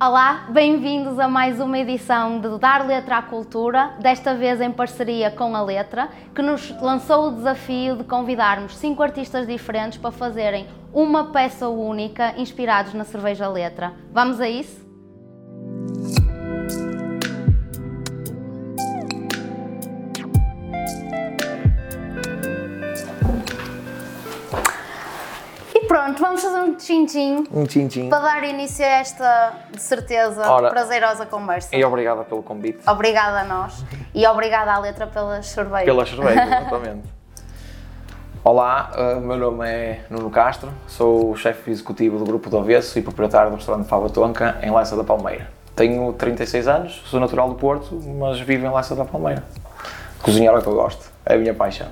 Olá, 0.00 0.46
bem-vindos 0.50 1.18
a 1.18 1.26
mais 1.26 1.58
uma 1.58 1.76
edição 1.76 2.38
de 2.38 2.56
Dar 2.60 2.86
Letra 2.86 3.16
à 3.16 3.22
Cultura, 3.22 3.96
desta 3.98 4.32
vez 4.32 4.60
em 4.60 4.70
parceria 4.70 5.28
com 5.28 5.56
a 5.56 5.60
Letra, 5.60 6.08
que 6.32 6.40
nos 6.40 6.70
lançou 6.80 7.26
o 7.26 7.32
desafio 7.32 7.96
de 7.96 8.04
convidarmos 8.04 8.76
cinco 8.76 9.02
artistas 9.02 9.44
diferentes 9.44 9.98
para 9.98 10.12
fazerem 10.12 10.68
uma 10.92 11.32
peça 11.32 11.68
única 11.68 12.32
inspirados 12.38 12.94
na 12.94 13.02
cerveja 13.02 13.48
Letra. 13.48 13.92
Vamos 14.12 14.40
a 14.40 14.48
isso? 14.48 14.87
Pronto, 25.88 26.20
vamos 26.20 26.42
fazer 26.42 26.58
um 26.58 26.74
tchim-tchim 26.74 27.44
Um 27.52 27.64
tchim-tchim. 27.64 28.08
para 28.10 28.18
dar 28.20 28.44
início 28.44 28.84
a 28.84 28.88
esta, 28.88 29.52
de 29.72 29.80
certeza, 29.80 30.48
Ora. 30.48 30.68
prazerosa 30.70 31.26
conversa. 31.26 31.74
E 31.74 31.82
obrigada 31.84 32.22
pelo 32.24 32.42
convite. 32.42 32.78
Obrigada 32.86 33.40
a 33.40 33.44
nós 33.44 33.84
e 34.14 34.26
obrigada 34.26 34.72
à 34.72 34.78
letra 34.78 35.06
pelas 35.06 35.46
cervejas. 35.46 35.86
Pela 35.86 36.06
cerveja, 36.06 36.44
exatamente. 36.44 37.08
Olá, 38.44 38.92
uh, 38.96 39.20
meu 39.20 39.36
nome 39.36 39.68
é 39.68 40.00
Nuno 40.08 40.30
Castro, 40.30 40.70
sou 40.86 41.32
o 41.32 41.36
chefe 41.36 41.70
executivo 41.70 42.18
do 42.18 42.24
Grupo 42.24 42.48
do 42.48 42.58
Avesso 42.58 42.98
e 42.98 43.02
proprietário 43.02 43.50
do 43.50 43.56
restaurante 43.56 43.86
Fava 43.88 44.08
Tonca 44.08 44.58
em 44.62 44.74
Leça 44.74 44.96
da 44.96 45.02
Palmeira. 45.04 45.50
Tenho 45.74 46.12
36 46.12 46.68
anos, 46.68 47.02
sou 47.06 47.18
natural 47.20 47.48
do 47.48 47.54
Porto, 47.56 48.00
mas 48.18 48.40
vivo 48.40 48.66
em 48.66 48.72
Leça 48.74 48.94
da 48.94 49.04
Palmeira. 49.04 49.42
Cozinhar 50.22 50.54
é 50.54 50.58
o 50.58 50.62
que 50.62 50.68
eu 50.68 50.74
gosto, 50.74 51.10
é 51.26 51.34
a 51.34 51.38
minha 51.38 51.54
paixão. 51.54 51.88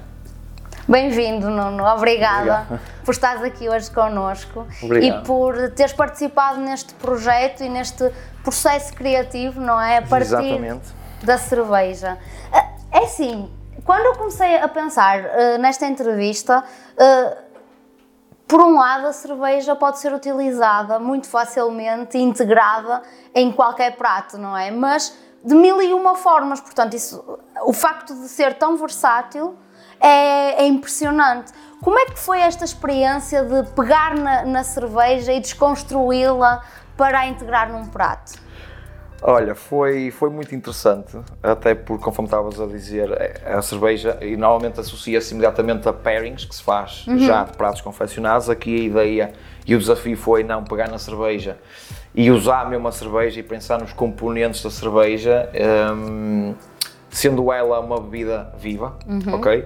Bem-vindo, 0.89 1.51
Nuno. 1.51 1.85
Obrigada 1.85 2.63
Obrigado. 2.63 2.81
por 3.05 3.11
estares 3.11 3.43
aqui 3.43 3.69
hoje 3.69 3.91
connosco 3.91 4.67
Obrigado. 4.81 5.23
e 5.23 5.27
por 5.27 5.71
teres 5.71 5.93
participado 5.93 6.61
neste 6.61 6.95
projeto 6.95 7.65
e 7.65 7.69
neste 7.69 8.09
processo 8.45 8.95
criativo, 8.95 9.61
não 9.61 9.81
é? 9.81 9.99
A 9.99 10.03
partir 10.03 10.27
Exatamente. 10.27 10.95
da 11.25 11.37
cerveja. 11.39 12.17
Ah, 12.53 12.69
É 12.93 12.99
assim, 12.99 13.51
quando 13.85 14.05
eu 14.07 14.15
comecei 14.15 14.59
a 14.59 14.69
pensar 14.69 15.19
ah, 15.25 15.59
nesta 15.59 15.87
entrevista, 15.87 16.63
ah, 16.97 17.37
por 18.47 18.61
um 18.61 18.79
lado, 18.79 19.09
a 19.09 19.13
cerveja 19.13 19.75
pode 19.75 19.99
ser 19.99 20.13
utilizada 20.13 21.01
muito 21.01 21.27
facilmente 21.29 22.17
integrada 22.17 23.03
em 23.35 23.51
qualquer 23.51 23.97
prato, 23.97 24.39
não 24.39 24.57
é? 24.57 24.71
Mas 24.71 25.13
de 25.45 25.53
mil 25.53 25.83
e 25.83 25.93
uma 25.93 26.15
formas, 26.15 26.61
portanto, 26.61 26.95
isso, 26.95 27.41
o 27.65 27.73
facto 27.73 28.15
de 28.15 28.29
ser 28.29 28.55
tão 28.55 28.77
versátil 28.77 29.57
é, 30.01 30.63
é 30.63 30.67
impressionante. 30.67 31.53
Como 31.83 31.99
é 31.99 32.07
que 32.07 32.19
foi 32.19 32.41
esta 32.41 32.65
experiência 32.65 33.43
de 33.45 33.69
pegar 33.71 34.15
na, 34.15 34.45
na 34.45 34.65
cerveja 34.65 35.33
e 35.33 35.41
desconstruí-la 35.41 36.63
para 36.97 37.21
a 37.21 37.27
integrar 37.27 37.71
num 37.71 37.87
prato? 37.87 38.47
Olha, 39.23 39.55
foi, 39.55 40.11
foi 40.11 40.29
muito 40.31 40.55
interessante, 40.55 41.19
até 41.43 41.75
porque, 41.75 42.05
conforme 42.05 42.27
estavas 42.27 42.61
a 42.61 42.67
dizer, 42.67 43.11
é- 43.13 43.55
a 43.55 43.63
cerveja 43.63 44.19
e 44.21 44.37
normalmente 44.37 44.79
associa-se 44.79 45.33
imediatamente 45.33 45.89
a 45.89 45.93
pairings, 45.93 46.45
que 46.45 46.55
se 46.55 46.63
faz 46.63 47.05
já 47.19 47.45
de 47.45 47.53
pratos 47.57 47.81
confeccionados. 47.81 48.51
Aqui 48.51 48.75
a 48.75 48.85
ideia 48.85 49.33
e 49.67 49.75
o 49.75 49.79
desafio 49.79 50.17
foi 50.17 50.45
não 50.45 50.63
pegar 50.65 50.89
na 50.89 50.99
cerveja 50.99 51.59
e 52.15 52.31
usar 52.31 52.69
mesmo 52.69 52.87
a 52.89 52.93
cerveja 52.93 53.41
e 53.41 53.43
pensar 53.43 53.81
nos 53.81 53.93
componentes 53.93 54.63
da 54.63 54.71
cerveja, 54.71 55.51
hum, 55.95 56.55
sendo 57.17 57.53
ela 57.53 57.81
uma 57.81 58.01
bebida 58.01 58.53
viva, 58.59 58.97
ok? 59.33 59.65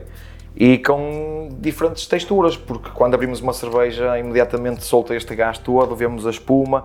E 0.56 0.78
com 0.78 1.48
diferentes 1.60 2.06
texturas, 2.06 2.56
porque 2.56 2.90
quando 2.90 3.14
abrimos 3.14 3.40
uma 3.40 3.52
cerveja, 3.52 4.18
imediatamente 4.18 4.84
solta 4.84 5.14
este 5.14 5.34
gás 5.34 5.58
todo, 5.58 5.94
vemos 5.94 6.26
a 6.26 6.30
espuma, 6.30 6.84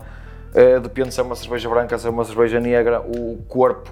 Uh, 0.55 0.80
depende 0.80 1.13
se 1.13 1.19
é 1.19 1.23
uma 1.23 1.36
cerveja 1.36 1.67
branca, 1.67 1.97
se 1.97 2.08
é 2.08 2.09
uma 2.09 2.23
cerveja 2.23 2.61
negra, 2.61 3.02
o 3.02 3.43
corpo 3.49 3.91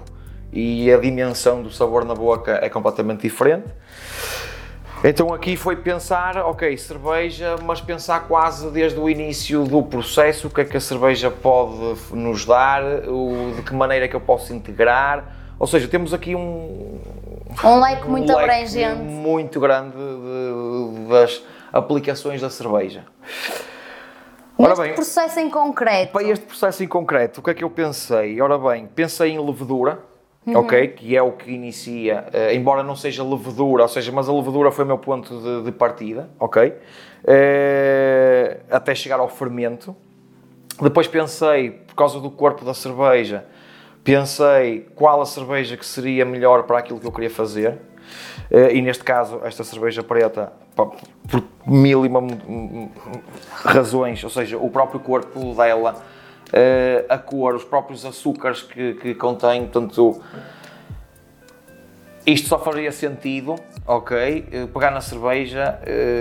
e 0.50 0.90
a 0.90 0.96
dimensão 0.96 1.62
do 1.62 1.70
sabor 1.70 2.06
na 2.06 2.14
boca 2.14 2.58
é 2.62 2.70
completamente 2.70 3.20
diferente. 3.20 3.66
Então 5.04 5.34
aqui 5.34 5.58
foi 5.58 5.76
pensar, 5.76 6.38
ok, 6.38 6.74
cerveja, 6.78 7.56
mas 7.62 7.82
pensar 7.82 8.20
quase 8.20 8.70
desde 8.70 8.98
o 8.98 9.10
início 9.10 9.64
do 9.64 9.82
processo, 9.82 10.46
o 10.46 10.50
que 10.50 10.62
é 10.62 10.64
que 10.64 10.78
a 10.78 10.80
cerveja 10.80 11.30
pode 11.30 11.98
nos 12.12 12.46
dar, 12.46 12.82
o, 13.06 13.52
de 13.56 13.60
que 13.60 13.74
maneira 13.74 14.06
é 14.06 14.08
que 14.08 14.16
eu 14.16 14.20
posso 14.22 14.54
integrar. 14.54 15.33
Ou 15.58 15.66
seja, 15.66 15.88
temos 15.88 16.12
aqui 16.12 16.34
um, 16.34 16.98
Um 17.64 17.80
leque 17.80 18.08
muito 18.08 18.32
um 18.32 18.36
leque 18.36 18.50
abrangente. 18.50 19.02
muito 19.02 19.60
grande 19.60 19.96
de- 19.96 21.08
das 21.08 21.42
aplicações 21.72 22.40
da 22.40 22.50
cerveja. 22.50 23.04
Ora 24.56 24.76
bem, 24.76 24.94
processo 24.94 25.40
em 25.40 25.50
concreto. 25.50 26.12
para 26.12 26.22
este 26.22 26.46
processo 26.46 26.82
em 26.84 26.86
concreto, 26.86 27.40
o 27.40 27.42
que 27.42 27.50
é 27.50 27.54
que 27.54 27.64
eu 27.64 27.70
pensei? 27.70 28.40
Ora 28.40 28.56
bem, 28.58 28.86
pensei 28.86 29.30
em 29.32 29.38
levedura, 29.44 29.98
Uhum. 30.46 30.58
ok? 30.58 30.88
Que 30.88 31.16
é 31.16 31.22
o 31.22 31.32
que 31.32 31.50
inicia, 31.50 32.26
eh, 32.32 32.54
embora 32.54 32.82
não 32.82 32.94
seja 32.94 33.24
levedura, 33.24 33.82
ou 33.82 33.88
seja, 33.88 34.12
mas 34.12 34.28
a 34.28 34.32
levedura 34.32 34.70
foi 34.70 34.84
o 34.84 34.86
meu 34.88 34.98
ponto 34.98 35.40
de, 35.40 35.62
de 35.64 35.72
partida, 35.72 36.28
ok? 36.38 36.72
Eh, 37.26 38.58
até 38.70 38.94
chegar 38.94 39.18
ao 39.18 39.28
fermento. 39.28 39.96
Depois 40.80 41.06
pensei, 41.08 41.70
por 41.70 41.94
causa 41.94 42.20
do 42.20 42.30
corpo 42.30 42.64
da 42.64 42.74
cerveja, 42.74 43.44
pensei 44.04 44.86
qual 44.94 45.22
a 45.22 45.26
cerveja 45.26 45.76
que 45.76 45.86
seria 45.86 46.24
melhor 46.24 46.64
para 46.64 46.78
aquilo 46.78 47.00
que 47.00 47.06
eu 47.06 47.12
queria 47.12 47.30
fazer. 47.30 47.78
Eh, 48.50 48.74
e 48.74 48.82
neste 48.82 49.02
caso, 49.02 49.40
esta 49.42 49.64
cerveja 49.64 50.02
preta, 50.02 50.52
por 50.76 50.94
mil 51.66 52.04
e 52.04 52.08
uma 52.08 52.20
razões, 53.64 54.22
ou 54.22 54.28
seja, 54.28 54.58
o 54.58 54.68
próprio 54.68 55.00
corpo 55.00 55.54
dela, 55.54 55.96
eh, 56.52 57.06
a 57.08 57.16
cor, 57.16 57.54
os 57.54 57.64
próprios 57.64 58.04
açúcares 58.04 58.62
que, 58.62 58.94
que 58.94 59.14
contém, 59.14 59.62
portanto, 59.62 60.20
isto 62.26 62.48
só 62.48 62.58
faria 62.58 62.92
sentido, 62.92 63.54
ok, 63.86 64.48
eh, 64.52 64.66
pegar 64.66 64.90
na 64.90 65.00
cerveja 65.00 65.80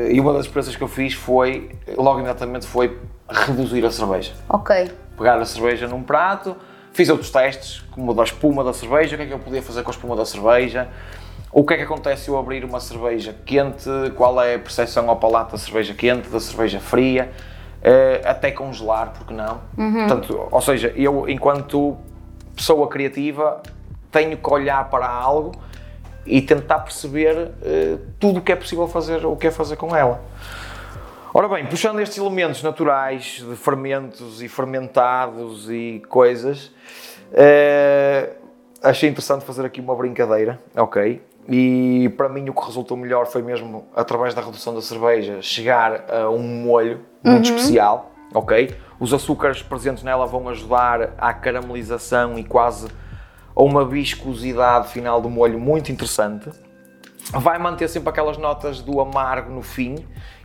e 0.10 0.18
uma 0.22 0.32
das 0.32 0.46
experiências 0.46 0.78
que 0.78 0.84
eu 0.84 0.88
fiz 0.88 1.14
foi, 1.14 1.70
logo 1.98 2.20
imediatamente, 2.20 2.66
foi 2.66 2.98
reduzir 3.28 3.86
a 3.86 3.92
cerveja 3.92 4.34
Ok. 4.50 4.92
pegar 5.18 5.38
a 5.40 5.46
cerveja 5.46 5.88
num 5.88 6.04
prato, 6.04 6.56
fiz 6.94 7.10
outros 7.10 7.32
testes, 7.32 7.84
como 7.92 8.14
da 8.14 8.24
espuma 8.24 8.64
da 8.64 8.72
cerveja, 8.72 9.16
o 9.16 9.18
que 9.18 9.24
é 9.24 9.28
que 9.28 9.34
eu 9.34 9.40
podia 9.40 9.62
fazer 9.62 9.84
com 9.84 9.90
a 9.90 9.94
espuma 9.94 10.16
da 10.16 10.26
cerveja, 10.26 10.88
o 11.52 11.64
que 11.64 11.74
é 11.74 11.78
que 11.78 11.84
acontece 11.84 12.24
se 12.24 12.30
eu 12.30 12.38
abrir 12.38 12.64
uma 12.64 12.80
cerveja 12.80 13.36
quente, 13.46 13.90
qual 14.16 14.42
é 14.42 14.56
a 14.56 14.60
percepção 14.60 15.10
ao 15.10 15.18
palato 15.18 15.52
da 15.52 15.58
cerveja 15.58 15.94
quente, 15.94 16.30
da 16.30 16.40
cerveja 16.40 16.80
fria, 16.80 17.32
eh, 17.82 18.22
até 18.24 18.52
congelar, 18.52 19.12
porque 19.12 19.34
não? 19.34 19.62
Portanto, 20.08 20.48
ou 20.50 20.62
seja, 20.62 20.94
eu, 20.96 21.28
enquanto 21.28 21.98
pessoa 22.56 22.88
criativa, 22.88 23.62
tenho 24.12 24.38
que 24.38 24.50
olhar 24.54 24.90
para 24.90 25.08
algo 25.08 25.52
e 26.26 26.42
tentar 26.42 26.80
perceber 26.80 27.52
eh, 27.62 27.98
tudo 28.20 28.40
o 28.40 28.42
que 28.42 28.52
é 28.52 28.56
possível 28.56 28.88
fazer, 28.88 29.26
o 29.26 29.36
que 29.36 29.48
é 29.48 29.52
fazer 29.52 29.76
com 29.76 29.96
ela. 29.96 30.22
Ora 31.36 31.48
bem, 31.48 31.66
puxando 31.66 32.00
estes 32.00 32.20
elementos 32.20 32.62
naturais 32.62 33.44
de 33.44 33.56
fermentos 33.56 34.40
e 34.40 34.48
fermentados 34.48 35.68
e 35.68 36.00
coisas, 36.08 36.72
eh, 37.34 38.34
achei 38.84 39.10
interessante 39.10 39.44
fazer 39.44 39.66
aqui 39.66 39.82
uma 39.82 39.96
brincadeira, 39.96 40.62
ok? 40.76 41.24
E 41.50 42.14
para 42.16 42.30
mim 42.30 42.48
o 42.50 42.54
que 42.54 42.64
resultou 42.64 42.96
melhor 42.96 43.26
foi 43.26 43.42
mesmo, 43.42 43.88
através 43.96 44.36
da 44.36 44.44
redução 44.44 44.76
da 44.76 44.82
cerveja, 44.84 45.42
chegar 45.42 46.06
a 46.08 46.30
um 46.30 46.44
molho 46.64 47.00
muito 47.24 47.46
especial, 47.46 48.12
ok? 48.32 48.76
Os 49.00 49.12
açúcares 49.12 49.64
presentes 49.64 50.04
nela 50.04 50.28
vão 50.28 50.48
ajudar 50.50 51.16
à 51.18 51.34
caramelização 51.34 52.38
e 52.38 52.44
quase 52.44 52.90
a 53.56 53.64
uma 53.64 53.84
viscosidade 53.84 54.90
final 54.90 55.20
do 55.20 55.32
molho 55.32 55.60
muito 55.60 55.92
interessante 55.92 56.52
vai 57.32 57.58
manter 57.58 57.88
sempre 57.88 58.10
aquelas 58.10 58.38
notas 58.38 58.82
do 58.82 59.00
amargo 59.00 59.52
no 59.52 59.62
fim, 59.62 59.96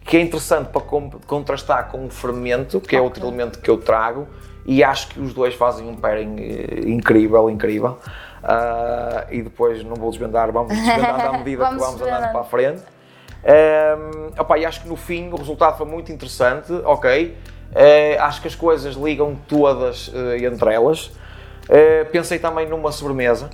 que 0.08 0.16
é 0.16 0.20
interessante 0.22 0.70
para 0.70 0.80
contrastar 1.26 1.91
com 1.91 2.06
o 2.06 2.10
fermento, 2.10 2.80
que 2.80 2.96
é 2.96 3.00
outro 3.00 3.26
elemento 3.26 3.58
que 3.58 3.69
eu 3.70 3.76
trago, 3.76 4.26
e 4.64 4.82
acho 4.82 5.08
que 5.08 5.20
os 5.20 5.34
dois 5.34 5.54
fazem 5.54 5.86
um 5.86 5.94
pairing 5.94 6.36
eh, 6.38 6.88
incrível, 6.88 7.50
incrível. 7.50 7.98
Ah, 8.42 9.27
e 9.30 9.42
depois 9.42 9.84
não 9.84 9.94
vou 9.94 10.10
desvendar, 10.10 10.50
vamos 10.50 10.74
desvendando 10.74 11.22
à 11.22 11.33
medida 11.33 11.62
Vamos 11.62 11.84
que 11.84 11.91
vamos 11.91 12.03
andando 12.03 12.33
para 12.33 12.41
a 12.41 12.44
frente. 12.44 12.83
Um, 13.44 14.41
opa, 14.41 14.59
e 14.59 14.65
acho 14.65 14.83
que 14.83 14.88
no 14.88 14.97
fim 14.97 15.28
o 15.30 15.36
resultado 15.36 15.77
foi 15.77 15.86
muito 15.86 16.10
interessante, 16.10 16.72
ok? 16.84 17.36
Eh, 17.74 18.16
acho 18.18 18.41
que 18.41 18.48
as 18.48 18.54
coisas 18.54 18.94
ligam 18.94 19.36
todas 19.47 20.10
eh, 20.15 20.38
entre 20.44 20.72
elas. 20.72 21.12
Eh, 21.68 22.04
pensei 22.04 22.38
também 22.38 22.66
numa 22.66 22.91
sobremesa, 22.92 23.50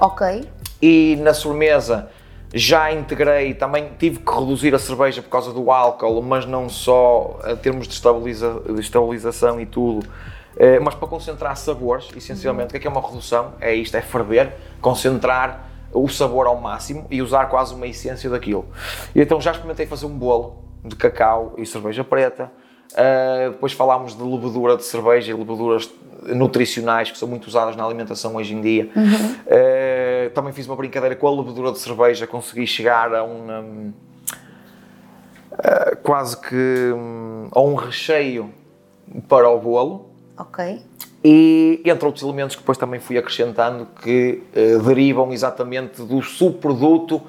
Ok. 0.00 0.44
e 0.82 1.16
na 1.20 1.32
sobremesa 1.32 2.08
já 2.56 2.92
integrei, 2.92 3.52
também 3.52 3.90
tive 3.98 4.20
que 4.20 4.32
reduzir 4.32 4.72
a 4.74 4.78
cerveja 4.78 5.20
por 5.20 5.28
causa 5.28 5.52
do 5.52 5.72
álcool, 5.72 6.22
mas 6.22 6.46
não 6.46 6.68
só 6.68 7.40
a 7.42 7.56
termos 7.56 7.88
de, 7.88 7.94
estabiliza- 7.94 8.62
de 8.64 8.80
estabilização 8.80 9.60
e 9.60 9.66
tudo, 9.66 10.06
eh, 10.56 10.78
mas 10.78 10.94
para 10.94 11.08
concentrar 11.08 11.56
sabores, 11.56 12.08
essencialmente. 12.16 12.68
O 12.68 12.70
que 12.70 12.76
é 12.76 12.80
que 12.80 12.86
é 12.86 12.90
uma 12.90 13.00
redução? 13.00 13.54
É 13.60 13.74
isto, 13.74 13.96
é 13.96 14.00
ferver, 14.00 14.52
concentrar 14.80 15.68
o 15.92 16.08
sabor 16.08 16.46
ao 16.46 16.60
máximo 16.60 17.06
e 17.10 17.20
usar 17.20 17.46
quase 17.46 17.74
uma 17.74 17.88
essência 17.88 18.30
daquilo. 18.30 18.66
E 19.14 19.20
então 19.20 19.40
já 19.40 19.50
experimentei 19.50 19.86
fazer 19.86 20.06
um 20.06 20.16
bolo 20.16 20.64
de 20.84 20.94
cacau 20.94 21.54
e 21.58 21.66
cerveja 21.66 22.04
preta, 22.04 22.50
Uh, 22.92 23.50
depois 23.50 23.72
falámos 23.72 24.14
de 24.16 24.22
levedura 24.22 24.76
de 24.76 24.84
cerveja 24.84 25.32
e 25.32 25.34
leveduras 25.34 25.90
nutricionais 26.26 27.10
que 27.10 27.18
são 27.18 27.26
muito 27.26 27.48
usadas 27.48 27.74
na 27.74 27.84
alimentação 27.84 28.36
hoje 28.36 28.54
em 28.54 28.60
dia. 28.60 28.88
Uhum. 28.94 29.02
Uh, 29.02 29.83
também 30.34 30.52
fiz 30.52 30.66
uma 30.66 30.76
brincadeira 30.76 31.16
com 31.16 31.26
a 31.26 31.30
levedura 31.30 31.72
de 31.72 31.78
cerveja, 31.78 32.26
consegui 32.26 32.66
chegar 32.66 33.14
a 33.14 33.24
um, 33.24 33.92
uh, 35.52 35.96
quase 36.02 36.36
que 36.40 36.92
um, 36.94 37.48
a 37.52 37.60
um 37.60 37.74
recheio 37.74 38.52
para 39.28 39.48
o 39.48 39.58
bolo. 39.58 40.10
Ok. 40.36 40.82
E 41.24 41.80
entre 41.84 42.04
outros 42.04 42.22
elementos 42.22 42.54
que 42.56 42.62
depois 42.62 42.76
também 42.76 43.00
fui 43.00 43.16
acrescentando 43.16 43.86
que 44.02 44.42
uh, 44.54 44.82
derivam 44.82 45.32
exatamente 45.32 46.02
do 46.02 46.20
subproduto 46.20 47.22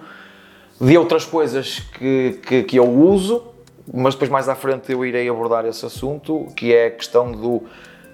de 0.80 0.98
outras 0.98 1.26
coisas 1.26 1.80
que, 1.80 2.40
que, 2.46 2.64
que 2.64 2.78
eu 2.78 2.90
uso, 2.90 3.44
mas 3.94 4.16
depois 4.16 4.30
mais 4.30 4.50
à 4.50 4.56
frente 4.56 4.92
eu 4.92 5.06
irei 5.06 5.30
abordar 5.30 5.66
esse 5.66 5.86
assunto, 5.86 6.48
que 6.56 6.74
é 6.74 6.88
a 6.88 6.92
questão 6.92 7.32
do 7.32 7.64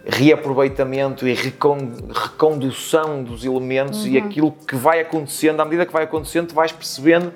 reaproveitamento 0.05 1.27
e 1.27 1.33
recondução 1.33 3.23
dos 3.23 3.45
elementos 3.45 4.03
uhum. 4.03 4.11
e 4.11 4.17
aquilo 4.17 4.51
que 4.51 4.75
vai 4.75 4.99
acontecendo, 4.99 5.59
à 5.59 5.65
medida 5.65 5.85
que 5.85 5.93
vai 5.93 6.03
acontecendo, 6.03 6.47
tu 6.47 6.55
vais 6.55 6.71
percebendo 6.71 7.31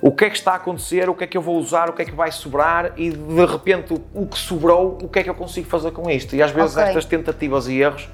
o 0.00 0.12
que 0.12 0.26
é 0.26 0.30
que 0.30 0.36
está 0.36 0.52
a 0.52 0.56
acontecer, 0.56 1.08
o 1.08 1.14
que 1.14 1.24
é 1.24 1.26
que 1.26 1.36
eu 1.36 1.42
vou 1.42 1.56
usar, 1.56 1.88
o 1.88 1.92
que 1.92 2.02
é 2.02 2.04
que 2.04 2.12
vai 2.12 2.30
sobrar 2.30 2.92
e 2.96 3.10
de 3.10 3.46
repente 3.46 3.94
o 4.12 4.26
que 4.26 4.38
sobrou, 4.38 4.98
o 5.02 5.08
que 5.08 5.18
é 5.18 5.22
que 5.22 5.30
eu 5.30 5.34
consigo 5.34 5.66
fazer 5.68 5.92
com 5.92 6.10
isto. 6.10 6.36
E 6.36 6.42
às 6.42 6.50
vezes 6.50 6.76
okay. 6.76 6.88
estas 6.88 7.06
tentativas 7.06 7.68
e 7.68 7.80
erros 7.80 8.08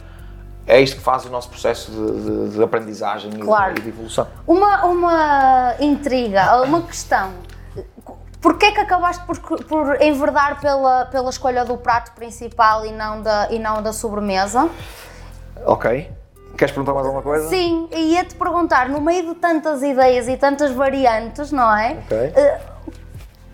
é 0.66 0.80
isto 0.80 0.96
que 0.96 1.02
faz 1.02 1.24
o 1.24 1.30
nosso 1.30 1.48
processo 1.48 1.90
de, 1.90 2.50
de, 2.50 2.56
de 2.56 2.62
aprendizagem 2.62 3.32
claro. 3.32 3.72
e, 3.72 3.74
de, 3.74 3.82
de 3.82 3.88
evolução. 3.88 4.28
Uma, 4.46 4.84
uma 4.84 5.74
intriga, 5.80 6.62
uma 6.62 6.82
questão. 6.82 7.32
Porquê 8.40 8.66
é 8.66 8.72
que 8.72 8.80
acabaste 8.80 9.24
por, 9.24 9.38
por 9.64 10.00
enverdar 10.00 10.60
pela, 10.60 11.06
pela 11.06 11.30
escolha 11.30 11.64
do 11.64 11.76
prato 11.76 12.12
principal 12.12 12.86
e 12.86 12.92
não 12.92 13.20
da, 13.20 13.48
e 13.50 13.58
não 13.58 13.82
da 13.82 13.92
sobremesa? 13.92 14.68
Ok. 15.66 16.10
Queres 16.56 16.72
perguntar 16.72 16.94
mais 16.94 17.06
alguma 17.06 17.22
coisa? 17.22 17.48
Sim, 17.48 17.88
ia-te 17.92 18.34
perguntar, 18.34 18.88
no 18.88 19.00
meio 19.00 19.26
de 19.28 19.34
tantas 19.34 19.82
ideias 19.82 20.28
e 20.28 20.36
tantas 20.36 20.72
variantes, 20.72 21.52
não 21.52 21.74
é? 21.76 21.98
Ok. 22.04 22.18
Uh, 22.18 22.70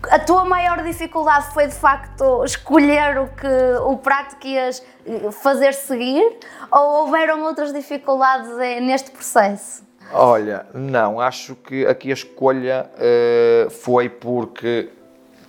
a 0.09 0.19
tua 0.19 0.45
maior 0.45 0.83
dificuldade 0.83 1.53
foi 1.53 1.67
de 1.67 1.75
facto 1.75 2.43
escolher 2.45 3.17
o, 3.17 3.27
que, 3.27 3.47
o 3.85 3.97
prato 3.97 4.37
que 4.37 4.49
ias 4.49 4.83
eh, 5.05 5.31
fazer 5.31 5.73
seguir 5.73 6.37
ou 6.71 7.01
houveram 7.01 7.43
outras 7.43 7.73
dificuldades 7.73 8.49
eh, 8.59 8.79
neste 8.79 9.11
processo? 9.11 9.86
Olha, 10.13 10.65
não, 10.73 11.19
acho 11.19 11.55
que 11.55 11.85
aqui 11.85 12.09
a 12.09 12.13
escolha 12.13 12.89
uh, 12.95 13.69
foi 13.69 14.09
porque 14.09 14.89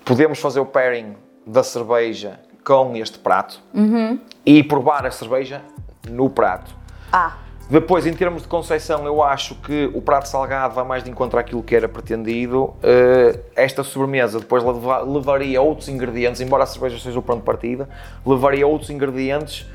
podemos 0.04 0.38
fazer 0.38 0.60
o 0.60 0.66
pairing 0.66 1.16
da 1.46 1.62
cerveja 1.62 2.40
com 2.64 2.94
este 2.96 3.18
prato 3.18 3.62
uhum. 3.72 4.20
e 4.44 4.62
provar 4.62 5.06
a 5.06 5.10
cerveja 5.10 5.62
no 6.08 6.28
prato. 6.28 6.74
Ah. 7.12 7.36
Depois, 7.70 8.06
em 8.06 8.14
termos 8.14 8.42
de 8.42 8.48
concepção, 8.48 9.04
eu 9.04 9.22
acho 9.22 9.54
que 9.56 9.90
o 9.94 10.00
prato 10.00 10.26
salgado 10.26 10.74
vai 10.74 10.84
mais 10.84 11.04
de 11.04 11.10
encontro 11.10 11.38
àquilo 11.38 11.62
que 11.62 11.76
era 11.76 11.86
pretendido. 11.86 12.64
Uh, 12.64 13.38
esta 13.54 13.84
sobremesa 13.84 14.40
depois 14.40 14.62
levaria 15.06 15.60
outros 15.60 15.88
ingredientes, 15.88 16.40
embora 16.40 16.64
a 16.64 16.66
cerveja 16.66 16.98
seja 16.98 17.18
o 17.18 17.22
pronto 17.22 17.40
de 17.40 17.44
partida, 17.44 17.88
levaria 18.24 18.66
outros 18.66 18.88
ingredientes 18.88 19.66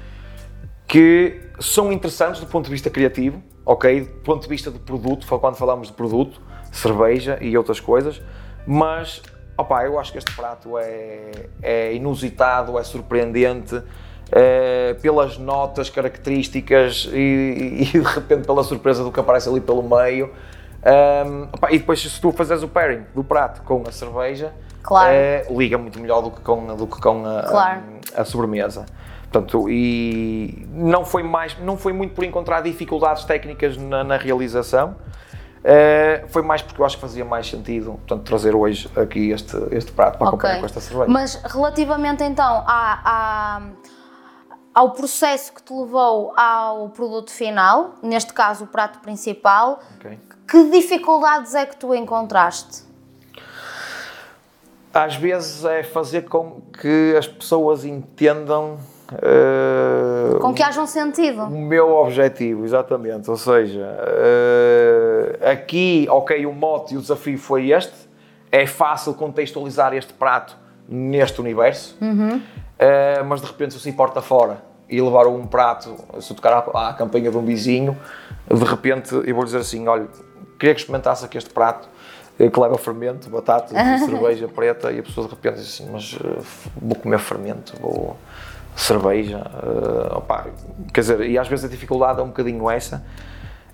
que 0.88 1.40
são 1.60 1.92
interessantes 1.92 2.42
do 2.42 2.48
ponto 2.48 2.66
de 2.66 2.72
vista 2.72 2.90
criativo, 2.90 3.42
ok? 3.66 4.02
Do 4.02 4.22
ponto 4.22 4.44
de 4.44 4.50
vista 4.50 4.72
de 4.72 4.80
produto, 4.80 5.26
quando 5.40 5.56
falamos 5.56 5.88
de 5.88 5.94
produto, 5.94 6.42
cerveja 6.72 7.38
e 7.42 7.58
outras 7.58 7.80
coisas, 7.80 8.22
mas 8.66 9.22
opa, 9.58 9.84
eu 9.86 10.00
acho 10.00 10.12
que 10.12 10.18
este 10.18 10.36
prato 10.36 10.78
é, 10.78 11.32
é 11.62 11.94
inusitado, 11.94 12.78
é 12.78 12.84
surpreendente 12.84 13.76
uh, 13.76 15.02
pelas 15.02 15.38
notas 15.38 15.90
características 15.90 17.10
e, 17.12 17.82
e, 17.82 17.86
de 17.86 18.00
repente 18.00 18.46
pela 18.46 18.64
surpresa 18.64 19.04
do 19.04 19.12
que 19.12 19.20
aparece 19.20 19.50
ali 19.50 19.62
pelo 19.62 19.84
meio. 19.84 20.32
Um, 20.86 21.44
opa, 21.44 21.72
e 21.72 21.80
depois, 21.80 22.02
se 22.02 22.20
tu 22.20 22.32
fazeres 22.32 22.62
o 22.64 22.68
pairing 22.68 23.06
do 23.16 23.24
prato 23.24 23.62
com 23.62 23.84
a 23.88 23.92
cerveja, 23.92 24.52
claro. 24.82 25.14
uh, 25.50 25.58
liga 25.58 25.78
muito 25.78 26.00
melhor 26.00 26.22
do 26.22 26.32
que 26.32 26.42
com, 26.42 26.76
do 26.76 26.88
que 26.88 27.00
com 27.00 27.26
a, 27.26 27.44
claro. 27.44 27.82
a, 28.16 28.22
a 28.22 28.26
sobremesa. 28.26 28.86
Portanto, 29.34 29.68
e 29.68 30.68
não 30.72 31.04
foi, 31.04 31.24
mais, 31.24 31.58
não 31.58 31.76
foi 31.76 31.92
muito 31.92 32.14
por 32.14 32.24
encontrar 32.24 32.62
dificuldades 32.62 33.26
técnicas 33.26 33.76
na, 33.76 34.04
na 34.04 34.16
realização, 34.16 34.96
Uh, 35.64 36.28
foi 36.28 36.42
mais 36.42 36.62
porque 36.62 36.82
eu 36.82 36.86
acho 36.86 36.98
que 36.98 37.02
fazia 37.02 37.24
mais 37.24 37.48
sentido 37.48 37.94
portanto, 37.94 38.24
trazer 38.24 38.54
hoje 38.54 38.92
aqui 38.98 39.30
este, 39.30 39.56
este 39.72 39.94
prato 39.94 40.18
para 40.18 40.28
okay. 40.28 40.38
acompanhar 40.38 40.60
com 40.60 40.66
esta 40.66 40.82
cerveja. 40.82 41.10
Mas 41.10 41.36
relativamente 41.36 42.22
então 42.22 42.66
à, 42.68 43.00
à, 43.06 43.62
ao 44.74 44.92
processo 44.92 45.54
que 45.54 45.64
te 45.64 45.72
levou 45.72 46.34
ao 46.38 46.90
produto 46.90 47.32
final, 47.32 47.96
neste 48.04 48.34
caso 48.34 48.66
o 48.66 48.68
prato 48.68 49.00
principal, 49.00 49.80
okay. 49.96 50.20
que 50.46 50.70
dificuldades 50.70 51.56
é 51.56 51.66
que 51.66 51.78
tu 51.78 51.96
encontraste? 51.96 52.84
Às 54.94 55.16
vezes 55.16 55.64
é 55.64 55.82
fazer 55.82 56.24
com 56.24 56.60
que 56.78 57.16
as 57.18 57.26
pessoas 57.26 57.86
entendam 57.86 58.80
Uh, 59.22 60.40
Com 60.40 60.54
que 60.54 60.64
haja 60.64 60.82
um 60.82 60.88
sentido. 60.88 61.44
O 61.44 61.50
meu 61.50 61.90
objetivo, 61.90 62.66
exatamente. 62.66 63.30
Ou 63.30 63.38
seja, 63.38 63.98
uh, 64.00 65.50
aqui, 65.50 66.08
ok, 66.10 66.46
o 66.46 66.54
mote 66.54 66.94
e 66.94 66.98
o 66.98 67.02
desafio 67.02 67.38
foi 67.38 67.72
este. 67.72 67.94
É 68.52 68.66
fácil 68.66 69.14
contextualizar 69.14 69.94
este 69.94 70.14
prato 70.14 70.56
neste 70.88 71.40
universo, 71.42 71.98
uhum. 72.02 72.38
uh, 72.38 73.26
mas 73.26 73.42
de 73.42 73.48
repente, 73.48 73.74
se 73.74 73.80
se 73.80 73.90
importa 73.90 74.22
fora 74.22 74.62
e 74.90 75.02
levar 75.02 75.28
um 75.28 75.48
prato, 75.48 75.96
se 76.20 76.32
eu 76.32 76.36
tocar 76.36 76.70
à, 76.74 76.90
à 76.90 76.94
campanha 76.94 77.32
de 77.32 77.38
um 77.38 77.44
vizinho, 77.44 77.98
de 78.48 78.64
repente 78.64 79.14
eu 79.26 79.36
vou 79.36 79.44
dizer 79.44 79.60
assim: 79.60 79.88
olha, 79.88 80.08
queria 80.60 80.76
que 80.76 80.82
experimentasse 80.82 81.26
aqui 81.26 81.38
este 81.38 81.50
prato 81.50 81.90
que 82.38 82.60
leva 82.60 82.78
fermento, 82.78 83.30
batata, 83.30 83.74
cerveja 84.06 84.48
preta, 84.48 84.92
e 84.92 85.00
a 85.00 85.04
pessoa 85.04 85.28
de 85.28 85.34
repente 85.34 85.56
diz 85.56 85.74
assim: 85.74 85.90
mas 85.92 86.16
vou 86.80 86.96
comer 86.96 87.20
fermento, 87.20 87.74
vou 87.82 88.18
cerveja. 88.76 89.40
Uh, 89.40 90.18
opa, 90.18 90.48
quer 90.94 91.02
dizer, 91.02 91.22
e 91.22 91.38
às 91.38 91.48
vezes 91.48 91.66
a 91.66 91.68
dificuldade 91.68 92.20
é 92.20 92.24
um 92.24 92.28
bocadinho 92.28 92.70
essa, 92.70 93.04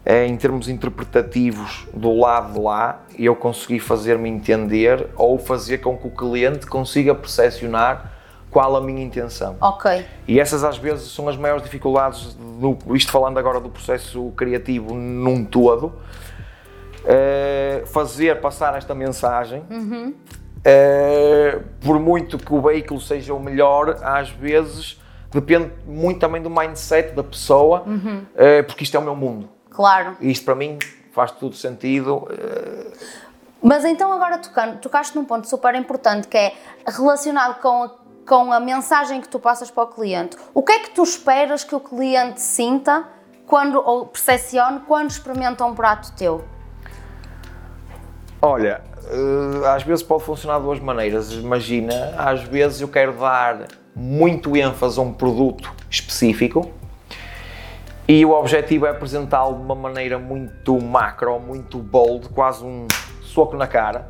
é 0.05 0.25
em 0.25 0.35
termos 0.37 0.69
interpretativos 0.69 1.87
do 1.93 2.17
lado 2.17 2.53
de 2.53 2.59
lá, 2.59 3.01
eu 3.17 3.35
consegui 3.35 3.79
fazer-me 3.79 4.29
entender 4.29 5.07
ou 5.15 5.37
fazer 5.37 5.79
com 5.79 5.97
que 5.97 6.07
o 6.07 6.11
cliente 6.11 6.65
consiga 6.65 7.13
percepcionar 7.13 8.13
qual 8.49 8.75
a 8.75 8.81
minha 8.81 9.03
intenção. 9.03 9.55
Ok. 9.61 10.05
E 10.27 10.39
essas 10.39 10.63
às 10.63 10.77
vezes 10.77 11.11
são 11.11 11.27
as 11.27 11.37
maiores 11.37 11.63
dificuldades, 11.63 12.33
do, 12.33 12.77
isto 12.95 13.11
falando 13.11 13.37
agora 13.37 13.59
do 13.59 13.69
processo 13.69 14.31
criativo 14.35 14.93
num 14.95 15.45
todo, 15.45 15.93
é 17.05 17.83
fazer 17.87 18.41
passar 18.41 18.75
esta 18.75 18.93
mensagem 18.93 19.63
uhum. 19.69 20.13
Uh, 20.59 21.63
por 21.79 21.99
muito 21.99 22.37
que 22.37 22.53
o 22.53 22.61
veículo 22.61 22.99
seja 22.99 23.33
o 23.33 23.39
melhor, 23.39 23.97
às 24.03 24.29
vezes 24.29 24.99
depende 25.31 25.71
muito 25.85 26.19
também 26.19 26.41
do 26.41 26.49
mindset 26.49 27.13
da 27.13 27.23
pessoa, 27.23 27.83
uhum. 27.85 28.25
uh, 28.33 28.63
porque 28.65 28.83
isto 28.83 28.97
é 28.97 28.99
o 28.99 29.03
meu 29.03 29.15
mundo. 29.15 29.49
Claro. 29.69 30.17
E 30.19 30.29
isto 30.29 30.43
para 30.43 30.55
mim 30.55 30.77
faz 31.13 31.31
tudo 31.31 31.55
sentido. 31.55 32.17
Uh... 32.17 32.91
Mas 33.61 33.85
então 33.85 34.11
agora 34.11 34.37
tocando, 34.37 34.79
tocaste 34.79 35.15
num 35.15 35.25
ponto 35.25 35.47
super 35.47 35.75
importante 35.75 36.27
que 36.27 36.37
é 36.37 36.53
relacionado 36.85 37.61
com 37.61 37.83
a, 37.83 37.91
com 38.27 38.51
a 38.51 38.59
mensagem 38.59 39.21
que 39.21 39.29
tu 39.29 39.39
passas 39.39 39.71
para 39.71 39.83
o 39.83 39.87
cliente. 39.87 40.37
O 40.53 40.61
que 40.63 40.71
é 40.71 40.79
que 40.79 40.91
tu 40.91 41.03
esperas 41.03 41.63
que 41.63 41.75
o 41.75 41.79
cliente 41.79 42.41
sinta 42.41 43.05
quando, 43.45 43.75
ou 43.75 44.05
percepcione 44.07 44.81
quando 44.81 45.09
experimenta 45.09 45.65
um 45.65 45.73
prato 45.73 46.11
teu? 46.15 46.43
Olha, 48.41 48.81
às 49.73 49.83
vezes 49.83 50.03
pode 50.03 50.23
funcionar 50.23 50.57
de 50.59 50.65
duas 50.65 50.79
maneiras. 50.79 51.31
Imagina, 51.33 52.13
às 52.17 52.43
vezes 52.43 52.81
eu 52.81 52.87
quero 52.87 53.13
dar 53.13 53.67
muito 53.95 54.55
ênfase 54.55 54.99
a 54.99 55.01
um 55.01 55.13
produto 55.13 55.71
específico 55.89 56.71
e 58.07 58.25
o 58.25 58.31
objetivo 58.31 58.87
é 58.87 58.89
apresentá-lo 58.89 59.55
de 59.55 59.61
uma 59.61 59.75
maneira 59.75 60.17
muito 60.17 60.81
macro, 60.81 61.39
muito 61.39 61.77
bold, 61.77 62.29
quase 62.29 62.63
um 62.63 62.87
soco 63.21 63.55
na 63.55 63.67
cara, 63.67 64.09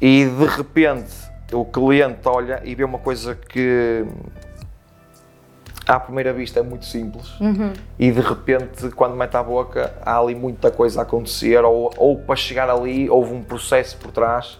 e 0.00 0.24
de 0.24 0.46
repente 0.46 1.12
o 1.52 1.64
cliente 1.64 2.26
olha 2.26 2.62
e 2.64 2.74
vê 2.74 2.82
uma 2.82 2.98
coisa 2.98 3.34
que 3.34 4.06
à 5.86 6.00
primeira 6.00 6.32
vista 6.32 6.58
é 6.60 6.62
muito 6.62 6.84
simples. 6.84 7.38
Uhum. 7.40 7.72
e 7.98 8.10
de 8.10 8.20
repente 8.20 8.90
quando 8.90 9.14
mete 9.14 9.36
a 9.36 9.42
boca 9.42 9.94
há 10.04 10.18
ali 10.18 10.34
muita 10.34 10.70
coisa 10.70 11.00
a 11.00 11.02
acontecer 11.02 11.64
ou, 11.64 11.92
ou 11.96 12.18
para 12.18 12.34
chegar 12.34 12.68
ali 12.68 13.08
houve 13.08 13.32
um 13.32 13.42
processo 13.42 13.96
por 13.98 14.10
trás 14.10 14.58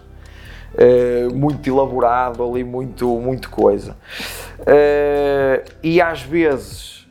uh, 0.74 1.34
muito 1.34 1.68
elaborado 1.68 2.44
ali 2.44 2.62
muito 2.62 3.08
muito 3.20 3.50
coisa. 3.50 3.96
Uh, 4.60 5.68
e 5.82 6.00
às 6.00 6.22
vezes 6.22 7.06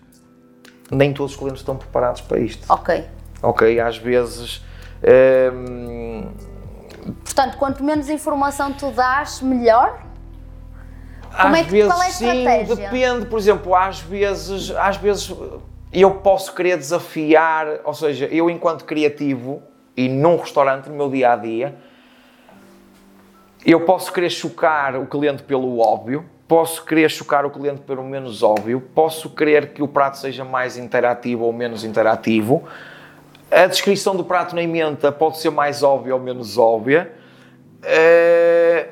nem 0.89 1.13
todos 1.13 1.33
os 1.33 1.37
clientes 1.37 1.61
estão 1.61 1.75
preparados 1.75 2.21
para 2.21 2.39
isto. 2.39 2.65
Ok. 2.71 3.05
Ok 3.41 3.79
às 3.79 3.97
vezes 3.97 4.63
uh, 5.03 6.31
portanto 7.23 7.57
quanto 7.57 7.83
menos 7.83 8.09
informação 8.09 8.71
tu 8.71 8.91
dás 8.91 9.41
melhor 9.41 10.05
Como 11.41 11.53
às 11.55 11.61
é 11.61 11.63
que- 11.63 11.71
vezes 11.71 11.91
qual 11.93 12.03
é 12.03 12.09
sim, 12.11 12.43
depende, 12.75 13.25
por 13.25 13.37
exemplo, 13.39 13.75
às 13.75 13.99
vezes, 13.99 14.71
às 14.71 14.97
vezes 14.97 15.33
eu 15.91 16.11
posso 16.11 16.53
querer 16.53 16.77
desafiar, 16.77 17.79
ou 17.83 17.93
seja, 17.93 18.25
eu 18.27 18.49
enquanto 18.49 18.85
criativo 18.85 19.61
e 19.95 20.07
num 20.09 20.37
restaurante, 20.37 20.87
no 20.89 20.95
meu 20.95 21.09
dia 21.09 21.33
a 21.33 21.35
dia, 21.35 21.75
eu 23.65 23.81
posso 23.81 24.11
querer 24.13 24.29
chocar 24.29 24.95
o 24.95 25.05
cliente 25.07 25.43
pelo 25.43 25.79
óbvio, 25.79 26.25
posso 26.47 26.85
querer 26.85 27.09
chocar 27.09 27.45
o 27.45 27.49
cliente 27.49 27.81
pelo 27.81 28.03
menos 28.03 28.43
óbvio, 28.43 28.79
posso 28.93 29.29
querer 29.31 29.73
que 29.73 29.81
o 29.81 29.87
prato 29.87 30.17
seja 30.17 30.43
mais 30.43 30.77
interativo 30.77 31.43
ou 31.45 31.51
menos 31.53 31.83
interativo. 31.83 32.63
A 33.49 33.65
descrição 33.67 34.15
do 34.15 34.23
prato 34.23 34.53
na 34.55 34.61
emenda 34.61 35.11
pode 35.11 35.39
ser 35.39 35.49
mais 35.49 35.81
óbvia 35.81 36.13
ou 36.13 36.21
menos 36.21 36.57
óbvia. 36.57 37.11
Eh, 37.81 38.87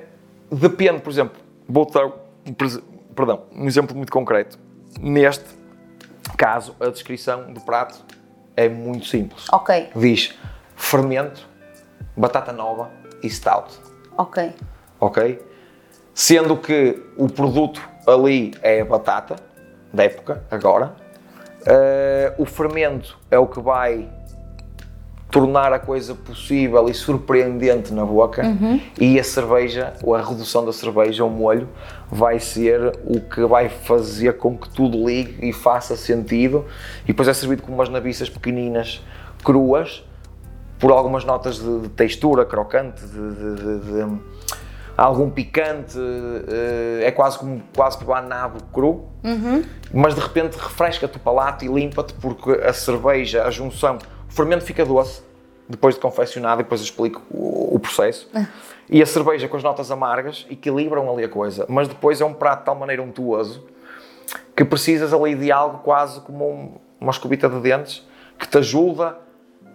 depende, 0.52 1.02
por 1.02 1.10
exemplo, 1.12 1.42
vou 1.68 1.86
perdão, 3.16 3.44
um 3.54 3.66
exemplo 3.66 3.96
muito 3.96 4.12
concreto. 4.12 4.60
Neste 5.00 5.46
caso, 6.38 6.76
a 6.80 6.90
descrição 6.90 7.52
do 7.52 7.62
prato 7.62 8.04
é 8.56 8.70
muito 8.70 9.08
simples. 9.08 9.46
Ok, 9.52 9.90
Diz 9.96 10.38
fermento, 10.76 11.48
batata 12.16 12.52
nova 12.52 12.92
e 13.22 13.30
stout 13.30 13.80
ok. 14.18 14.54
ok? 15.00 15.42
Sendo 16.14 16.58
que 16.58 17.02
o 17.18 17.28
produto 17.28 17.82
ali 18.08 18.54
é 18.62 18.82
a 18.82 18.86
batata, 18.86 19.36
da 19.92 20.04
época, 20.04 20.44
agora. 20.50 20.96
Eh, 21.66 22.34
o 22.38 22.46
fermento 22.46 23.18
é 23.32 23.38
o 23.38 23.48
que 23.48 23.60
vai 23.60 24.10
tornar 25.34 25.74
a 25.74 25.80
coisa 25.80 26.14
possível 26.14 26.88
e 26.88 26.94
surpreendente 26.94 27.92
na 27.92 28.06
boca. 28.06 28.44
E 29.02 29.20
a 29.20 29.24
cerveja, 29.24 29.94
ou 30.04 30.14
a 30.14 30.22
redução 30.22 30.64
da 30.64 30.72
cerveja, 30.72 31.26
o 31.26 31.30
molho, 31.30 31.68
vai 32.10 32.40
ser 32.40 32.94
o 33.04 33.20
que 33.20 33.44
vai 33.46 33.68
fazer 33.68 34.38
com 34.38 34.56
que 34.56 34.70
tudo 34.70 34.96
ligue 35.08 35.50
e 35.50 35.52
faça 35.52 35.98
sentido. 35.98 36.66
E 37.04 37.08
depois 37.08 37.28
é 37.28 37.34
servido 37.34 37.64
com 37.64 37.74
umas 37.74 37.90
nabiças 37.90 38.30
pequeninas, 38.30 39.04
cruas, 39.44 40.06
por 40.78 40.92
algumas 40.92 41.26
notas 41.26 41.56
de, 41.58 41.80
de 41.80 41.90
textura, 41.90 42.46
crocante, 42.46 43.02
de, 43.04 43.56
de- 43.56 43.80
de- 43.80 44.20
algum 44.96 45.28
picante, 45.32 45.98
eh, 46.48 47.08
é 47.08 47.12
quase 47.12 47.40
como 47.40 47.64
quase 47.76 47.98
provar 47.98 48.22
nabo 48.22 48.60
cru, 48.72 49.06
mas 49.92 50.14
de 50.14 50.22
repente 50.22 50.56
refresca-te 50.56 51.18
o 51.18 51.20
palato 51.20 51.66
e 51.66 51.68
limpa-te 51.68 52.14
porque 52.14 52.52
a 52.52 52.72
cerveja, 52.74 53.44
a 53.46 53.50
junção, 53.50 53.98
o 54.34 54.36
fermento 54.36 54.66
fica 54.66 54.84
doce 54.84 55.22
depois 55.70 55.94
de 55.94 56.02
confeccionado 56.02 56.62
e 56.62 56.64
depois 56.64 56.82
eu 56.82 56.86
explico 56.86 57.22
o, 57.30 57.76
o 57.76 57.80
processo. 57.80 58.28
E 58.90 59.00
a 59.02 59.06
cerveja 59.06 59.48
com 59.48 59.56
as 59.56 59.62
notas 59.64 59.92
amargas 59.92 60.46
equilibram 60.50 61.08
ali 61.12 61.24
a 61.24 61.30
coisa, 61.30 61.66
mas 61.70 61.88
depois 61.88 62.20
é 62.20 62.26
um 62.26 62.34
prato 62.34 62.60
de 62.60 62.66
tal 62.66 62.76
maneira 62.76 63.02
untuoso 63.04 63.66
que 64.56 64.66
precisas 64.66 65.14
ali 65.14 65.36
de 65.36 65.52
algo 65.52 65.78
quase 65.80 66.20
como 66.22 66.50
um- 66.50 66.78
uma 67.00 67.12
escobita 67.12 67.48
de 67.48 67.60
dentes 67.60 68.04
que 68.40 68.48
te 68.48 68.58
ajuda 68.58 69.18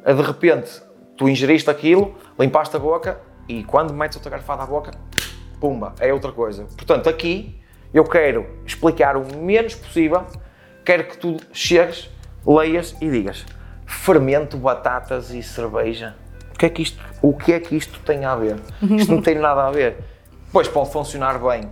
a 0.04 0.12
de 0.12 0.22
repente 0.22 0.82
tu 1.16 1.28
ingeriste 1.28 1.70
aquilo, 1.70 2.14
limpaste 2.38 2.74
a 2.76 2.78
boca 2.80 3.20
e 3.48 3.62
quando 3.64 3.94
metes 3.94 4.16
outra 4.16 4.30
garfada 4.32 4.62
à 4.64 4.66
boca, 4.66 4.90
pumba, 5.60 5.94
é 6.00 6.12
outra 6.12 6.32
coisa. 6.32 6.64
Portanto, 6.76 7.08
aqui 7.08 7.58
eu 7.94 8.02
quero 8.04 8.44
explicar 8.66 9.16
o 9.16 9.36
menos 9.36 9.74
possível, 9.74 10.24
quero 10.84 11.04
que 11.04 11.16
tu 11.16 11.36
chegues, 11.52 12.10
leias 12.46 12.94
e 13.00 13.08
digas 13.10 13.44
fermento, 13.88 14.56
batatas 14.58 15.30
e 15.30 15.42
cerveja. 15.42 16.14
O 16.54 16.58
que 16.58 16.66
é 16.66 16.68
que 16.68 16.82
isto, 16.82 17.02
o 17.22 17.32
que 17.32 17.52
é 17.52 17.58
que 17.60 17.74
isto 17.74 17.98
tem 18.00 18.24
a 18.24 18.36
ver? 18.36 18.56
Isto 18.82 19.12
não 19.14 19.22
tem 19.22 19.34
nada 19.36 19.66
a 19.66 19.70
ver. 19.70 19.96
Pois 20.52 20.68
pode 20.68 20.90
funcionar 20.90 21.38
bem 21.38 21.68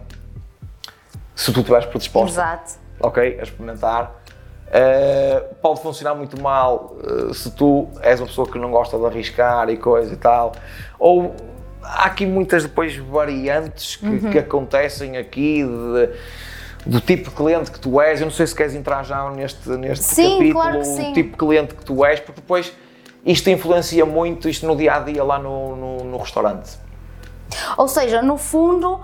se 1.34 1.52
tu 1.52 1.60
estiveres 1.60 1.86
predisposto 1.86 2.32
Exato. 2.38 2.74
ok, 3.00 3.38
a 3.38 3.42
experimentar. 3.42 4.22
Uh, 4.68 5.54
pode 5.56 5.80
funcionar 5.80 6.14
muito 6.14 6.40
mal 6.40 6.96
uh, 6.98 7.32
se 7.34 7.50
tu 7.52 7.88
és 8.02 8.18
uma 8.20 8.26
pessoa 8.26 8.50
que 8.50 8.58
não 8.58 8.70
gosta 8.70 8.98
de 8.98 9.04
arriscar 9.06 9.68
e 9.68 9.76
coisa 9.76 10.12
e 10.12 10.16
tal. 10.16 10.52
Ou 10.98 11.34
há 11.82 12.06
aqui 12.06 12.24
muitas 12.26 12.62
depois 12.64 12.96
variantes 12.96 13.96
que, 13.96 14.06
Uhum. 14.06 14.30
que 14.30 14.38
acontecem 14.38 15.16
aqui 15.18 15.62
de- 15.64 16.10
do 16.86 17.00
tipo 17.00 17.30
de 17.30 17.36
cliente 17.36 17.70
que 17.70 17.80
tu 17.80 18.00
és. 18.00 18.20
Eu 18.20 18.26
não 18.26 18.32
sei 18.32 18.46
se 18.46 18.54
queres 18.54 18.74
entrar 18.74 19.02
já 19.04 19.28
neste, 19.30 19.68
neste 19.70 20.04
Sim, 20.04 20.32
capítulo, 20.32 20.52
claro 20.52 20.82
que 20.82 20.88
o 20.88 21.12
tipo 21.12 21.30
de 21.32 21.36
cliente 21.36 21.74
que 21.74 21.84
tu 21.84 22.04
és, 22.04 22.20
porque 22.20 22.40
depois 22.40 22.72
isto 23.24 23.50
influencia 23.50 24.06
muito 24.06 24.48
isto 24.48 24.66
no 24.66 24.76
dia 24.76 24.94
a 24.94 25.00
dia 25.00 25.24
lá 25.24 25.38
no, 25.38 25.74
no, 25.74 26.04
no 26.04 26.18
restaurante. 26.18 26.78
Ou 27.76 27.88
seja, 27.88 28.22
no 28.22 28.36
fundo, 28.36 29.00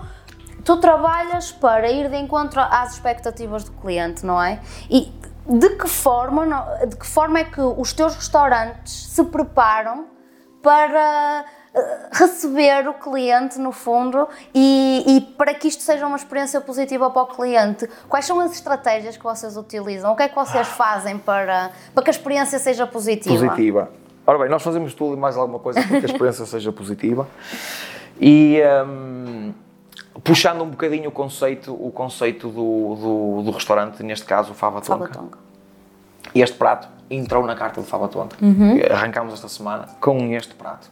tu 0.63 0.77
trabalhas 0.77 1.51
para 1.51 1.91
ir 1.91 2.09
de 2.09 2.17
encontro 2.17 2.61
às 2.61 2.93
expectativas 2.93 3.65
do 3.65 3.71
cliente, 3.73 4.25
não 4.25 4.41
é? 4.41 4.59
E 4.89 5.11
de 5.47 5.69
que 5.71 5.89
forma, 5.89 6.45
de 6.87 6.95
que 6.95 7.05
forma 7.05 7.39
é 7.39 7.43
que 7.43 7.59
os 7.59 7.91
teus 7.91 8.15
restaurantes 8.15 8.93
se 8.93 9.23
preparam 9.25 10.07
para 10.61 11.43
receber 12.11 12.87
o 12.87 12.93
cliente, 12.93 13.59
no 13.59 13.71
fundo, 13.71 14.27
e, 14.53 15.03
e 15.07 15.21
para 15.21 15.53
que 15.53 15.67
isto 15.67 15.81
seja 15.81 16.05
uma 16.05 16.15
experiência 16.15 16.61
positiva 16.61 17.09
para 17.09 17.23
o 17.23 17.27
cliente? 17.27 17.89
Quais 18.07 18.25
são 18.25 18.39
as 18.39 18.51
estratégias 18.51 19.17
que 19.17 19.23
vocês 19.23 19.57
utilizam? 19.57 20.13
O 20.13 20.15
que 20.15 20.23
é 20.23 20.29
que 20.29 20.35
vocês 20.35 20.67
fazem 20.67 21.17
para, 21.17 21.71
para 21.93 22.03
que 22.03 22.09
a 22.09 22.13
experiência 22.13 22.59
seja 22.59 22.85
positiva? 22.85 23.47
positiva. 23.47 23.91
Ora 24.25 24.37
bem, 24.37 24.49
nós 24.49 24.61
fazemos 24.61 24.93
tudo 24.93 25.15
e 25.15 25.19
mais 25.19 25.35
alguma 25.35 25.59
coisa 25.59 25.81
para 25.81 25.99
que 25.99 26.05
a 26.05 26.09
experiência 26.09 26.45
seja 26.45 26.71
positiva. 26.71 27.27
E 28.21 28.61
hum, 28.87 29.51
puxando 30.23 30.61
um 30.61 30.69
bocadinho 30.69 31.09
o 31.09 31.11
conceito, 31.11 31.73
o 31.73 31.91
conceito 31.91 32.49
do, 32.49 32.95
do, 32.95 33.41
do 33.43 33.51
restaurante, 33.51 34.03
neste 34.03 34.25
caso 34.25 34.51
o 34.51 34.55
Fava 34.55 34.79
Tonka. 34.79 35.07
Fabatonga. 35.07 35.37
Este 36.35 36.55
prato 36.55 36.87
entrou 37.09 37.45
na 37.45 37.55
carta 37.55 37.81
do 37.81 37.87
Fava 37.87 38.07
Tonka. 38.07 38.37
Arrancámos 38.91 39.33
esta 39.33 39.47
semana 39.49 39.89
com 39.99 40.17
este 40.33 40.53
prato. 40.53 40.89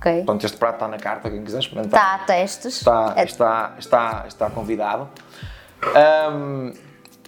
Portanto, 0.00 0.44
este 0.44 0.56
prato 0.56 0.74
está 0.74 0.88
na 0.88 0.98
carta, 0.98 1.30
quem 1.30 1.42
quiser 1.42 1.60
experimentar 1.60 2.00
Está 2.00 2.14
a 2.14 2.18
testes. 2.26 2.76
está, 2.76 3.14
É- 3.16 3.24
está, 3.24 3.72
está, 3.78 4.24
está 4.28 4.50
convidado. 4.50 5.08
Ahm, 5.94 6.72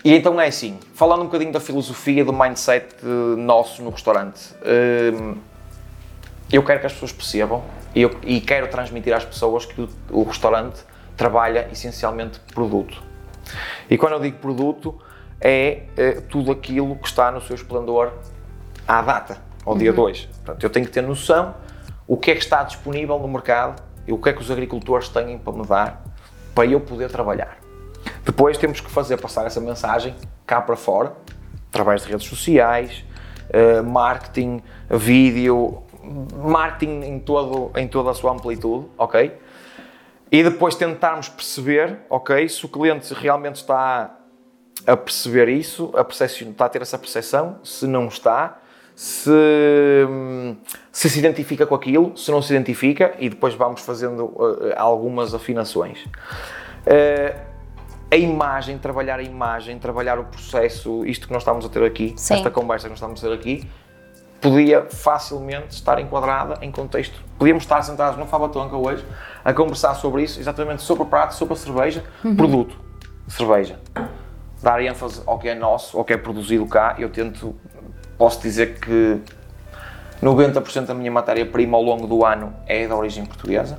e 0.04 0.14
então 0.14 0.40
é 0.40 0.46
assim, 0.46 0.78
falando 0.94 1.22
um 1.22 1.24
bocadinho 1.26 1.52
da 1.52 1.60
filosofia, 1.60 2.24
do 2.24 2.32
mindset 2.32 2.96
nosso 3.36 3.82
no 3.82 3.90
restaurante, 3.90 4.54
ahm, 4.64 5.34
eu 6.52 6.62
quero 6.64 6.80
que 6.80 6.86
as 6.86 6.92
pessoas 6.92 7.12
percebam 7.12 7.62
e, 7.94 8.02
eu- 8.02 8.16
e 8.22 8.40
quero 8.40 8.68
transmitir 8.68 9.14
às 9.14 9.24
pessoas 9.24 9.64
que 9.66 9.80
o, 9.80 9.88
o 10.10 10.22
restaurante 10.24 10.80
trabalha 11.16 11.68
essencialmente 11.72 12.38
produto. 12.54 13.02
E 13.88 13.96
quando 13.96 14.12
eu 14.14 14.20
digo 14.20 14.38
produto, 14.38 15.00
é 15.40 15.82
eh, 15.96 16.20
tudo 16.28 16.50
aquilo 16.52 16.96
que 16.96 17.06
está 17.08 17.30
no 17.30 17.40
seu 17.40 17.54
esplendor 17.54 18.12
à 18.86 19.00
data, 19.02 19.38
ao 19.64 19.76
dia 19.76 19.92
2. 19.92 20.26
Portanto, 20.26 20.62
eu 20.62 20.70
tenho 20.70 20.84
que 20.86 20.92
ter 20.92 21.02
noção 21.02 21.54
o 22.06 22.16
que 22.16 22.30
é 22.30 22.34
que 22.34 22.40
está 22.42 22.62
disponível 22.62 23.18
no 23.18 23.28
mercado 23.28 23.82
e 24.06 24.12
o 24.12 24.18
que 24.18 24.28
é 24.28 24.32
que 24.32 24.40
os 24.40 24.50
agricultores 24.50 25.08
têm 25.08 25.38
para 25.38 25.52
me 25.52 25.66
dar 25.66 26.02
para 26.54 26.66
eu 26.66 26.80
poder 26.80 27.10
trabalhar. 27.10 27.58
Depois 28.24 28.56
temos 28.56 28.80
que 28.80 28.90
fazer 28.90 29.16
passar 29.18 29.46
essa 29.46 29.60
mensagem 29.60 30.14
cá 30.46 30.60
para 30.60 30.76
fora, 30.76 31.12
através 31.68 32.02
de 32.02 32.10
redes 32.10 32.26
sociais, 32.26 33.04
eh, 33.50 33.82
marketing, 33.82 34.62
vídeo, 34.88 35.82
marketing 36.34 37.02
em, 37.02 37.18
todo, 37.18 37.72
em 37.76 37.86
toda 37.88 38.10
a 38.10 38.14
sua 38.14 38.32
amplitude, 38.32 38.86
ok? 38.96 39.36
E 40.30 40.42
depois 40.42 40.74
tentarmos 40.74 41.28
perceber, 41.28 41.98
ok, 42.08 42.48
se 42.48 42.64
o 42.64 42.68
cliente 42.68 43.12
realmente 43.12 43.56
está 43.56 44.16
a 44.86 44.96
perceber 44.96 45.48
isso, 45.48 45.92
a 45.96 46.04
percepcion- 46.04 46.50
está 46.50 46.66
a 46.66 46.68
ter 46.68 46.82
essa 46.82 46.98
percepção, 46.98 47.58
se 47.62 47.86
não 47.86 48.06
está, 48.06 48.58
se, 48.96 49.30
hum, 50.08 50.56
se 50.90 51.10
se 51.10 51.18
identifica 51.18 51.66
com 51.66 51.74
aquilo, 51.74 52.16
se 52.16 52.30
não 52.30 52.40
se 52.40 52.54
identifica, 52.54 53.14
e 53.18 53.28
depois 53.28 53.54
vamos 53.54 53.82
fazendo 53.82 54.24
uh, 54.24 54.72
algumas 54.74 55.34
afinações. 55.34 56.02
Uh, 56.86 57.38
a 58.10 58.16
imagem, 58.16 58.78
trabalhar 58.78 59.18
a 59.18 59.22
imagem, 59.22 59.78
trabalhar 59.78 60.18
o 60.18 60.24
processo, 60.24 61.04
isto 61.04 61.26
que 61.26 61.32
nós 61.32 61.42
estamos 61.42 61.66
a 61.66 61.68
ter 61.68 61.84
aqui, 61.84 62.14
Sim. 62.16 62.34
esta 62.34 62.50
conversa 62.50 62.86
que 62.86 62.90
nós 62.90 62.98
estamos 62.98 63.22
a 63.22 63.28
ter 63.28 63.34
aqui, 63.34 63.68
podia 64.40 64.86
facilmente 64.86 65.74
estar 65.74 65.98
enquadrada 65.98 66.58
em 66.62 66.70
contexto. 66.70 67.22
Podíamos 67.38 67.64
estar 67.64 67.82
sentados 67.82 68.18
no 68.18 68.24
Fabatonca 68.24 68.76
hoje 68.76 69.04
a 69.44 69.52
conversar 69.52 69.94
sobre 69.94 70.22
isso, 70.22 70.40
exatamente 70.40 70.82
sobre 70.82 71.02
o 71.02 71.06
prato, 71.06 71.34
sobre 71.34 71.52
a 71.52 71.56
cerveja, 71.56 72.04
produto, 72.36 72.78
cerveja. 73.28 73.78
Dar 74.62 74.80
ênfase 74.82 75.22
ao 75.26 75.38
que 75.38 75.48
é 75.48 75.54
nosso, 75.54 75.98
ao 75.98 76.04
que 76.04 76.12
é 76.12 76.16
produzido 76.16 76.64
cá. 76.66 76.96
Eu 76.98 77.10
tento, 77.10 77.54
posso 78.18 78.40
dizer 78.40 78.78
que 78.80 79.20
90% 80.22 80.86
da 80.86 80.94
minha 80.94 81.10
matéria-prima 81.10 81.76
ao 81.76 81.82
longo 81.82 82.06
do 82.06 82.24
ano 82.24 82.54
é 82.66 82.86
da 82.86 82.96
origem 82.96 83.24
portuguesa. 83.24 83.78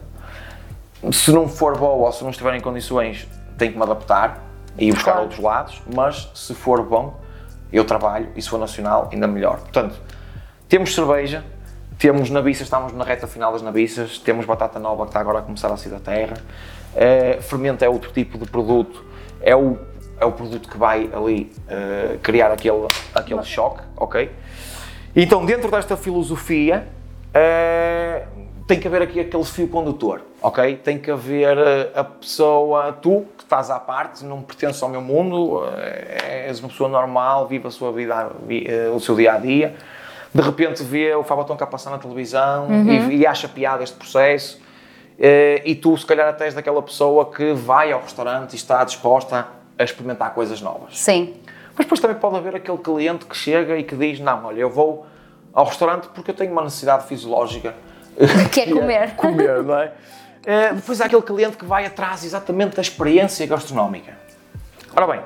Se 1.12 1.32
não 1.32 1.48
for 1.48 1.78
boa 1.78 2.08
ou 2.08 2.12
se 2.12 2.24
não 2.24 2.32
estiver 2.32 2.54
em 2.56 2.62
condições, 2.62 3.28
tenho 3.58 3.72
que 3.72 3.78
me 3.78 3.84
adaptar 3.84 4.44
e 4.78 4.88
ir 4.90 4.94
buscar 4.94 5.12
Claro. 5.12 5.22
outros 5.24 5.40
lados, 5.40 5.82
mas 5.94 6.30
se 6.34 6.54
for 6.54 6.84
bom, 6.84 7.20
eu 7.72 7.84
trabalho 7.86 8.30
e 8.36 8.42
se 8.42 8.50
for 8.50 8.60
nacional, 8.60 9.10
ainda 9.12 9.28
melhor. 9.28 9.60
Portanto, 9.60 9.96
temos 10.70 10.94
cerveja, 10.94 11.44
temos 11.98 12.30
nabiças, 12.30 12.64
estamos 12.64 12.94
na 12.94 13.04
reta 13.04 13.28
final 13.28 13.52
das 13.52 13.62
nabiças, 13.62 14.20
temos 14.20 14.46
batata 14.46 14.80
nova 14.80 15.04
que 15.04 15.10
está 15.10 15.20
agora 15.20 15.40
a 15.40 15.42
começar 15.42 15.72
a 15.72 15.78
sair 15.78 15.92
da 15.92 16.00
terra, 16.00 16.38
eh, 16.96 17.40
fermento 17.42 17.84
é 17.84 17.90
outro 17.90 18.12
tipo 18.12 18.38
de 18.38 18.46
produto 18.46 19.04
é 19.42 19.56
o, 19.56 19.78
é 20.20 20.26
o 20.26 20.32
produto 20.32 20.70
que 20.70 20.78
vai 20.78 21.10
ali 21.14 21.52
uh, 21.68 22.18
criar 22.20 22.52
aquele, 22.52 22.88
aquele 23.14 23.44
choque, 23.44 23.82
ok? 23.96 24.32
Então, 25.16 25.46
dentro 25.46 25.70
desta 25.72 25.98
filosofia, 25.98 26.88
uh, 27.30 28.28
tem 28.68 28.80
que 28.80 28.88
haver 28.88 29.02
aqui 29.02 29.20
aquele 29.20 29.44
fio 29.46 29.68
condutor, 29.68 30.22
ok? 30.42 30.76
Tem 30.78 30.98
que 30.98 31.10
haver 31.10 31.58
a 31.96 32.04
pessoa, 32.04 32.92
tu, 32.94 33.26
que 33.38 33.44
estás 33.44 33.70
à 33.70 33.80
parte, 33.80 34.26
não 34.26 34.42
pertences 34.42 34.82
ao 34.84 34.90
meu 34.90 35.02
mundo, 35.02 35.64
és 36.28 36.60
uma 36.60 36.68
pessoa 36.68 36.90
normal, 36.90 37.48
vive 37.48 37.68
a 37.68 37.72
sua 37.72 37.92
vida, 37.92 38.32
o 38.94 39.00
seu 39.00 39.16
dia 39.16 39.34
a 39.34 39.38
dia 39.38 39.76
de 40.34 40.42
repente 40.42 40.84
vê 40.84 41.16
o 41.16 41.24
Fábio 41.24 41.46
Tonka 41.46 41.66
passar 41.66 41.90
na 41.90 41.98
televisão 41.98 42.68
uhum. 42.68 43.10
e, 43.10 43.18
e, 43.18 43.26
acha 43.26 43.48
piada 43.48 43.84
este 43.84 43.96
processo 43.96 44.60
eh, 45.20 45.64
e 45.66 45.74
tu 45.74 45.98
se 45.98 46.06
calhar 46.06 46.28
até 46.28 46.46
és 46.46 46.54
daquela 46.54 46.82
pessoa 46.82 47.32
que 47.32 47.54
vai 47.54 47.92
ao 47.92 48.02
restaurante 48.02 48.54
e 48.54 48.56
está 48.56 48.84
disposta 48.84 49.48
a 49.78 49.84
experimentar 49.84 50.34
coisas 50.34 50.62
novas. 50.62 50.98
Sim. 50.98 51.36
Mas 51.76 51.86
depois 51.86 52.00
também 52.00 52.18
pode 52.18 52.38
haver 52.38 52.56
aquele 52.56 52.78
cliente 52.78 53.26
que 53.26 53.36
chega 53.36 53.78
e 53.78 53.84
que 53.84 53.96
diz, 53.96 54.20
não, 54.20 54.46
olha, 54.46 54.60
eu 54.60 54.70
vou 54.70 55.06
ao 55.54 55.66
restaurante 55.66 56.08
porque 56.14 56.32
eu 56.32 56.36
tenho 56.36 56.52
uma 56.52 56.64
necessidade 56.64 57.08
fisiológica. 57.08 57.76
Que 58.52 58.62
é 58.62 58.72
comer. 58.72 59.16
comer, 59.16 59.64
não 59.64 59.78
é? 59.78 59.92
Eh, 60.48 60.74
depois 60.76 61.02
há 61.02 61.06
aquele 61.08 61.24
cliente 61.24 61.58
que 61.58 61.66
vai 61.66 61.86
atrás 61.86 62.24
exatamente 62.24 62.78
da 62.78 62.82
experiência 62.82 63.46
gastronómica. 63.46 64.18
Ora 64.96 65.06
bem, 65.06 65.22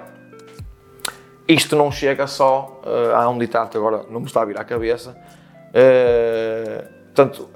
isto 1.47 1.75
não 1.75 1.91
chega 1.91 2.25
só, 2.25 2.81
uh, 2.83 3.15
há 3.15 3.29
um 3.29 3.37
ditado 3.37 3.69
que 3.69 3.77
agora 3.77 4.03
não 4.09 4.21
me 4.21 4.25
está 4.25 4.41
a 4.41 4.45
vir 4.45 4.57
à 4.57 4.63
cabeça, 4.63 5.11
uh, 5.11 6.87
portanto, 7.13 7.49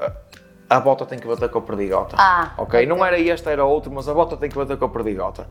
a, 0.70 0.80
bota 0.80 1.06
tem 1.06 1.18
que 1.18 1.28
bater 1.28 1.50
com 1.50 1.58
a 1.58 1.62
perdigota. 1.62 2.16
Ah, 2.20 2.52
okay? 2.58 2.82
ok? 2.82 2.86
Não 2.86 3.04
era 3.04 3.18
este, 3.18 3.50
era 3.50 3.66
outro, 3.66 3.92
mas 3.92 4.08
a 4.08 4.14
bota 4.14 4.38
tem 4.38 4.48
que 4.48 4.56
bater 4.56 4.78
com 4.78 4.86
a 4.86 4.90
perdigota. 4.90 5.48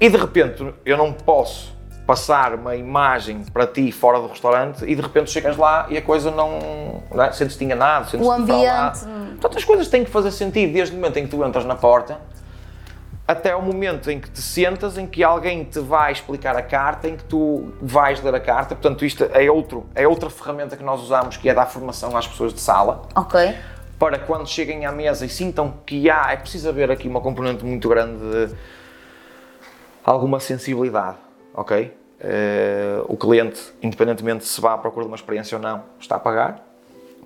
E 0.00 0.08
de 0.08 0.16
repente, 0.16 0.72
eu 0.84 0.96
não 0.96 1.12
posso 1.12 1.78
passar 2.06 2.54
uma 2.54 2.74
imagem 2.74 3.44
para 3.52 3.66
ti 3.66 3.92
fora 3.92 4.18
do 4.18 4.26
restaurante 4.26 4.84
e 4.84 4.96
de 4.96 5.02
repente 5.02 5.30
chegas 5.30 5.56
lá 5.56 5.86
e 5.88 5.96
a 5.96 6.02
coisa 6.02 6.30
não. 6.30 7.02
não 7.12 7.22
é? 7.22 7.32
Sentes-te 7.32 7.64
enganado, 7.64 8.10
sentes-te 8.10 8.28
O 8.28 8.32
ambiente. 8.32 9.00
Portanto, 9.32 9.58
as 9.58 9.64
coisas 9.64 9.88
têm 9.88 10.04
que 10.04 10.10
fazer 10.10 10.30
sentido 10.32 10.72
desde 10.72 10.94
o 10.94 10.96
momento 10.96 11.18
em 11.18 11.24
que 11.24 11.30
tu 11.30 11.44
entras 11.44 11.64
na 11.64 11.76
porta 11.76 12.18
até 13.30 13.54
o 13.54 13.62
momento 13.62 14.10
em 14.10 14.18
que 14.18 14.28
te 14.28 14.42
sentas, 14.42 14.98
em 14.98 15.06
que 15.06 15.22
alguém 15.22 15.62
te 15.62 15.78
vai 15.78 16.10
explicar 16.10 16.56
a 16.56 16.62
carta, 16.62 17.06
em 17.06 17.16
que 17.16 17.22
tu 17.22 17.72
vais 17.80 18.20
ler 18.20 18.34
a 18.34 18.40
carta. 18.40 18.74
Portanto, 18.74 19.04
isto 19.04 19.24
é, 19.32 19.48
outro, 19.48 19.86
é 19.94 20.06
outra 20.08 20.28
ferramenta 20.28 20.76
que 20.76 20.82
nós 20.82 21.00
usamos, 21.00 21.36
que 21.36 21.48
é 21.48 21.54
dar 21.54 21.66
formação 21.66 22.16
às 22.16 22.26
pessoas 22.26 22.52
de 22.52 22.58
sala. 22.58 23.02
Ok. 23.14 23.54
Para 24.00 24.18
quando 24.18 24.48
cheguem 24.48 24.84
à 24.84 24.90
mesa 24.90 25.24
e 25.26 25.28
sintam 25.28 25.74
que 25.86 26.10
há, 26.10 26.32
é 26.32 26.36
preciso 26.36 26.68
haver 26.68 26.90
aqui 26.90 27.06
uma 27.06 27.20
componente 27.20 27.64
muito 27.64 27.88
grande 27.88 28.18
de 28.18 28.54
alguma 30.04 30.40
sensibilidade, 30.40 31.18
ok? 31.54 31.96
Uh, 32.20 33.04
o 33.08 33.16
cliente, 33.16 33.72
independentemente 33.82 34.44
se 34.44 34.60
vá 34.60 34.74
à 34.74 34.78
procura 34.78 35.04
de 35.04 35.10
uma 35.10 35.16
experiência 35.16 35.56
ou 35.56 35.62
não, 35.62 35.82
está 35.98 36.16
a 36.16 36.20
pagar. 36.20 36.66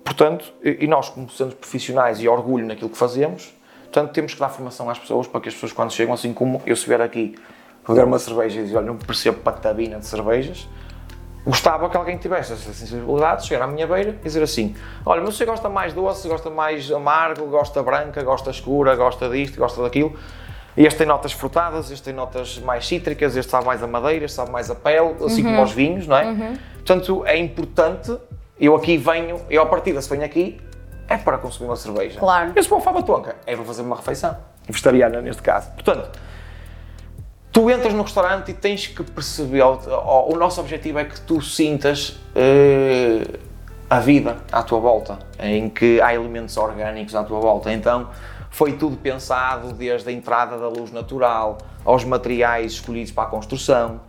Portanto, 0.03 0.53
e 0.63 0.87
nós, 0.87 1.09
como 1.09 1.29
sendo 1.29 1.55
profissionais 1.55 2.19
e 2.21 2.27
orgulho 2.27 2.65
naquilo 2.65 2.89
que 2.89 2.97
fazemos, 2.97 3.55
Portanto, 3.95 4.11
temos 4.11 4.33
que 4.33 4.39
dar 4.41 4.49
formação 4.49 4.89
às 4.89 4.99
pessoas 4.99 5.25
para 5.25 5.39
que 5.39 5.47
as 5.47 5.53
pessoas, 5.53 5.71
quando 5.71 5.89
chegam, 5.89 6.13
assim 6.13 6.33
como 6.33 6.61
eu 6.65 6.75
vier 6.75 6.99
aqui 6.99 7.33
beber 7.87 8.03
uma 8.03 8.19
cerveja 8.19 8.59
e 8.59 8.63
dizer, 8.63 8.75
olha, 8.75 8.87
não 8.87 8.97
percebo 8.97 9.39
patabina 9.39 9.99
de 9.99 10.05
cervejas, 10.05 10.67
gostava 11.45 11.89
que 11.89 11.95
alguém 11.95 12.17
tivesse 12.17 12.51
essa 12.51 12.73
sensibilidade, 12.73 13.47
chegar 13.47 13.63
à 13.63 13.67
minha 13.67 13.87
beira 13.87 14.17
e 14.19 14.23
dizer 14.25 14.43
assim: 14.43 14.75
Olha, 15.05 15.21
mas 15.21 15.33
você 15.33 15.45
gosta 15.45 15.69
mais 15.69 15.93
doce, 15.93 16.27
gosta 16.27 16.49
mais 16.49 16.91
amargo, 16.91 17.45
gosta 17.45 17.81
branca, 17.81 18.21
gosta 18.21 18.49
escura, 18.49 18.97
gosta 18.97 19.29
disto, 19.29 19.57
gosta 19.57 19.81
daquilo. 19.81 20.19
Este 20.77 20.97
tem 20.97 21.07
notas 21.07 21.31
frutadas, 21.31 21.89
este 21.89 22.03
tem 22.03 22.13
notas 22.13 22.57
mais 22.59 22.85
cítricas, 22.85 23.35
este 23.37 23.49
sabe 23.49 23.65
mais 23.65 23.81
a 23.81 23.87
madeira, 23.87 24.25
este 24.25 24.35
sabe 24.35 24.51
mais 24.51 24.69
a 24.69 24.75
pele, 24.75 25.15
assim 25.23 25.43
uhum. 25.43 25.51
como 25.51 25.63
os 25.63 25.71
vinhos, 25.71 26.05
não 26.05 26.17
é? 26.17 26.25
Uhum. 26.25 26.57
Portanto, 26.73 27.23
é 27.25 27.37
importante. 27.37 28.15
Eu 28.59 28.75
aqui 28.75 28.97
venho, 28.97 29.41
eu 29.49 29.61
a 29.61 29.65
partida, 29.65 30.01
se 30.01 30.09
venho 30.09 30.23
aqui, 30.23 30.59
é 31.07 31.17
para 31.17 31.37
consumir 31.37 31.69
uma 31.69 31.75
cerveja. 31.75 32.19
Claro. 32.19 32.51
Eu 32.55 32.63
se 32.63 32.67
for 32.67 32.81
Fava 32.81 33.03
Tonka, 33.03 33.35
é 33.45 33.55
para 33.55 33.65
fazer 33.65 33.81
uma 33.81 33.95
refeição. 33.95 34.35
Vegetariana, 34.67 35.21
neste 35.21 35.41
caso. 35.41 35.71
Portanto, 35.71 36.19
tu 37.51 37.69
entras 37.69 37.93
no 37.93 38.03
restaurante 38.03 38.51
e 38.51 38.53
tens 38.53 38.87
que 38.87 39.03
perceber. 39.03 39.61
O, 39.61 40.33
o 40.33 40.35
nosso 40.35 40.59
objetivo 40.59 40.99
é 40.99 41.05
que 41.05 41.19
tu 41.21 41.41
sintas 41.41 42.09
uh, 42.09 43.39
a 43.89 43.99
vida 43.99 44.37
à 44.51 44.63
tua 44.63 44.79
volta, 44.79 45.19
em 45.39 45.69
que 45.69 46.01
há 46.01 46.13
elementos 46.13 46.57
orgânicos 46.57 47.15
à 47.15 47.23
tua 47.23 47.39
volta. 47.39 47.71
Então, 47.71 48.09
foi 48.55 48.71
tudo 48.71 48.95
pensado 48.95 49.73
desde 49.73 50.07
a 50.07 50.13
entrada 50.13 50.57
da 50.57 50.69
luz 50.69 50.89
natural, 50.89 51.57
aos 51.83 52.05
materiais 52.05 52.71
escolhidos 52.71 53.11
para 53.11 53.25
a 53.25 53.27
construção, 53.27 53.99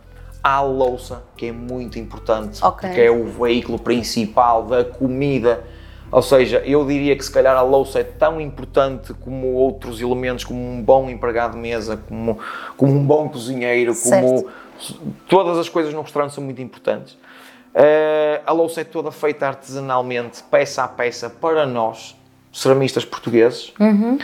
à 0.41 0.61
louça, 0.61 1.21
que 1.35 1.47
é 1.47 1.51
muito 1.51 1.99
importante, 1.99 2.63
okay. 2.63 2.87
porque 2.87 3.01
é 3.01 3.11
o 3.11 3.25
veículo 3.25 3.77
principal 3.77 4.63
da 4.63 4.85
comida 4.85 5.65
ou 6.09 6.21
seja, 6.21 6.59
eu 6.65 6.87
diria 6.87 7.17
que 7.17 7.25
se 7.25 7.29
calhar 7.29 7.57
a 7.57 7.61
louça 7.61 7.99
é 7.99 8.03
tão 8.05 8.39
importante 8.39 9.13
como 9.15 9.47
outros 9.47 9.99
elementos, 9.99 10.45
como 10.45 10.57
um 10.57 10.81
bom 10.81 11.09
empregado 11.09 11.51
de 11.51 11.57
mesa, 11.57 11.97
como, 11.97 12.39
como 12.77 12.93
um 12.93 13.05
bom 13.05 13.27
cozinheiro, 13.27 13.93
como 13.93 14.47
todas 15.27 15.57
as 15.57 15.67
coisas 15.67 15.93
no 15.93 16.01
restaurante 16.01 16.33
são 16.33 16.41
muito 16.41 16.61
importantes. 16.61 17.15
Uh, 17.75 18.39
a 18.45 18.53
louça 18.53 18.79
é 18.79 18.83
toda 18.85 19.11
feita 19.11 19.49
artesanalmente, 19.49 20.41
peça 20.49 20.85
a 20.85 20.87
peça, 20.87 21.29
para 21.29 21.65
nós, 21.65 22.15
ceramistas 22.51 23.05
portugueses. 23.05 23.73
Uhum. 23.79 24.15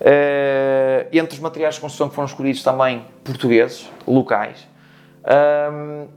Uh, 0.00 1.06
entre 1.12 1.34
os 1.34 1.40
materiais 1.40 1.74
de 1.74 1.80
construção 1.80 2.08
que 2.08 2.14
foram 2.14 2.26
escolhidos 2.26 2.62
também 2.62 3.04
portugueses, 3.22 3.90
locais. 4.06 4.66
Uh, 5.24 6.08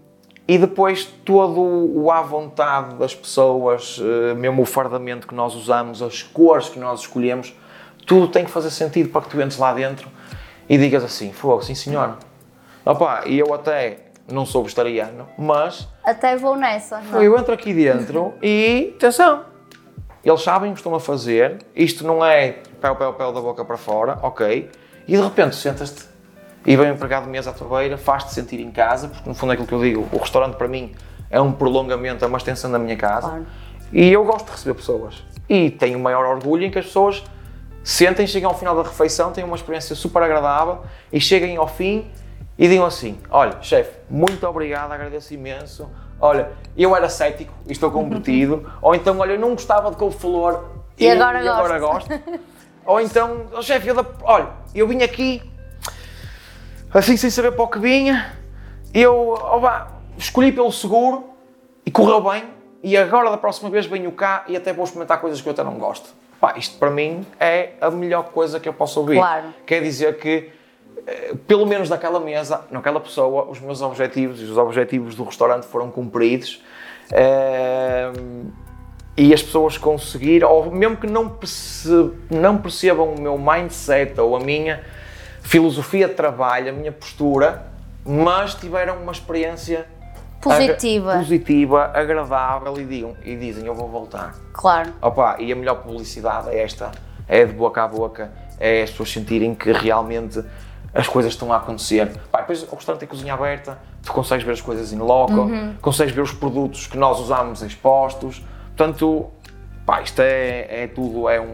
e 0.47 0.57
depois 0.57 1.05
todo 1.05 1.59
o 1.61 2.11
à 2.11 2.21
vontade 2.21 2.95
das 2.95 3.15
pessoas, 3.15 3.99
eh, 4.01 4.33
mesmo 4.33 4.61
o 4.61 4.65
fardamento 4.65 5.25
que 5.25 5.33
nós 5.33 5.55
usamos, 5.55 6.01
as 6.01 6.21
cores 6.21 6.67
que 6.67 6.77
nós 6.77 6.99
escolhemos, 6.99 7.55
tudo 8.05 8.27
tem 8.27 8.43
que 8.43 8.51
fazer 8.51 8.69
sentido 8.69 9.09
para 9.09 9.21
que 9.21 9.29
tu 9.29 9.41
entres 9.41 9.57
lá 9.57 9.73
dentro 9.73 10.09
e 10.67 10.77
digas 10.77 11.01
assim, 11.01 11.31
fogo, 11.31 11.61
sim 11.61 11.75
senhor. 11.75 12.17
Opa, 12.85 13.23
e 13.25 13.39
eu 13.39 13.53
até 13.53 13.99
não 14.29 14.45
sou 14.45 14.63
vegetariano, 14.63 15.29
mas... 15.37 15.87
Até 16.03 16.35
vou 16.35 16.57
nessa. 16.57 16.99
Não? 16.99 17.23
Eu 17.23 17.37
entro 17.37 17.53
aqui 17.53 17.73
dentro 17.73 18.33
e, 18.41 18.93
atenção, 18.97 19.45
eles 20.29 20.41
sabem 20.41 20.71
o 20.71 20.73
que 20.73 20.79
estão 20.79 20.95
a 20.95 20.99
fazer, 20.99 21.57
isto 21.75 22.05
não 22.05 22.23
é 22.23 22.51
pé, 22.81 22.93
pé, 22.93 23.11
pé 23.11 23.31
da 23.31 23.41
boca 23.41 23.65
para 23.65 23.77
fora, 23.77 24.17
ok, 24.21 24.69
e 25.07 25.17
de 25.17 25.21
repente 25.21 25.55
sentas-te 25.55 26.05
e 26.65 26.77
vem 26.77 26.91
um 26.91 26.93
empregado 26.93 27.25
de 27.25 27.29
mesa 27.29 27.49
à 27.49 27.53
tua 27.53 27.79
beira, 27.79 27.97
faz-te 27.97 28.33
sentir 28.33 28.59
em 28.61 28.71
casa, 28.71 29.09
porque 29.09 29.27
no 29.27 29.35
fundo 29.35 29.51
é 29.51 29.53
aquilo 29.53 29.67
que 29.67 29.73
eu 29.73 29.81
digo, 29.81 30.07
o 30.11 30.17
restaurante 30.17 30.55
para 30.55 30.67
mim 30.67 30.93
é 31.29 31.41
um 31.41 31.51
prolongamento, 31.51 32.23
é 32.23 32.27
uma 32.27 32.37
extensão 32.37 32.71
da 32.71 32.79
minha 32.79 32.95
casa. 32.95 33.27
Claro. 33.27 33.45
E 33.91 34.11
eu 34.11 34.23
gosto 34.23 34.45
de 34.45 34.51
receber 34.51 34.75
pessoas. 34.75 35.23
E 35.49 35.69
tenho 35.69 35.99
o 35.99 36.01
maior 36.01 36.25
orgulho 36.25 36.63
em 36.63 36.71
que 36.71 36.79
as 36.79 36.85
pessoas 36.85 37.23
sentem, 37.83 38.25
chegam 38.25 38.49
ao 38.49 38.57
final 38.57 38.75
da 38.75 38.83
refeição, 38.83 39.31
têm 39.31 39.43
uma 39.43 39.55
experiência 39.55 39.95
super 39.95 40.23
agradável 40.23 40.83
e 41.11 41.19
cheguem 41.19 41.57
ao 41.57 41.67
fim 41.67 42.09
e 42.57 42.67
digam 42.67 42.85
assim: 42.85 43.17
Olha, 43.29 43.57
chefe, 43.61 43.91
muito 44.09 44.47
obrigado, 44.47 44.91
agradeço 44.91 45.33
imenso. 45.33 45.89
Olha, 46.23 46.53
eu 46.77 46.95
era 46.95 47.09
cético 47.09 47.53
e 47.67 47.73
estou 47.73 47.91
comprometido. 47.91 48.71
Ou 48.81 48.95
então, 48.95 49.19
olha, 49.19 49.33
eu 49.33 49.39
não 49.39 49.49
gostava 49.49 49.91
de 49.91 49.97
couve-flor 49.97 50.63
e, 50.97 51.03
e, 51.03 51.11
agora, 51.11 51.43
e 51.43 51.47
agora 51.49 51.79
gosto. 51.79 52.09
Ou 52.85 53.01
então, 53.01 53.47
oh, 53.51 53.61
chefe, 53.61 53.89
eu, 53.89 54.05
olha, 54.23 54.47
eu 54.73 54.87
vim 54.87 55.03
aqui 55.03 55.41
assim 56.93 57.17
sem 57.17 57.29
saber 57.29 57.51
para 57.51 57.63
o 57.63 57.67
que 57.67 57.77
vinha, 57.77 58.33
eu 58.93 59.31
oba, 59.31 59.87
escolhi 60.17 60.51
pelo 60.51 60.71
seguro 60.71 61.25
e 61.85 61.91
correu 61.91 62.21
bem. 62.21 62.45
E 62.81 62.95
agora 62.95 63.29
da 63.29 63.37
próxima 63.37 63.69
vez 63.69 63.85
venho 63.85 64.11
cá 64.11 64.45
e 64.47 64.55
até 64.55 64.71
vou 64.71 64.85
experimentar 64.85 65.19
coisas 65.19 65.41
que 65.41 65.49
eu 65.49 65.51
até 65.51 65.63
não 65.63 65.73
gosto. 65.73 66.09
Pá, 66.39 66.53
isto 66.55 66.77
para 66.77 66.89
mim 66.89 67.25
é 67.37 67.71
a 67.81 67.91
melhor 67.91 68.29
coisa 68.29 68.61
que 68.61 68.69
eu 68.69 68.73
posso 68.73 69.01
ouvir. 69.01 69.15
Claro. 69.15 69.53
Quer 69.65 69.81
dizer 69.81 70.17
que, 70.19 70.51
pelo 71.47 71.65
menos 71.65 71.89
naquela 71.89 72.19
mesa, 72.19 72.61
naquela 72.71 72.99
pessoa, 72.99 73.45
os 73.49 73.59
meus 73.59 73.81
objetivos 73.81 74.39
e 74.41 74.43
os 74.43 74.57
objetivos 74.57 75.15
do 75.15 75.23
restaurante 75.23 75.65
foram 75.65 75.89
cumpridos. 75.91 76.61
Uh, 77.11 78.51
e 79.15 79.33
as 79.33 79.43
pessoas 79.43 79.77
conseguiram, 79.77 80.49
ou 80.49 80.71
mesmo 80.71 80.97
que 80.97 81.05
não, 81.05 81.37
não 82.31 82.57
percebam 82.57 83.13
o 83.13 83.21
meu 83.21 83.37
mindset 83.37 84.19
ou 84.19 84.35
a 84.35 84.39
minha, 84.39 84.83
filosofia 85.41 86.07
de 86.07 86.15
trabalho, 86.15 86.69
a 86.69 86.71
minha 86.71 86.91
postura, 86.91 87.67
mas 88.05 88.55
tiveram 88.55 88.97
uma 88.97 89.11
experiência 89.11 89.85
positiva, 90.41 91.13
ag 91.13 91.19
positiva 91.19 91.91
agradável 91.93 92.79
e, 92.79 92.85
digam, 92.85 93.15
e 93.23 93.35
dizem 93.35 93.65
eu 93.65 93.75
vou 93.75 93.87
voltar. 93.87 94.35
Claro. 94.51 94.93
Opa, 95.01 95.37
e 95.39 95.51
a 95.51 95.55
melhor 95.55 95.83
publicidade 95.83 96.49
é 96.49 96.63
esta, 96.63 96.91
é 97.27 97.45
de 97.45 97.53
boca 97.53 97.83
a 97.83 97.87
boca, 97.87 98.31
é 98.59 98.81
as 98.81 98.89
pessoas 98.89 99.11
sentirem 99.11 99.53
que 99.53 99.71
realmente 99.71 100.43
as 100.93 101.07
coisas 101.07 101.33
estão 101.33 101.51
a 101.51 101.57
acontecer. 101.57 102.11
Pá, 102.31 102.41
depois 102.41 102.61
o 102.63 102.75
restaurante 102.75 102.99
tem 102.99 103.09
cozinha 103.09 103.33
aberta, 103.33 103.79
tu 104.03 104.13
consegues 104.13 104.45
ver 104.45 104.51
as 104.51 104.61
coisas 104.61 104.93
em 104.93 104.99
loco, 104.99 105.33
uhum. 105.33 105.75
consegues 105.81 106.13
ver 106.13 106.21
os 106.21 106.31
produtos 106.33 106.85
que 106.87 106.97
nós 106.97 107.19
usamos 107.19 107.61
expostos, 107.63 108.43
portanto, 108.75 109.31
pá, 109.85 110.01
isto 110.01 110.19
é, 110.21 110.83
é 110.83 110.87
tudo, 110.87 111.27
é 111.27 111.41
um 111.41 111.51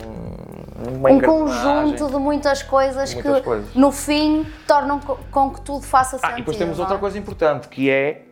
um 0.79 1.19
conjunto 1.19 2.07
de 2.07 2.17
muitas 2.17 2.63
coisas 2.63 3.13
Muitas 3.13 3.35
que 3.37 3.41
coisas. 3.43 3.75
no 3.75 3.91
fim 3.91 4.45
tornam 4.65 4.99
co- 4.99 5.19
com 5.29 5.49
que 5.51 5.61
tudo 5.61 5.81
faça 5.85 6.15
Ah, 6.15 6.19
sentido. 6.19 6.35
e 6.35 6.41
depois 6.41 6.57
temos 6.57 6.79
outra 6.79 6.95
é? 6.95 6.97
coisa 6.97 7.17
importante 7.19 7.67
que 7.67 7.89
é, 7.89 8.23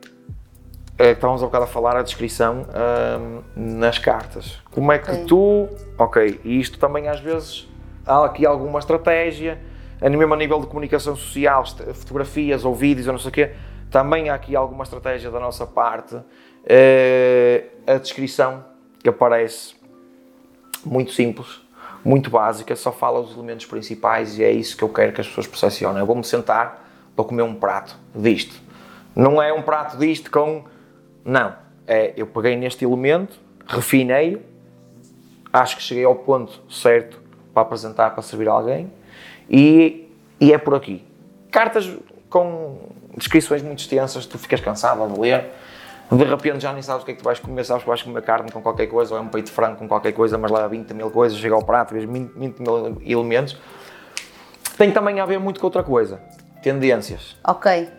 é 0.97 1.11
estávamos 1.11 1.43
há 1.43 1.45
bocado 1.45 1.65
a 1.65 1.67
falar, 1.67 1.97
a 1.97 2.01
descrição 2.01 2.65
ahm, 2.73 3.41
nas 3.55 3.97
cartas. 3.97 4.59
Como 4.71 4.91
é 4.93 4.97
que 4.97 5.11
Ok. 5.11 5.25
tu. 5.25 5.67
Ok, 5.97 6.39
e 6.43 6.59
isto 6.59 6.79
também 6.79 7.09
às 7.09 7.19
vezes 7.19 7.67
há 8.05 8.23
aqui 8.23 8.45
alguma 8.45 8.79
estratégia, 8.79 9.59
mesmo 10.01 10.33
a 10.33 10.37
nível 10.37 10.59
de 10.59 10.67
comunicação 10.67 11.15
social, 11.15 11.65
fotografias 11.93 12.63
ou 12.63 12.75
vídeos 12.75 13.07
ou 13.07 13.13
não 13.13 13.19
sei 13.19 13.29
o 13.29 13.33
quê, 13.33 13.51
também 13.89 14.29
há 14.29 14.35
aqui 14.35 14.55
alguma 14.55 14.83
estratégia 14.83 15.31
da 15.31 15.39
nossa 15.39 15.65
parte. 15.65 16.17
Eh, 16.65 17.65
a 17.85 17.97
descrição 17.97 18.63
que 19.01 19.09
aparece 19.09 19.75
muito 20.85 21.11
simples, 21.11 21.61
muito 22.03 22.29
básica, 22.29 22.75
só 22.75 22.91
fala 22.91 23.19
os 23.19 23.33
elementos 23.33 23.65
principais 23.65 24.37
e 24.37 24.43
é 24.43 24.51
isso 24.51 24.77
que 24.77 24.83
eu 24.83 24.89
quero 24.89 25.13
que 25.13 25.21
as 25.21 25.27
pessoas 25.27 25.47
percepcionem. 25.47 25.99
Eu 25.99 26.05
vou-me 26.05 26.23
sentar 26.23 26.85
para 27.15 27.25
comer 27.25 27.43
um 27.43 27.55
prato 27.55 27.97
disto. 28.13 28.55
Não 29.15 29.41
é 29.41 29.51
um 29.51 29.61
prato 29.61 29.97
disto 29.97 30.29
com. 30.29 30.65
Não. 31.25 31.55
É, 31.87 32.13
eu 32.17 32.27
peguei 32.27 32.55
neste 32.55 32.83
elemento, 32.83 33.39
refinei-o, 33.65 34.41
acho 35.51 35.77
que 35.77 35.81
cheguei 35.81 36.03
ao 36.03 36.15
ponto 36.15 36.61
certo 36.69 37.21
para 37.53 37.63
apresentar, 37.63 38.09
para 38.09 38.21
servir 38.21 38.49
a 38.49 38.51
alguém 38.51 38.91
e, 39.49 40.09
e 40.39 40.53
é 40.53 40.57
por 40.57 40.75
aqui. 40.75 41.03
Cartas 41.51 41.89
com 42.29 42.77
descrições 43.15 43.61
muito 43.61 43.79
extensas, 43.79 44.25
tu 44.25 44.37
ficas 44.37 44.59
cansado 44.59 45.07
de 45.11 45.19
ler, 45.19 45.45
de 46.11 46.23
repente 46.23 46.59
já 46.61 46.71
nem 46.73 46.81
sabes 46.81 47.01
o 47.03 47.05
que 47.05 47.11
é 47.11 47.13
que 47.15 47.21
tu 47.21 47.25
vais 47.25 47.39
comer, 47.39 47.63
sabes 47.65 47.83
que 47.83 47.89
vais 47.89 48.01
comer 48.01 48.21
carne 48.21 48.51
com 48.51 48.61
qualquer 48.61 48.87
coisa, 48.87 49.13
ou 49.13 49.19
é 49.19 49.21
um 49.23 49.27
peito 49.27 49.47
de 49.47 49.51
frango 49.51 49.77
com 49.77 49.87
qualquer 49.87 50.11
coisa, 50.13 50.37
mas 50.37 50.51
leva 50.51 50.67
20 50.69 50.93
mil 50.93 51.09
coisas, 51.09 51.37
chega 51.37 51.55
ao 51.55 51.63
prato, 51.63 51.93
vês 51.93 52.05
20 52.05 52.31
20 52.33 52.59
mil 52.59 52.97
elementos. 53.05 53.57
Tem 54.77 54.91
também 54.91 55.19
a 55.19 55.25
ver 55.25 55.39
muito 55.39 55.59
com 55.59 55.67
outra 55.67 55.83
coisa, 55.83 56.21
tendências. 56.61 57.35
Ok. 57.45 57.89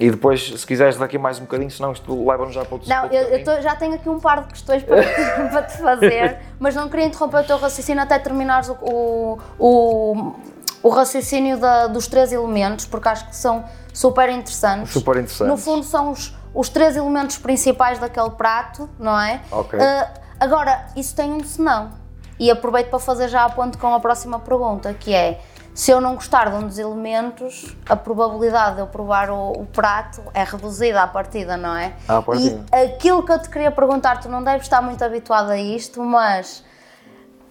E 0.00 0.10
depois, 0.12 0.60
se 0.60 0.64
quiseres 0.64 0.96
daqui 0.96 1.18
mais 1.18 1.38
um 1.38 1.42
bocadinho, 1.42 1.70
senão 1.72 1.90
isto 1.90 2.24
leva-nos 2.28 2.54
já 2.54 2.64
para 2.64 2.74
outro 2.74 2.88
Não, 2.88 3.06
eu, 3.06 3.22
eu 3.30 3.42
tô- 3.44 3.60
já 3.60 3.74
tenho 3.74 3.94
aqui 3.94 4.08
um 4.08 4.20
par 4.20 4.42
de 4.44 4.52
questões 4.52 4.84
para, 4.84 5.02
te- 5.02 5.10
para 5.50 5.62
te 5.62 5.76
fazer, 5.78 6.38
mas 6.60 6.76
não 6.76 6.88
queria 6.88 7.06
interromper 7.06 7.38
o 7.40 7.44
teu 7.44 7.56
raciocínio 7.56 8.00
até 8.00 8.16
terminares 8.20 8.68
o, 8.68 8.74
o, 8.80 9.38
o, 9.58 10.34
o 10.82 10.88
raciocínio 10.88 11.58
da- 11.58 11.86
dos 11.86 12.06
três 12.06 12.32
elementos, 12.32 12.84
porque 12.86 13.08
acho 13.08 13.26
que 13.28 13.36
são 13.36 13.64
super 13.92 14.28
interessantes. 14.30 14.92
Super 14.92 15.16
interessantes. 15.16 15.48
No 15.48 15.56
fundo, 15.56 15.84
são 15.84 16.10
os, 16.10 16.34
os 16.54 16.68
três 16.68 16.96
elementos 16.96 17.38
principais 17.38 17.98
daquele 17.98 18.30
prato, 18.30 18.88
não 18.98 19.18
é? 19.18 19.40
Ok. 19.50 19.78
Ah, 19.80 20.10
agora, 20.40 20.86
isso 20.96 21.14
tem 21.14 21.32
um 21.32 21.42
senão. 21.44 21.90
E 22.38 22.50
aproveito 22.50 22.88
para 22.90 22.98
fazer 23.00 23.28
já 23.28 23.44
a 23.44 23.50
ponte 23.50 23.76
com 23.78 23.92
a 23.92 23.98
próxima 23.98 24.38
pergunta, 24.38 24.94
que 24.94 25.12
é 25.12 25.40
se 25.74 25.90
eu 25.90 26.00
não 26.00 26.14
gostar 26.14 26.50
de 26.50 26.56
um 26.56 26.66
dos 26.66 26.78
elementos, 26.78 27.76
a 27.88 27.94
probabilidade 27.96 28.76
de 28.76 28.80
eu 28.80 28.86
provar 28.86 29.30
o, 29.30 29.52
o 29.52 29.66
prato 29.66 30.20
é 30.34 30.42
reduzida 30.44 31.02
à 31.02 31.06
partida, 31.06 31.56
não 31.56 31.76
é? 31.76 31.92
À 32.08 32.20
partida. 32.22 32.64
E 32.72 32.76
aquilo 32.84 33.24
que 33.24 33.30
eu 33.32 33.38
te 33.40 33.48
queria 33.48 33.70
perguntar, 33.70 34.20
tu 34.20 34.28
não 34.28 34.42
deves 34.42 34.62
estar 34.62 34.80
muito 34.82 35.04
habituado 35.04 35.50
a 35.50 35.56
isto, 35.58 36.02
mas 36.02 36.64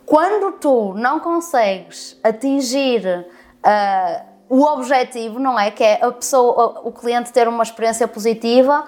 quando 0.08 0.54
tu 0.54 0.94
não 0.94 1.20
consegues 1.20 2.18
atingir 2.24 3.28
ah, 3.62 4.24
o 4.48 4.64
objetivo, 4.64 5.38
não 5.38 5.60
é? 5.60 5.70
Que 5.70 5.84
é 5.84 6.00
a 6.02 6.10
pessoa, 6.14 6.80
o 6.86 6.94
cliente 6.94 7.34
ter 7.34 7.46
uma 7.46 7.62
experiência 7.62 8.08
positiva, 8.08 8.86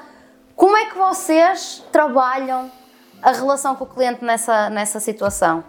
como 0.55 0.77
é 0.77 0.85
que 0.85 0.97
vocês 0.97 1.83
trabalham 1.91 2.71
a 3.21 3.33
relação 3.33 3.75
com 3.75 3.83
o 3.83 3.87
cliente 3.87 4.23
nessa, 4.23 4.69
nessa 4.69 5.01
situação? 5.01 5.61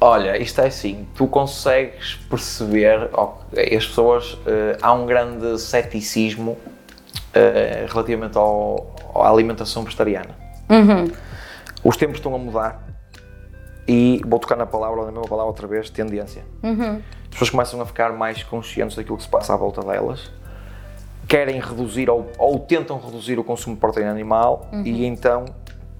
Olha, 0.00 0.40
isto 0.40 0.60
é 0.60 0.68
assim, 0.68 1.08
tu 1.16 1.26
consegues 1.26 2.14
perceber, 2.30 3.10
ok, 3.12 3.76
as 3.76 3.86
pessoas, 3.86 4.38
eh, 4.46 4.78
há 4.80 4.92
um 4.92 5.04
grande 5.04 5.60
ceticismo 5.60 6.56
eh, 7.34 7.86
relativamente 7.88 8.38
ao, 8.38 8.94
à 9.14 9.28
alimentação 9.28 9.82
vegetariana. 9.82 10.30
Os 11.84 11.96
tempos 11.96 12.18
estão 12.18 12.34
a 12.34 12.38
mudar 12.38 12.81
e 13.86 14.20
vou 14.26 14.38
tocar 14.38 14.56
na 14.56 14.66
palavra, 14.66 15.04
na 15.04 15.12
mesma 15.12 15.28
palavra 15.28 15.48
outra 15.48 15.66
vez, 15.66 15.90
tendência. 15.90 16.44
As 17.24 17.28
pessoas 17.30 17.50
começam 17.50 17.80
a 17.80 17.86
ficar 17.86 18.12
mais 18.12 18.42
conscientes 18.42 18.96
daquilo 18.96 19.16
que 19.16 19.22
se 19.22 19.28
passa 19.28 19.54
à 19.54 19.56
volta 19.56 19.82
delas, 19.82 20.30
querem 21.28 21.60
reduzir 21.60 22.10
ou, 22.10 22.30
ou 22.38 22.58
tentam 22.58 22.98
reduzir 22.98 23.38
o 23.38 23.44
consumo 23.44 23.74
de 23.74 23.80
proteína 23.80 24.10
animal 24.10 24.68
e 24.84 25.04
então 25.04 25.44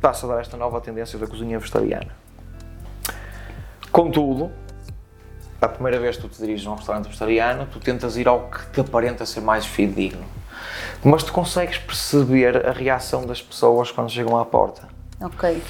passa 0.00 0.26
a 0.26 0.34
dar 0.34 0.40
esta 0.40 0.56
nova 0.56 0.80
tendência 0.80 1.18
da 1.18 1.26
cozinha 1.26 1.58
vegetariana. 1.58 2.14
Contudo, 3.90 4.50
a 5.60 5.68
primeira 5.68 6.00
vez 6.00 6.16
que 6.16 6.22
tu 6.22 6.28
te 6.28 6.38
diriges 6.38 6.66
a 6.66 6.72
um 6.72 6.74
restaurante 6.74 7.06
vegetariano, 7.06 7.66
tu 7.66 7.78
tentas 7.78 8.16
ir 8.16 8.26
ao 8.26 8.50
que 8.50 8.66
te 8.72 8.80
aparenta 8.80 9.24
ser 9.24 9.40
mais 9.40 9.64
fidedigno. 9.64 10.24
Mas 11.04 11.22
tu 11.22 11.32
consegues 11.32 11.78
perceber 11.78 12.66
a 12.66 12.72
reação 12.72 13.24
das 13.26 13.40
pessoas 13.40 13.90
quando 13.90 14.10
chegam 14.10 14.36
à 14.38 14.44
porta. 14.44 14.88
Ok. 15.20 15.62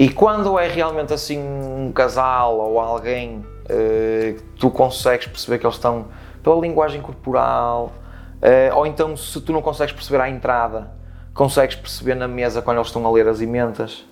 E 0.00 0.08
quando 0.08 0.58
é 0.58 0.66
realmente 0.66 1.12
assim 1.12 1.38
um 1.38 1.92
casal 1.92 2.56
ou 2.56 2.80
alguém, 2.80 3.44
eh, 3.68 4.34
tu 4.58 4.70
consegues 4.70 5.26
perceber 5.26 5.58
que 5.58 5.66
eles 5.66 5.76
estão 5.76 6.06
pela 6.42 6.58
linguagem 6.58 7.02
corporal, 7.02 7.92
eh, 8.40 8.72
ou 8.72 8.86
então 8.86 9.14
se 9.14 9.38
tu 9.42 9.52
não 9.52 9.60
consegues 9.60 9.92
perceber 9.92 10.22
à 10.22 10.30
entrada, 10.30 10.90
consegues 11.34 11.76
perceber 11.76 12.14
na 12.14 12.26
mesa 12.26 12.62
quando 12.62 12.78
eles 12.78 12.86
estão 12.86 13.06
a 13.06 13.10
ler 13.10 13.28
as 13.28 13.42
emendas. 13.42 14.02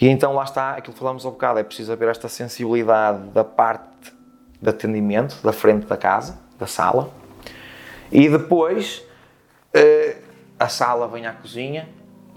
E 0.00 0.06
então 0.06 0.34
lá 0.34 0.44
está, 0.44 0.76
aquilo 0.76 0.92
que 0.92 1.00
falámos 1.00 1.26
há 1.26 1.30
bocado, 1.30 1.58
é 1.58 1.64
preciso 1.64 1.92
haver 1.92 2.10
esta 2.10 2.28
sensibilidade 2.28 3.18
da 3.30 3.42
parte 3.42 4.14
de 4.62 4.70
atendimento, 4.70 5.42
da 5.42 5.52
frente 5.52 5.84
da 5.84 5.96
casa, 5.96 6.38
da 6.56 6.68
sala, 6.68 7.10
e 8.12 8.28
depois 8.28 9.02
eh, 9.74 10.18
a 10.60 10.68
sala 10.68 11.08
vem 11.08 11.26
à 11.26 11.32
cozinha, 11.32 11.88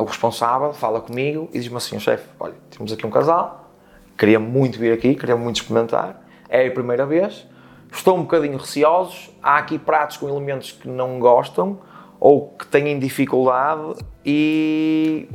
o 0.02 0.06
responsável 0.06 0.74
fala 0.74 1.00
comigo 1.02 1.50
e 1.54 1.60
diz-me 1.60 1.78
assim, 1.78 2.00
chefe, 2.00 2.28
olha, 2.40 2.56
temos 2.70 2.92
aqui 2.92 3.06
um 3.06 3.10
casal, 3.10 3.72
queria 4.18 4.40
muito 4.40 4.80
vir 4.80 4.94
aqui, 4.94 5.16
queria 5.16 5.36
muito 5.36 5.58
experimentar, 5.62 6.22
é 6.50 6.68
a 6.68 6.72
primeira 6.72 7.06
vez, 7.06 7.48
estou 7.92 8.18
um 8.18 8.22
bocadinho 8.22 8.58
receosos, 8.58 9.30
há 9.42 9.58
aqui 9.58 9.78
pratos 9.78 10.18
com 10.18 10.28
elementos 10.28 10.72
que 10.72 10.88
não 10.88 11.20
gostam 11.20 11.80
ou 12.20 12.50
que 12.50 12.68
têm 12.68 13.00
dificuldade 13.00 13.96
e 14.26 15.28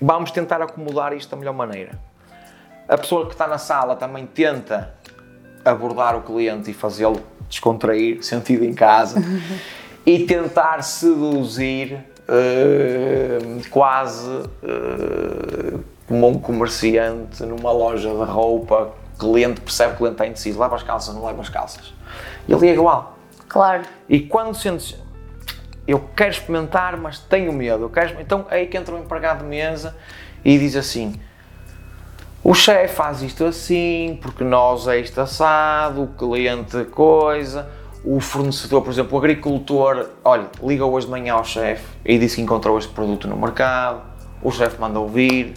vamos 0.00 0.30
tentar 0.30 0.60
acomodar 0.60 1.12
isto 1.12 1.30
da 1.30 1.36
melhor 1.36 1.54
maneira. 1.54 1.98
A 2.88 2.96
pessoa 2.96 3.26
que 3.26 3.32
está 3.32 3.46
na 3.46 3.58
sala 3.58 3.96
também 3.96 4.26
tenta 4.26 4.94
abordar 5.64 6.16
o 6.16 6.22
cliente 6.22 6.70
e 6.70 6.74
fazê-lo 6.74 7.20
descontrair, 7.48 8.22
sentido 8.24 8.64
em 8.64 8.74
casa, 8.74 9.20
e 10.04 10.24
tentar 10.24 10.82
seduzir 10.82 11.98
eh, 12.28 13.38
quase 13.70 14.28
eh, 14.62 15.78
como 16.06 16.28
um 16.28 16.38
comerciante 16.38 17.42
numa 17.44 17.72
loja 17.72 18.08
de 18.08 18.24
roupa. 18.24 18.92
Cliente 19.18 19.60
percebe 19.60 19.90
que 19.90 19.96
o 19.96 19.98
cliente 19.98 20.14
está 20.14 20.26
indeciso, 20.26 20.60
leva 20.60 20.76
as 20.76 20.82
calças, 20.82 21.14
não 21.14 21.24
leva 21.24 21.40
as 21.40 21.48
calças. 21.48 21.94
E 22.46 22.54
ali 22.54 22.68
é 22.68 22.74
igual. 22.74 23.16
Claro. 23.48 23.82
E 24.08 24.20
quando 24.20 24.54
sentes, 24.54 24.96
eu 25.86 26.00
quero 26.14 26.30
experimentar, 26.30 26.96
mas 26.96 27.18
tenho 27.18 27.52
medo, 27.52 27.84
eu 27.84 27.90
quero, 27.90 28.20
então 28.20 28.46
é 28.50 28.56
aí 28.56 28.66
que 28.66 28.76
entra 28.76 28.94
o 28.94 28.98
empregado 28.98 29.38
de 29.38 29.44
mesa 29.44 29.96
e 30.44 30.58
diz 30.58 30.76
assim: 30.76 31.18
o 32.42 32.54
chefe 32.54 32.94
faz 32.94 33.22
isto 33.22 33.44
assim, 33.44 34.18
porque 34.20 34.44
nós 34.44 34.86
é 34.86 34.98
isto 34.98 35.20
assado, 35.20 36.02
o 36.02 36.06
cliente 36.08 36.84
coisa, 36.86 37.68
o 38.06 38.20
fornecedor, 38.20 38.82
por 38.82 38.90
exemplo, 38.92 39.16
o 39.16 39.18
agricultor, 39.18 40.10
olha, 40.22 40.48
liga 40.62 40.84
hoje 40.84 41.06
de 41.06 41.10
manhã 41.10 41.34
ao 41.34 41.44
chefe 41.44 41.84
e 42.04 42.16
disse 42.16 42.36
que 42.36 42.42
encontrou 42.42 42.78
este 42.78 42.92
produto 42.92 43.26
no 43.26 43.36
mercado, 43.36 44.00
o 44.40 44.52
chefe 44.52 44.80
manda 44.80 45.00
ouvir, 45.00 45.54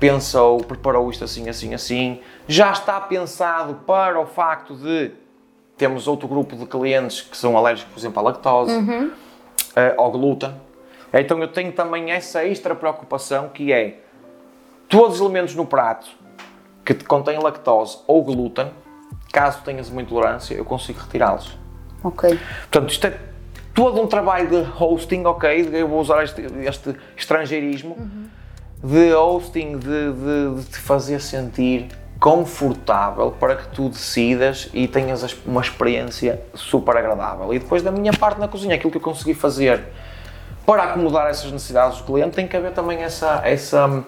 pensou, 0.00 0.58
preparou 0.58 1.08
isto 1.08 1.22
assim, 1.22 1.48
assim, 1.48 1.74
assim, 1.74 2.20
já 2.48 2.72
está 2.72 3.00
pensado 3.00 3.74
para 3.86 4.18
o 4.18 4.26
facto 4.26 4.74
de 4.74 5.12
temos 5.76 6.08
outro 6.08 6.26
grupo 6.26 6.56
de 6.56 6.66
clientes 6.66 7.20
que 7.20 7.36
são 7.36 7.56
alérgicos, 7.56 7.92
por 7.92 8.00
exemplo, 8.00 8.18
à 8.18 8.22
lactose, 8.22 8.72
eh, 9.76 9.94
ao 9.96 10.10
glúten. 10.10 10.52
Então 11.12 11.38
eu 11.38 11.48
tenho 11.48 11.70
também 11.70 12.10
essa 12.10 12.44
extra 12.44 12.74
preocupação 12.74 13.50
que 13.50 13.72
é 13.72 14.00
todos 14.88 15.16
os 15.16 15.20
elementos 15.20 15.54
no 15.54 15.64
prato 15.64 16.08
que 16.84 16.94
contêm 16.94 17.38
lactose 17.38 17.98
ou 18.08 18.24
glúten, 18.24 18.72
caso 19.32 19.62
tenhas 19.62 19.88
uma 19.88 20.02
intolerância, 20.02 20.54
eu 20.54 20.64
consigo 20.64 20.98
retirá-los. 20.98 21.65
Ok. 22.06 22.38
Portanto, 22.70 22.90
isto 22.90 23.06
é 23.06 23.14
todo 23.74 24.00
um 24.00 24.06
trabalho 24.06 24.48
de 24.48 24.82
hosting, 24.82 25.24
ok? 25.24 25.68
Eu 25.72 25.88
vou 25.88 26.00
usar 26.00 26.22
este, 26.24 26.40
este 26.64 26.94
estrangeirismo 27.16 27.96
de 28.82 29.12
hosting, 29.14 29.78
de, 29.78 30.12
de- 30.12 30.60
de 30.60 30.64
te 30.70 30.78
fazer 30.78 31.20
sentir 31.20 31.88
confortável 32.20 33.30
para 33.32 33.56
que 33.56 33.68
tu 33.68 33.88
decidas 33.88 34.68
e 34.72 34.86
tenhas 34.88 35.22
as- 35.24 35.36
uma 35.44 35.60
experiência 35.60 36.40
super 36.54 36.96
agradável. 36.96 37.52
E 37.52 37.58
depois 37.58 37.82
da 37.82 37.90
minha 37.90 38.12
parte 38.12 38.38
na 38.40 38.48
cozinha, 38.48 38.74
aquilo 38.74 38.90
que 38.90 38.96
eu 38.98 39.02
consegui 39.02 39.34
fazer 39.34 39.82
para 40.64 40.84
acomodar 40.84 41.28
essas 41.28 41.50
necessidades 41.52 41.98
do 41.98 42.04
cliente, 42.04 42.34
tem 42.36 42.46
que 42.48 42.56
haver 42.56 42.72
também 42.72 42.98
essa, 43.02 43.40
essa 43.44 43.86
hum, 43.86 44.02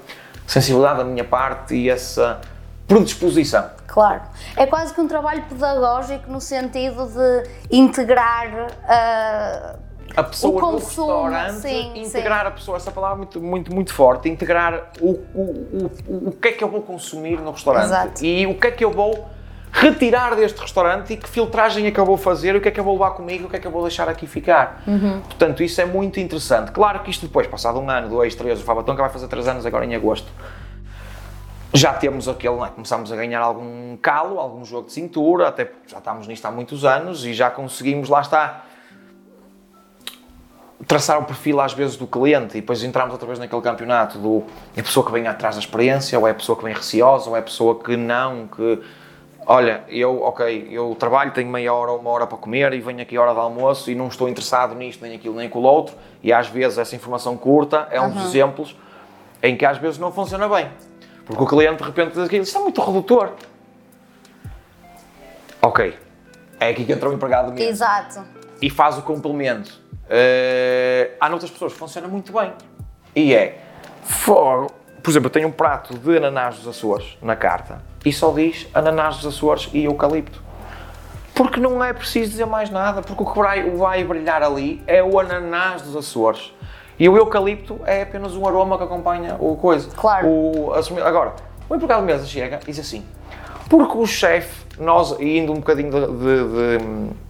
sensibilidade 0.46 0.98
da 0.98 1.04
minha 1.04 1.24
parte 1.24 1.74
e 1.74 1.88
essa 1.90 2.40
predisposição. 2.88 3.70
Claro. 3.86 4.22
É 4.56 4.66
quase 4.66 4.94
que 4.94 5.00
um 5.00 5.06
trabalho 5.06 5.42
pedagógico 5.42 6.30
no 6.30 6.40
sentido 6.40 7.06
de 7.06 7.48
integrar 7.70 8.48
uh, 8.48 9.78
a 10.16 10.22
pessoa 10.24 10.52
o 10.52 10.60
no 10.60 10.72
consumo, 10.72 11.28
restaurante, 11.28 11.60
sim, 11.60 11.92
integrar 11.96 12.46
a 12.46 12.50
pessoa, 12.50 12.78
essa 12.78 12.90
palavra 12.90 13.16
é 13.16 13.18
muito, 13.18 13.40
muito, 13.40 13.74
muito 13.74 13.92
forte, 13.92 14.28
integrar 14.28 14.90
o, 15.00 15.10
o, 15.34 15.90
o, 16.08 16.28
o 16.28 16.32
que 16.32 16.48
é 16.48 16.52
que 16.52 16.64
eu 16.64 16.68
vou 16.68 16.80
consumir 16.80 17.38
no 17.40 17.52
restaurante 17.52 17.86
Exato. 17.86 18.24
e 18.24 18.46
o 18.46 18.54
que 18.54 18.66
é 18.66 18.70
que 18.70 18.84
eu 18.84 18.90
vou 18.90 19.28
retirar 19.70 20.34
deste 20.34 20.58
restaurante 20.60 21.12
e 21.12 21.16
que 21.16 21.28
filtragem 21.28 21.86
é 21.86 21.90
que 21.90 22.00
eu 22.00 22.06
vou 22.06 22.16
fazer, 22.16 22.56
o 22.56 22.60
que 22.60 22.68
é 22.68 22.70
que 22.70 22.80
eu 22.80 22.84
vou 22.84 22.94
levar 22.94 23.10
comigo, 23.10 23.46
o 23.46 23.50
que 23.50 23.56
é 23.56 23.58
que 23.58 23.66
eu 23.66 23.70
vou 23.70 23.82
deixar 23.82 24.08
aqui 24.08 24.26
ficar. 24.26 24.82
Portanto, 25.24 25.62
isso 25.62 25.80
é 25.80 25.84
muito 25.84 26.18
interessante. 26.18 26.72
Claro 26.72 27.00
que 27.00 27.10
isto 27.10 27.26
depois, 27.26 27.46
passado 27.46 27.78
um 27.78 27.88
ano, 27.88 28.08
dois, 28.08 28.34
três, 28.34 28.60
o 28.60 28.64
Fabaton 28.64 28.94
que 28.94 29.00
vai 29.02 29.10
fazer 29.10 29.28
três 29.28 29.46
anos 29.46 29.66
agora 29.66 29.84
em 29.84 29.94
agosto, 29.94 30.26
já 31.72 31.92
temos 31.92 32.28
aquele, 32.28 32.56
não 32.56 32.64
é? 32.64 32.70
começamos 32.70 33.12
a 33.12 33.16
ganhar 33.16 33.40
algum 33.40 33.96
calo, 33.98 34.38
algum 34.38 34.64
jogo 34.64 34.86
de 34.86 34.92
cintura, 34.92 35.48
até 35.48 35.64
porque 35.64 35.88
já 35.88 35.98
estamos 35.98 36.26
nisto 36.26 36.44
há 36.46 36.50
muitos 36.50 36.84
anos 36.84 37.24
e 37.24 37.34
já 37.34 37.50
conseguimos, 37.50 38.08
lá 38.08 38.20
está, 38.20 38.64
traçar 40.86 41.18
o 41.18 41.24
perfil 41.24 41.60
às 41.60 41.72
vezes 41.72 41.96
do 41.96 42.06
cliente 42.06 42.56
e 42.56 42.60
depois 42.60 42.82
entramos 42.82 43.12
outra 43.12 43.26
vez 43.26 43.38
naquele 43.38 43.60
campeonato 43.60 44.18
do 44.18 44.44
é 44.76 44.80
a 44.80 44.82
pessoa 44.82 45.04
que 45.04 45.12
vem 45.12 45.26
atrás 45.26 45.56
da 45.56 45.60
experiência, 45.60 46.18
ou 46.18 46.26
é 46.26 46.30
a 46.30 46.34
pessoa 46.34 46.56
que 46.56 46.64
vem 46.64 46.72
receosa, 46.72 47.28
ou 47.28 47.36
é 47.36 47.40
a 47.40 47.42
pessoa 47.42 47.78
que 47.78 47.96
não, 47.96 48.46
que 48.46 48.80
olha, 49.46 49.82
eu, 49.88 50.22
ok, 50.22 50.68
eu 50.70 50.96
trabalho, 50.98 51.32
tenho 51.32 51.50
meia 51.50 51.72
hora 51.74 51.92
ou 51.92 51.98
uma 51.98 52.10
hora 52.10 52.26
para 52.26 52.38
comer 52.38 52.72
e 52.72 52.80
venho 52.80 53.02
aqui 53.02 53.16
a 53.16 53.22
hora 53.22 53.34
de 53.34 53.40
almoço 53.40 53.90
e 53.90 53.94
não 53.94 54.08
estou 54.08 54.28
interessado 54.28 54.74
nisto, 54.74 55.02
nem 55.02 55.14
aquilo, 55.14 55.34
nem 55.34 55.48
com 55.48 55.58
o 55.58 55.62
outro, 55.62 55.94
e 56.22 56.32
às 56.32 56.48
vezes 56.48 56.78
essa 56.78 56.96
informação 56.96 57.36
curta 57.36 57.88
é 57.90 58.00
um 58.00 58.10
dos 58.10 58.24
exemplos 58.24 58.74
em 59.42 59.56
que 59.56 59.66
às 59.66 59.76
vezes 59.78 59.98
não 59.98 60.10
funciona 60.10 60.48
bem. 60.48 60.70
Porque 61.28 61.42
o 61.42 61.46
cliente 61.46 61.76
de 61.76 61.84
repente 61.84 62.14
diz 62.14 62.24
aquilo, 62.24 62.42
isto 62.42 62.58
é 62.58 62.62
muito 62.62 62.80
redutor. 62.80 63.32
Ok, 65.60 65.94
é 66.58 66.70
aqui 66.70 66.86
que 66.86 66.92
entra 66.92 67.10
o 67.10 67.12
empregado 67.12 67.52
mesmo 67.52 67.68
Exato. 67.68 68.24
e 68.62 68.70
faz 68.70 68.96
o 68.96 69.02
complemento. 69.02 69.78
Eh, 70.08 71.10
há 71.20 71.28
noutras 71.28 71.50
pessoas 71.50 71.74
que 71.74 71.78
funciona 71.78 72.08
muito 72.08 72.32
bem. 72.32 72.52
E 73.14 73.34
é, 73.34 73.60
fogo. 74.04 74.72
Por 75.02 75.10
exemplo, 75.10 75.26
eu 75.26 75.30
tenho 75.30 75.48
um 75.48 75.52
prato 75.52 75.98
de 75.98 76.16
ananás 76.16 76.56
dos 76.56 76.66
Açores 76.66 77.18
na 77.20 77.36
carta 77.36 77.82
e 78.04 78.12
só 78.12 78.32
diz 78.32 78.66
ananás 78.72 79.18
dos 79.18 79.36
Açores 79.36 79.68
e 79.74 79.84
eucalipto. 79.84 80.42
Porque 81.34 81.60
não 81.60 81.84
é 81.84 81.92
preciso 81.92 82.30
dizer 82.30 82.46
mais 82.46 82.70
nada, 82.70 83.02
porque 83.02 83.22
o 83.22 83.26
que 83.26 83.38
vai, 83.38 83.70
vai 83.70 84.02
brilhar 84.02 84.42
ali 84.42 84.82
é 84.86 85.02
o 85.02 85.20
ananás 85.20 85.82
dos 85.82 85.94
Açores. 85.94 86.54
E 86.98 87.08
o 87.08 87.16
eucalipto 87.16 87.80
é 87.86 88.02
apenas 88.02 88.34
um 88.34 88.46
aroma 88.46 88.76
que 88.76 88.84
acompanha 88.84 89.36
o 89.38 89.56
coisa. 89.56 89.88
Claro. 89.94 90.26
O, 90.26 90.72
agora, 91.04 91.34
o 91.68 91.74
empregado 91.74 92.00
de 92.00 92.06
mesa 92.06 92.26
chega 92.26 92.58
e 92.62 92.66
diz 92.66 92.78
assim, 92.80 93.04
porque 93.68 93.96
o 93.96 94.06
chefe, 94.06 94.64
nós, 94.78 95.12
indo 95.20 95.52
um 95.52 95.56
bocadinho 95.56 95.90
de, 95.90 96.00
de- 96.06 96.78
de- 96.78 97.28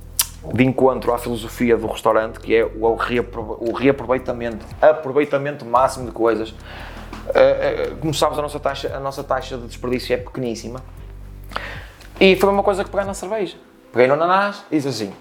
de 0.55 0.65
encontro 0.65 1.13
à 1.13 1.19
filosofia 1.19 1.77
do 1.77 1.87
restaurante, 1.89 2.39
que 2.41 2.55
é 2.57 2.65
o, 2.65 2.95
reapro- 2.95 3.59
o 3.61 3.73
reaproveitamento, 3.73 4.65
aproveitamento 4.81 5.67
máximo 5.67 6.07
de 6.07 6.13
coisas, 6.13 6.55
eh, 7.35 7.89
eh, 7.91 7.93
como 8.01 8.15
sabes, 8.15 8.39
a 8.39 8.43
nossa, 8.43 8.59
taxa, 8.61 8.97
a 8.97 9.01
nossa 9.01 9.23
taxa 9.25 9.59
de 9.59 9.67
desperdício 9.67 10.15
é 10.15 10.17
pequeníssima. 10.17 10.81
E 12.21 12.37
foi 12.37 12.49
uma 12.49 12.63
coisa 12.63 12.85
que 12.85 12.89
peguei 12.91 13.05
na 13.05 13.15
cerveja. 13.15 13.57
Peguei 13.93 14.07
no 14.07 14.15
ananás 14.15 14.65
e 14.71 14.77
disse 14.77 14.89
assim: 14.89 15.13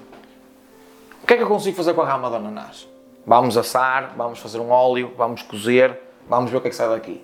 o 1.24 1.26
que 1.28 1.34
é 1.34 1.38
que 1.38 1.44
eu 1.44 1.48
consigo 1.48 1.76
fazer 1.76 1.94
com 1.94 2.02
a 2.02 2.06
rama 2.08 2.30
do 2.30 2.36
ananás? 2.38 2.88
Vamos 3.28 3.58
assar, 3.58 4.14
vamos 4.16 4.40
fazer 4.40 4.58
um 4.60 4.72
óleo, 4.72 5.14
vamos 5.18 5.42
cozer, 5.42 6.00
vamos 6.30 6.50
ver 6.50 6.58
o 6.58 6.62
que 6.62 6.68
é 6.68 6.70
que 6.70 6.76
sai 6.78 6.88
daqui. 6.88 7.22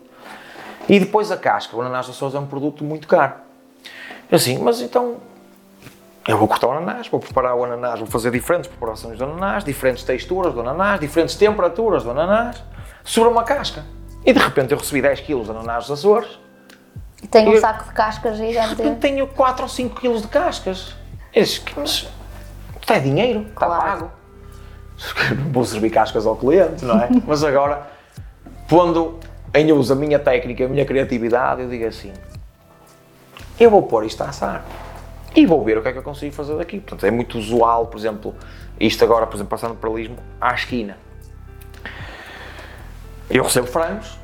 E 0.90 1.00
depois 1.00 1.32
a 1.32 1.38
casca. 1.38 1.78
O 1.78 1.82
ananás 1.82 2.08
da 2.08 2.14
Sousa 2.14 2.38
é 2.38 2.42
um 2.42 2.46
produto 2.46 2.84
muito 2.84 3.08
caro. 3.08 3.36
Eu 4.30 4.36
assim, 4.36 4.58
mas 4.58 4.82
então 4.82 5.16
eu 6.28 6.38
vou 6.38 6.46
cortar 6.48 6.68
o 6.68 6.72
ananás, 6.74 7.08
vou 7.08 7.22
preparar 7.22 7.56
o 7.56 7.64
ananás, 7.64 8.00
vou 8.00 8.08
fazer 8.08 8.32
diferentes 8.32 8.68
preparações 8.70 9.18
do 9.18 9.24
ananás, 9.24 9.64
diferentes 9.64 10.04
texturas 10.04 10.54
do 10.54 10.60
ananás, 10.60 11.00
diferentes 11.00 11.36
temperaturas 11.36 12.04
do 12.04 12.12
ananás, 12.12 12.62
sobre 13.04 13.30
uma 13.30 13.44
casca. 13.44 13.86
E 14.26 14.34
de 14.34 14.40
repente 14.40 14.74
eu 14.74 14.78
recebi 14.78 15.02
10 15.02 15.22
kg 15.22 15.42
de 15.44 15.52
ananás 15.52 15.88
dos 15.88 16.00
Açores, 16.00 16.40
E 17.22 17.28
tem 17.28 17.48
um 17.48 17.54
Eu- 17.54 17.62
saco 17.62 17.86
de 17.86 17.92
cascas 17.94 18.36
de 18.38 18.48
gigante. 18.48 18.76
repente 18.76 19.00
tenho 19.00 19.26
4 19.28 19.64
ou 19.64 19.70
5 19.70 19.96
kg 20.02 20.20
de 20.20 20.28
cascas. 20.28 20.94
Eu 21.34 21.42
disse, 21.44 21.62
mas 21.78 21.90
isto 22.82 22.92
é 22.94 23.00
dinheiro, 23.00 23.44
está 23.48 23.66
Claro. 23.66 24.12
Pago. 24.98 25.42
Vou 25.52 25.66
servir 25.66 25.90
cascas 25.90 26.26
ao 26.26 26.36
cliente, 26.36 26.84
não 26.86 27.00
é? 27.00 27.10
mas 27.26 27.44
agora, 27.44 27.88
pondo 28.68 29.20
em 29.54 29.72
uso 29.72 29.94
a 29.94 29.96
minha 29.96 30.20
técnica, 30.20 30.66
a 30.66 30.68
minha 30.68 30.86
criatividade, 30.86 31.62
eu 31.62 31.70
digo 31.70 31.86
assim, 31.86 32.12
eu 33.60 33.70
vou 33.70 33.84
pôr 33.84 34.04
isto 34.06 34.22
a 34.24 34.30
assar 34.30 34.66
e 35.36 35.46
vou 35.46 35.64
ver 35.64 35.78
o 35.78 35.82
que 35.82 35.90
é 35.90 35.92
que 35.92 36.00
eu 36.00 36.04
consigo 36.04 36.34
fazer 36.34 36.56
daqui. 36.58 36.80
Portanto, 36.80 37.06
é 37.06 37.12
muito 37.12 37.38
usual, 37.38 37.88
por 37.88 37.98
exemplo, 37.98 38.36
isto 38.80 39.04
agora, 39.04 39.28
por 39.28 39.36
exemplo, 39.36 39.52
passando 39.52 39.76
para 39.76 39.90
Lismo, 39.92 40.18
à 40.42 40.54
esquina. 40.54 40.98
Eu 43.30 43.44
recebo 43.44 43.68
frangos, 43.68 44.18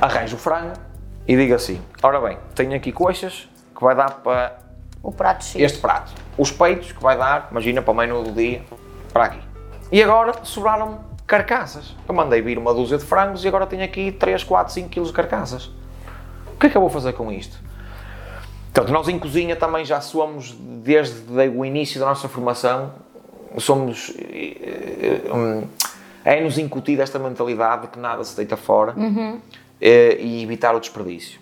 arranjo 0.00 0.36
o 0.36 0.38
frango 0.38 0.72
e 1.26 1.36
digo 1.36 1.54
assim, 1.54 1.80
ora 2.02 2.20
bem, 2.20 2.38
tenho 2.54 2.74
aqui 2.74 2.90
coxas 2.90 3.48
que 3.74 3.82
vai 3.82 3.94
dar 3.94 4.10
para 4.22 4.58
O 5.02 5.12
prato 5.12 5.44
X. 5.44 5.60
este 5.60 5.78
prato. 5.78 6.12
Os 6.36 6.50
peitos 6.50 6.92
que 6.92 7.02
vai 7.02 7.16
dar, 7.16 7.48
imagina, 7.50 7.82
para 7.82 7.92
o 7.92 7.94
menu 7.94 8.22
do 8.22 8.32
dia, 8.32 8.62
para 9.12 9.24
aqui. 9.24 9.40
E 9.90 10.02
agora 10.02 10.32
sobraram 10.44 11.00
carcaças. 11.26 11.94
Eu 12.08 12.14
mandei 12.14 12.40
vir 12.40 12.58
uma 12.58 12.72
dúzia 12.72 12.98
de 12.98 13.04
frangos 13.04 13.44
e 13.44 13.48
agora 13.48 13.66
tenho 13.66 13.84
aqui 13.84 14.12
3, 14.12 14.42
4, 14.44 14.72
5 14.72 14.88
quilos 14.88 15.08
de 15.08 15.14
carcaças. 15.14 15.66
O 16.54 16.58
que 16.58 16.66
é 16.66 16.70
que 16.70 16.76
eu 16.76 16.80
vou 16.80 16.90
fazer 16.90 17.12
com 17.12 17.30
isto? 17.30 17.58
Portanto, 18.72 18.92
nós 18.92 19.08
em 19.08 19.18
cozinha 19.18 19.54
também 19.54 19.84
já 19.84 20.00
somos, 20.00 20.52
desde 20.58 21.30
o 21.54 21.64
início 21.64 22.00
da 22.00 22.06
nossa 22.06 22.28
formação, 22.28 22.92
somos. 23.58 24.12
eh, 24.18 25.20
eh, 25.26 25.34
hum, 25.34 25.66
É-nos 26.24 26.56
incutida 26.56 27.02
esta 27.02 27.18
mentalidade 27.18 27.82
de 27.82 27.88
que 27.88 27.98
nada 27.98 28.22
se 28.24 28.34
deita 28.36 28.56
fora 28.56 28.94
eh, 29.80 30.16
e 30.20 30.42
evitar 30.42 30.74
o 30.74 30.80
desperdício. 30.80 31.40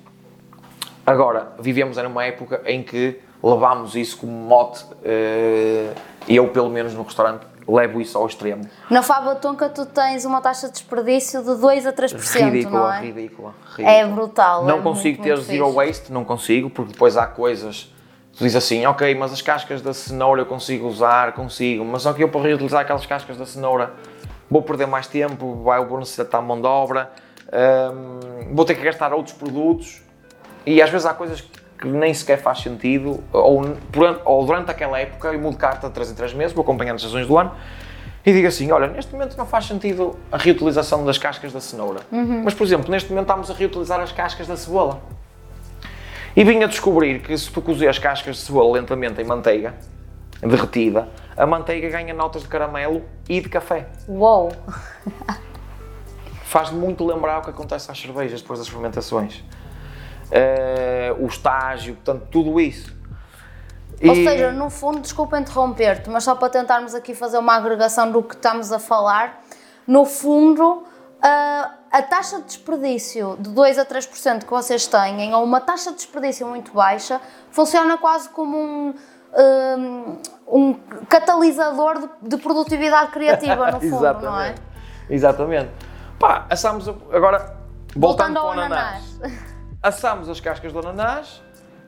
Agora, 1.06 1.52
vivemos 1.60 1.96
numa 1.98 2.24
época 2.24 2.62
em 2.64 2.82
que 2.82 3.20
levámos 3.42 3.94
isso 3.94 4.18
como 4.18 4.32
mote, 4.32 4.84
eh, 5.04 5.92
e 6.28 6.36
eu, 6.36 6.48
pelo 6.48 6.68
menos 6.68 6.92
no 6.94 7.02
restaurante, 7.02 7.46
levo 7.66 8.00
isso 8.00 8.18
ao 8.18 8.26
extremo. 8.26 8.62
Na 8.90 9.02
Fábula 9.02 9.36
Tonka 9.36 9.68
tu 9.68 9.86
tens 9.86 10.24
uma 10.24 10.40
taxa 10.40 10.66
de 10.66 10.72
desperdício 10.74 11.40
de 11.42 11.54
2 11.56 11.86
a 11.86 11.92
3%, 11.92 12.44
ridícula, 12.50 12.78
não 12.80 12.92
é? 12.92 13.00
ridícula, 13.00 13.54
É 13.78 13.82
ridícula. 13.98 14.14
brutal. 14.14 14.64
Não 14.64 14.78
é 14.78 14.82
consigo 14.82 15.18
muito, 15.18 15.22
ter 15.22 15.34
muito 15.36 15.46
zero 15.46 15.64
fixe. 15.66 15.76
waste, 15.76 16.12
não 16.12 16.24
consigo, 16.24 16.68
porque 16.70 16.92
depois 16.92 17.16
há 17.16 17.26
coisas. 17.26 17.92
Tu 18.32 18.44
dizes 18.44 18.56
assim, 18.56 18.86
ok, 18.86 19.14
mas 19.14 19.32
as 19.32 19.42
cascas 19.42 19.82
da 19.82 19.92
cenoura 19.92 20.42
eu 20.42 20.46
consigo 20.46 20.86
usar, 20.86 21.32
consigo, 21.32 21.84
mas 21.84 22.02
só 22.02 22.12
que 22.12 22.22
eu 22.22 22.28
para 22.28 22.40
reutilizar 22.42 22.80
aquelas 22.82 23.04
cascas 23.04 23.36
da 23.36 23.44
cenoura 23.46 23.92
vou 24.48 24.62
perder 24.62 24.86
mais 24.86 25.06
tempo, 25.06 25.62
vai, 25.62 25.84
vou 25.84 25.98
necessitar 25.98 26.40
de 26.40 26.46
mão 26.46 26.60
de 26.60 26.66
obra, 26.66 27.10
hum, 27.92 28.50
vou 28.54 28.64
ter 28.64 28.74
que 28.74 28.82
gastar 28.82 29.12
outros 29.12 29.34
produtos 29.34 30.00
e 30.64 30.80
às 30.80 30.90
vezes 30.90 31.06
há 31.06 31.14
coisas 31.14 31.40
que 31.40 31.59
nem 31.86 32.12
sequer 32.12 32.40
faz 32.40 32.60
sentido, 32.60 33.22
ou, 33.32 33.62
ou 34.24 34.46
durante 34.46 34.70
aquela 34.70 34.98
época 34.98 35.28
eu 35.28 35.40
mudo 35.40 35.56
carta 35.56 35.88
de 35.88 35.94
3 35.94 36.10
em 36.12 36.14
3 36.14 36.34
meses, 36.34 36.52
vou 36.52 36.62
acompanhando 36.62 36.96
as 36.96 37.02
estações 37.02 37.26
do 37.26 37.38
ano 37.38 37.52
e 38.24 38.32
digo 38.32 38.46
assim: 38.46 38.70
olha, 38.70 38.86
neste 38.86 39.12
momento 39.12 39.36
não 39.36 39.46
faz 39.46 39.66
sentido 39.66 40.18
a 40.30 40.36
reutilização 40.36 41.04
das 41.04 41.18
cascas 41.18 41.52
da 41.52 41.60
cenoura, 41.60 42.00
mas 42.44 42.54
por 42.54 42.66
exemplo, 42.66 42.90
neste 42.90 43.10
momento 43.10 43.28
estamos 43.28 43.50
a 43.50 43.54
reutilizar 43.54 44.00
as 44.00 44.12
cascas 44.12 44.46
da 44.46 44.56
cebola. 44.56 45.00
E 46.36 46.44
vim 46.44 46.62
a 46.62 46.66
descobrir 46.66 47.20
que 47.20 47.36
se 47.36 47.50
tu 47.50 47.60
cozer 47.60 47.88
as 47.88 47.98
cascas 47.98 48.36
de 48.36 48.42
cebola 48.42 48.78
lentamente 48.78 49.20
em 49.20 49.24
manteiga, 49.24 49.74
derretida, 50.40 51.08
a 51.36 51.44
manteiga 51.44 51.88
ganha 51.88 52.14
notas 52.14 52.42
de 52.42 52.48
caramelo 52.48 53.02
e 53.28 53.40
de 53.40 53.48
café. 53.48 53.88
Uou! 54.06 54.52
Faz 56.44 56.70
muito 56.70 57.04
lembrar 57.06 57.38
o 57.38 57.42
que 57.42 57.50
acontece 57.50 57.90
às 57.90 58.00
cervejas 58.00 58.42
depois 58.42 58.58
das 58.58 58.68
fermentações. 58.68 59.42
Eh, 60.30 61.14
o 61.18 61.26
estágio, 61.26 61.94
portanto, 61.96 62.26
tudo 62.30 62.60
isso. 62.60 62.94
Ou 64.02 64.12
E- 64.14 64.24
seja, 64.24 64.52
no 64.52 64.70
fundo, 64.70 65.00
desculpa 65.00 65.38
interromper-te, 65.38 66.08
mas 66.08 66.24
só 66.24 66.34
para 66.34 66.48
tentarmos 66.48 66.94
aqui 66.94 67.14
fazer 67.14 67.36
uma 67.38 67.54
agregação 67.54 68.10
do 68.10 68.22
que 68.22 68.34
estamos 68.34 68.72
a 68.72 68.78
falar, 68.78 69.42
no 69.86 70.04
fundo, 70.06 70.84
a, 71.20 71.70
a 71.90 72.00
taxa 72.02 72.38
de 72.38 72.44
desperdício 72.44 73.36
de 73.40 73.50
2 73.50 73.78
a 73.78 73.84
3% 73.84 74.44
que 74.44 74.50
vocês 74.50 74.86
têm, 74.86 75.34
ou 75.34 75.42
uma 75.44 75.60
taxa 75.60 75.90
de 75.90 75.96
desperdício 75.96 76.46
muito 76.46 76.72
baixa, 76.72 77.20
funciona 77.50 77.98
quase 77.98 78.28
como 78.30 78.56
um, 78.56 78.94
um, 79.36 80.18
um 80.48 80.74
catalisador 81.08 81.98
de, 81.98 82.08
de 82.22 82.36
produtividade 82.38 83.10
criativa, 83.10 83.70
no 83.72 83.80
fundo, 83.82 84.20
não 84.22 84.40
é? 84.40 84.54
Exatamente. 85.10 85.70
Pá, 86.18 86.46
assamos 86.48 86.88
agora 87.12 87.56
voltando, 87.96 88.34
Voltando 88.34 88.38
ao 88.38 88.48
para 88.50 88.56
o 88.56 88.60
ananás. 88.64 89.18
ananás. 89.20 89.49
Assamos 89.82 90.28
as 90.28 90.40
cascas 90.40 90.72
do 90.72 90.78
ananás, 90.80 91.40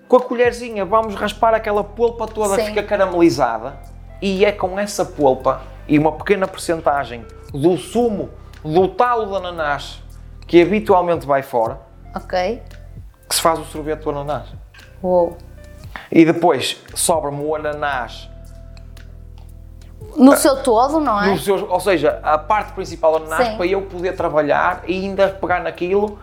com 0.08 0.16
a 0.16 0.20
colherzinha 0.20 0.84
vamos 0.84 1.14
raspar 1.14 1.54
aquela 1.54 1.84
polpa 1.84 2.26
toda 2.26 2.56
que 2.56 2.62
Sim. 2.62 2.68
fica 2.68 2.82
caramelizada 2.82 3.76
e 4.20 4.44
é 4.44 4.52
com 4.52 4.78
essa 4.78 5.04
polpa 5.04 5.60
e 5.86 5.98
uma 5.98 6.12
pequena 6.12 6.46
percentagem 6.48 7.26
do 7.52 7.76
sumo 7.76 8.30
do 8.64 8.88
talo 8.88 9.26
do 9.26 9.36
ananás 9.36 10.02
que 10.46 10.62
habitualmente 10.62 11.26
vai 11.26 11.42
fora 11.42 11.80
que 13.28 13.34
se 13.34 13.40
faz 13.42 13.58
o 13.58 13.64
sorvete 13.64 14.02
do 14.02 14.10
ananás. 14.10 14.48
Uou. 15.02 15.36
E 16.10 16.24
depois 16.24 16.78
sobra-me 16.94 17.42
o 17.42 17.54
ananás 17.54 18.28
No 20.16 20.36
seu 20.36 20.62
todo, 20.62 21.00
não 21.00 21.22
é? 21.22 21.36
seu- 21.38 21.68
ou 21.70 21.80
seja, 21.80 22.20
a 22.22 22.36
parte 22.38 22.72
principal 22.72 23.18
do 23.18 23.26
ananás 23.26 23.48
Sim. 23.48 23.56
para 23.56 23.66
eu 23.66 23.82
poder 23.82 24.14
trabalhar 24.16 24.82
e 24.86 24.92
ainda 25.06 25.28
pegar 25.28 25.60
naquilo 25.62 26.18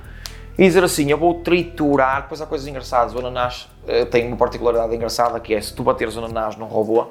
e 0.59 0.63
dizer 0.63 0.83
assim, 0.83 1.09
eu 1.09 1.17
vou 1.17 1.35
triturar, 1.35 2.23
depois 2.23 2.41
há 2.41 2.45
coisas 2.45 2.67
engraçadas, 2.67 3.15
o 3.15 3.19
ananás 3.19 3.69
eh, 3.87 4.03
tem 4.03 4.27
uma 4.27 4.35
particularidade 4.35 4.93
engraçada 4.93 5.39
que 5.39 5.53
é 5.53 5.61
se 5.61 5.73
tu 5.73 5.83
bateres 5.83 6.17
o 6.17 6.19
ananás 6.19 6.57
num 6.57 6.65
robô 6.65 7.07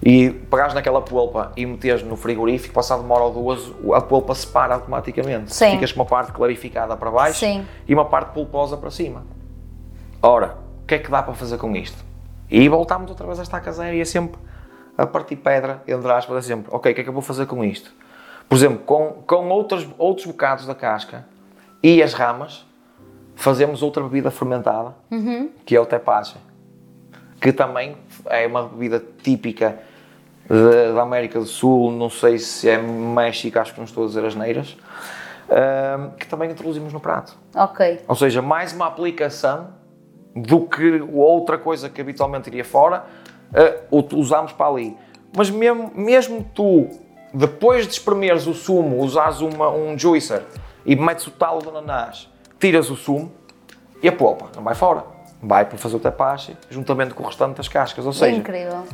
e 0.00 0.30
pegares 0.30 0.72
naquela 0.72 1.02
polpa 1.02 1.50
e 1.56 1.66
meteres 1.66 2.04
no 2.04 2.14
frigorífico, 2.14 2.72
passado 2.72 3.02
uma 3.02 3.16
hora 3.16 3.24
ou 3.24 3.32
duas, 3.32 3.72
a 3.92 4.00
polpa 4.00 4.36
separa 4.36 4.74
automaticamente. 4.74 5.52
Sim. 5.52 5.72
Ficas 5.72 5.90
com 5.90 5.98
uma 5.98 6.06
parte 6.06 6.30
clarificada 6.30 6.96
para 6.96 7.10
baixo 7.10 7.40
Sim. 7.40 7.66
e 7.88 7.92
uma 7.92 8.04
parte 8.04 8.32
pulposa 8.32 8.76
para 8.76 8.92
cima. 8.92 9.24
Ora, 10.22 10.58
o 10.84 10.86
que 10.86 10.94
é 10.94 10.98
que 11.00 11.10
dá 11.10 11.24
para 11.24 11.34
fazer 11.34 11.58
com 11.58 11.74
isto? 11.74 12.04
E 12.48 12.68
voltámos 12.68 13.10
outra 13.10 13.26
vez 13.26 13.40
a 13.40 13.42
esta 13.42 13.58
caseira 13.58 13.96
e 13.96 14.00
é 14.00 14.04
sempre 14.04 14.40
a 14.96 15.04
partir 15.08 15.34
pedra, 15.34 15.82
entre 15.88 16.12
aspas, 16.12 16.36
é 16.36 16.42
sempre, 16.42 16.72
ok, 16.72 16.92
o 16.92 16.94
que 16.94 17.00
é 17.00 17.02
que 17.02 17.10
eu 17.10 17.14
vou 17.14 17.22
fazer 17.22 17.46
com 17.46 17.64
isto? 17.64 17.92
Por 18.48 18.54
exemplo, 18.54 18.78
com, 18.86 19.24
com 19.26 19.48
outros, 19.48 19.88
outros 19.98 20.24
bocados 20.24 20.66
da 20.66 20.74
casca 20.74 21.31
e 21.82 22.02
as 22.02 22.12
ramas, 22.12 22.66
fazemos 23.34 23.82
outra 23.82 24.02
bebida 24.02 24.30
fermentada, 24.30 24.94
que 25.64 25.74
é 25.76 25.80
o 25.80 25.86
tepache, 25.86 26.36
que 27.40 27.52
também 27.52 27.96
é 28.26 28.46
uma 28.46 28.64
bebida 28.68 29.02
típica 29.22 29.78
de- 30.48 30.92
da 30.94 31.02
América 31.02 31.38
do 31.40 31.46
Sul, 31.46 31.90
não 31.90 32.08
sei 32.10 32.38
se 32.38 32.68
é 32.68 32.78
México, 32.78 33.58
acho 33.58 33.72
que 33.72 33.78
não 33.80 33.84
estou 33.86 34.04
a 34.04 34.06
dizer 34.06 34.24
as 34.24 34.34
neiras, 34.34 34.76
ahm, 35.50 36.10
que 36.18 36.26
também 36.26 36.50
introduzimos 36.50 36.92
no 36.92 37.00
prato. 37.00 37.36
Ok. 37.54 38.00
Ou 38.06 38.14
seja, 38.14 38.40
mais 38.42 38.72
uma 38.72 38.86
aplicação 38.86 39.68
do 40.34 40.60
que 40.62 41.00
outra 41.12 41.58
coisa 41.58 41.88
que 41.88 42.00
habitualmente 42.00 42.48
iria 42.48 42.64
fora, 42.64 43.04
uh, 43.90 44.16
usamos 44.18 44.52
para 44.52 44.66
ali. 44.66 44.96
Mas 45.36 45.50
mesmo, 45.50 45.90
mesmo 45.94 46.46
tu, 46.54 46.88
depois 47.34 47.86
de 47.86 47.92
espremeres 47.94 48.46
o 48.46 48.54
sumo, 48.54 49.02
usares 49.02 49.40
uma, 49.40 49.68
um 49.70 49.98
juicer 49.98 50.42
e 50.84 50.94
metes 50.96 51.26
o 51.26 51.30
talo 51.30 51.60
do 51.60 51.70
ananás, 51.70 52.28
tiras 52.58 52.90
o 52.90 52.96
sumo 52.96 53.32
e 54.02 54.08
a 54.08 54.12
polpa, 54.12 54.46
não 54.56 54.62
vai 54.62 54.74
fora. 54.74 55.04
Vai 55.42 55.64
para 55.64 55.76
fazer 55.76 55.96
o 55.96 56.00
tepache, 56.00 56.56
juntamente 56.70 57.14
com 57.14 57.22
o 57.24 57.26
restante 57.26 57.56
das 57.56 57.66
cascas. 57.66 58.06
Ou 58.06 58.12
seja, 58.12 58.36
Incrível. 58.36 58.86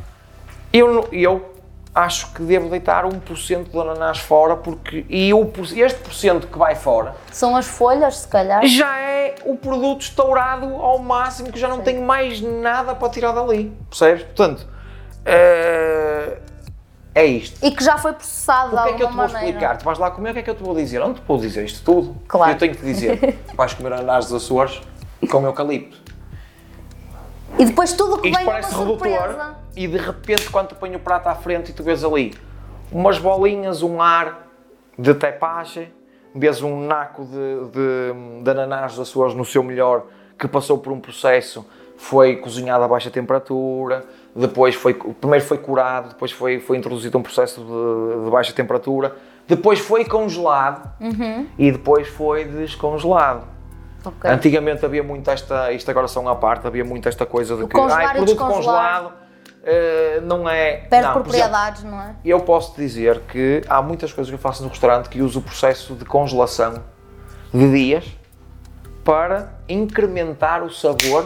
eu, 0.73 1.07
eu 1.11 1.53
acho 1.93 2.33
que 2.33 2.41
devo 2.41 2.69
deitar 2.69 3.05
1% 3.05 3.69
do 3.69 3.81
ananás 3.81 4.17
fora, 4.19 4.55
porque 4.55 5.05
e 5.09 5.31
por- 5.53 5.65
este 5.77 5.99
porcento 6.01 6.47
que 6.47 6.57
vai 6.57 6.73
fora 6.75 7.15
São 7.31 7.55
as 7.55 7.67
folhas, 7.67 8.17
se 8.19 8.27
calhar. 8.27 8.65
já 8.65 8.97
é 8.99 9.35
o 9.45 9.55
produto 9.57 10.01
estourado 10.01 10.65
ao 10.75 10.97
máximo, 10.99 11.51
que 11.51 11.59
já 11.59 11.67
não 11.67 11.81
tenho 11.81 12.01
mais 12.01 12.41
nada 12.41 12.95
para 12.95 13.09
tirar 13.09 13.31
dali. 13.31 13.71
Percebes? 13.89 14.23
Portanto, 14.23 14.67
eh, 15.25 16.37
é 17.19 17.25
isto. 17.25 17.65
E 17.65 17.71
que 17.71 17.83
já 17.83 17.97
foi 17.97 18.13
processado 18.13 18.75
O 18.75 18.83
que 18.83 18.89
é 18.89 18.93
que 18.93 19.03
eu 19.03 19.07
te 19.07 19.13
vou 19.13 19.23
maneira. 19.27 19.45
explicar? 19.45 19.77
Tu 19.77 19.85
vais 19.85 19.97
lá 19.99 20.11
comer, 20.11 20.29
o 20.31 20.33
que 20.33 20.39
é 20.39 20.43
que 20.43 20.49
eu 20.49 20.55
te 20.55 20.63
vou 20.63 20.75
dizer? 20.75 20.99
Não 20.99 21.13
te 21.13 21.21
vou 21.27 21.37
dizer 21.37 21.65
isto 21.65 21.83
tudo. 21.83 22.15
Claro. 22.27 22.51
Eu 22.53 22.57
tenho 22.57 22.73
que 22.73 22.79
te 22.79 22.85
dizer, 22.85 23.39
vais 23.55 23.73
comer 23.73 23.93
ananás 23.93 24.25
dos 24.27 24.43
Açores 24.43 24.81
com 25.29 25.45
eucalipto. 25.45 25.97
E 27.57 27.65
depois 27.65 27.93
tudo 27.93 28.19
que 28.21 28.29
Isto 28.29 28.37
vem 28.37 28.45
é 28.45 28.49
uma 28.49 28.51
parece 28.61 28.75
redutor 28.75 28.97
surpresa. 29.07 29.55
e 29.75 29.87
de 29.87 29.97
repente 29.97 30.49
quando 30.49 30.67
tu 30.69 30.75
põe 30.75 30.95
o 30.95 30.99
prato 30.99 31.27
à 31.27 31.35
frente 31.35 31.71
e 31.71 31.73
tu 31.73 31.83
vês 31.83 32.03
ali 32.03 32.33
umas 32.91 33.17
bolinhas, 33.17 33.81
um 33.83 34.01
ar 34.01 34.47
de 34.97 35.13
tepache, 35.13 35.91
vês 36.33 36.61
um 36.61 36.85
naco 36.87 37.25
de, 37.25 37.31
de, 37.71 38.43
de 38.43 38.49
ananás 38.51 38.93
dos 38.95 39.09
Açores 39.09 39.33
no 39.35 39.43
seu 39.43 39.63
melhor 39.63 40.05
que 40.37 40.47
passou 40.47 40.77
por 40.77 40.93
um 40.93 40.99
processo, 41.01 41.65
foi 41.97 42.37
cozinhado 42.37 42.83
a 42.83 42.87
baixa 42.87 43.11
temperatura, 43.11 44.05
depois 44.39 44.75
foi, 44.75 44.93
primeiro 44.93 45.45
foi 45.45 45.57
curado, 45.57 46.09
depois 46.09 46.31
foi, 46.31 46.59
foi 46.59 46.77
introduzido 46.77 47.17
um 47.17 47.21
processo 47.21 47.61
de, 47.61 48.25
de 48.25 48.31
baixa 48.31 48.53
temperatura, 48.53 49.15
depois 49.47 49.79
foi 49.79 50.05
congelado 50.05 50.89
Uhum. 50.99 51.47
e 51.57 51.71
depois 51.71 52.07
foi 52.07 52.45
descongelado. 52.45 53.47
Ok. 54.05 54.29
Antigamente 54.29 54.85
havia 54.85 55.03
muito 55.03 55.29
esta, 55.29 55.71
isto 55.73 55.89
agora 55.91 56.07
são 56.07 56.27
à 56.29 56.35
parte, 56.35 56.65
havia 56.65 56.85
muito 56.85 57.09
esta 57.09 57.25
coisa 57.25 57.57
de 57.57 57.63
que 57.67 57.73
congelar 57.75 58.07
ai, 58.07 58.15
produto 58.15 58.37
congelado 58.37 59.11
eh, 59.63 60.21
não 60.23 60.49
é. 60.49 60.77
Perde 60.89 61.07
não, 61.07 61.13
propriedades, 61.13 61.83
não 61.83 61.99
é? 61.99 62.03
exemplo, 62.03 62.21
eu 62.23 62.39
posso 62.39 62.75
dizer 62.75 63.19
que 63.27 63.61
há 63.67 63.81
muitas 63.81 64.13
coisas 64.13 64.29
que 64.29 64.35
eu 64.35 64.39
faço 64.39 64.63
no 64.63 64.69
restaurante 64.69 65.09
que 65.09 65.21
uso 65.21 65.39
o 65.39 65.41
processo 65.41 65.95
de 65.95 66.05
congelação 66.05 66.81
de 67.53 67.71
dias 67.71 68.05
para 69.03 69.53
incrementar 69.67 70.63
o 70.63 70.71
sabor 70.71 71.25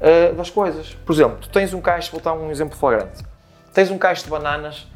eh, 0.00 0.32
das 0.32 0.50
coisas. 0.50 0.94
Por 1.04 1.12
exemplo, 1.12 1.38
tu 1.40 1.48
tens 1.48 1.72
um 1.74 1.80
caixo, 1.80 2.10
vou 2.12 2.20
dar 2.20 2.32
um 2.32 2.50
exemplo 2.50 2.76
flagrante. 2.76 3.24
Tens 3.72 3.90
um 3.90 3.98
caixo 3.98 4.24
de 4.24 4.30
bananas 4.30 4.86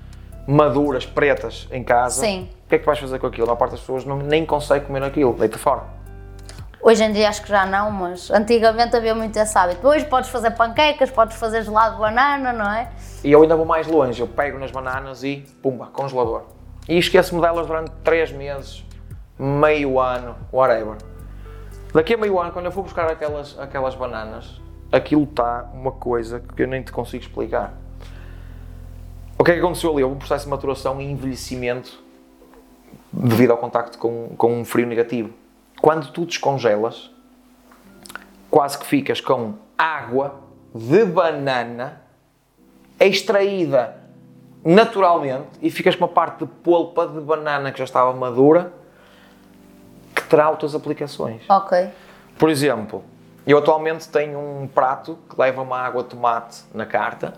maduras, 0.47 1.07
pretas, 1.07 1.69
em 1.71 1.83
casa. 1.85 2.21
Sim. 2.21 2.49
O 2.65 2.69
que 2.69 2.77
é 2.77 2.79
que 2.79 2.87
vais 2.87 2.99
fazer 2.99 3.19
com 3.19 3.27
aquilo? 3.27 3.51
A 3.51 3.57
parte 3.57 3.73
das 3.73 3.81
pessoas 3.81 4.05
não, 4.05 4.17
nem 4.17 4.45
consegue 4.45 4.87
comer 4.87 5.03
aquilo, 5.03 5.33
deita 5.35 5.59
fora. 5.59 5.83
Hoje 6.81 7.05
em 7.05 7.13
dia 7.13 7.29
acho 7.29 7.43
que 7.43 7.49
já 7.49 7.65
não, 7.65 7.93
mas 7.93 8.29
antigamente 8.31 8.97
havia 8.97 9.15
muito 9.15 9.37
esse 9.37 9.57
hábito. 9.57 9.87
Hoje 9.87 10.05
podes 10.07 10.31
fazer 10.31 10.51
panquecas, 10.53 11.11
podes 11.11 11.37
fazer 11.37 11.63
gelado 11.63 11.95
de 11.95 12.01
banana, 12.01 12.53
não 12.53 12.69
é? 12.69 12.91
E 13.23 13.31
eu 13.31 13.43
ainda 13.43 13.55
vou 13.55 13.65
mais 13.65 13.87
longe, 13.87 14.21
eu 14.21 14.27
pego 14.27 14.59
nas 14.59 14.73
bananas 14.73 15.23
e 15.23 15.45
pumba, 15.63 15.87
congelador. 15.93 16.43
E 16.89 16.99
esqueço-me 16.99 17.41
delas 17.41 17.69
durante 17.69 17.93
3 18.03 18.33
meses, 18.33 18.85
meio 19.39 20.01
ano, 20.01 20.35
whatever. 20.53 20.97
Daqui 21.95 22.15
a 22.15 22.17
meio 22.17 22.41
ano, 22.41 22.51
quando 22.51 22.67
eu 22.67 22.73
for 22.73 22.83
buscar 22.83 23.09
aquelas, 23.09 23.57
aquelas 23.61 23.95
bananas, 23.95 24.61
aquilo 24.93 25.25
está 25.25 25.71
uma 25.73 25.91
coisa 25.91 26.41
que 26.41 26.63
eu 26.63 26.69
nem 26.69 26.83
te 26.83 26.93
consigo 26.93 27.25
explicar. 27.25 27.75
O 29.39 29.45
que 29.45 29.51
é 29.51 29.55
que 29.55 29.61
aconteceu 29.61 29.91
ali? 29.91 30.05
Houve 30.05 30.17
um 30.17 30.19
processo 30.19 30.45
de 30.45 30.51
maturação 30.51 31.01
e 31.01 31.11
envelhecimento 31.11 31.99
devido 33.13 33.51
ao 33.51 33.57
contacto 33.57 33.99
com, 33.99 34.29
com 34.37 34.61
um 34.61 34.65
frio 34.65 34.87
negativo. 34.87 35.31
Quando 35.81 36.13
tu 36.13 36.25
descongelas, 36.25 37.11
quase 38.51 38.79
que 38.79 38.87
ficas 38.87 39.21
com 39.21 39.55
água 39.77 40.41
de 40.75 41.05
banana 41.05 42.03
extraída 43.01 43.97
naturalmente 44.65 45.49
e 45.61 45.71
ficas 45.71 45.97
com 45.97 46.05
uma 46.05 46.13
parte 46.13 46.45
de 46.45 46.47
polpa 46.47 47.07
de 47.07 47.21
banana 47.21 47.73
que 47.73 47.79
já 47.79 47.85
estava 47.85 48.13
madura 48.13 48.73
que 50.15 50.23
terá 50.23 50.51
outras 50.51 50.75
aplicações. 50.75 51.43
Ok. 51.49 51.89
Por 52.39 52.49
exemplo, 52.49 53.03
eu 53.47 53.59
atualmente 53.59 54.09
tenho 54.09 54.39
um 54.39 54.67
prato 54.67 55.19
que 55.29 55.41
leva 55.41 55.63
uma 55.63 55.79
água 55.79 56.03
de 56.03 56.11
tomate 56.11 56.63
na 56.73 56.87
carta 56.87 57.35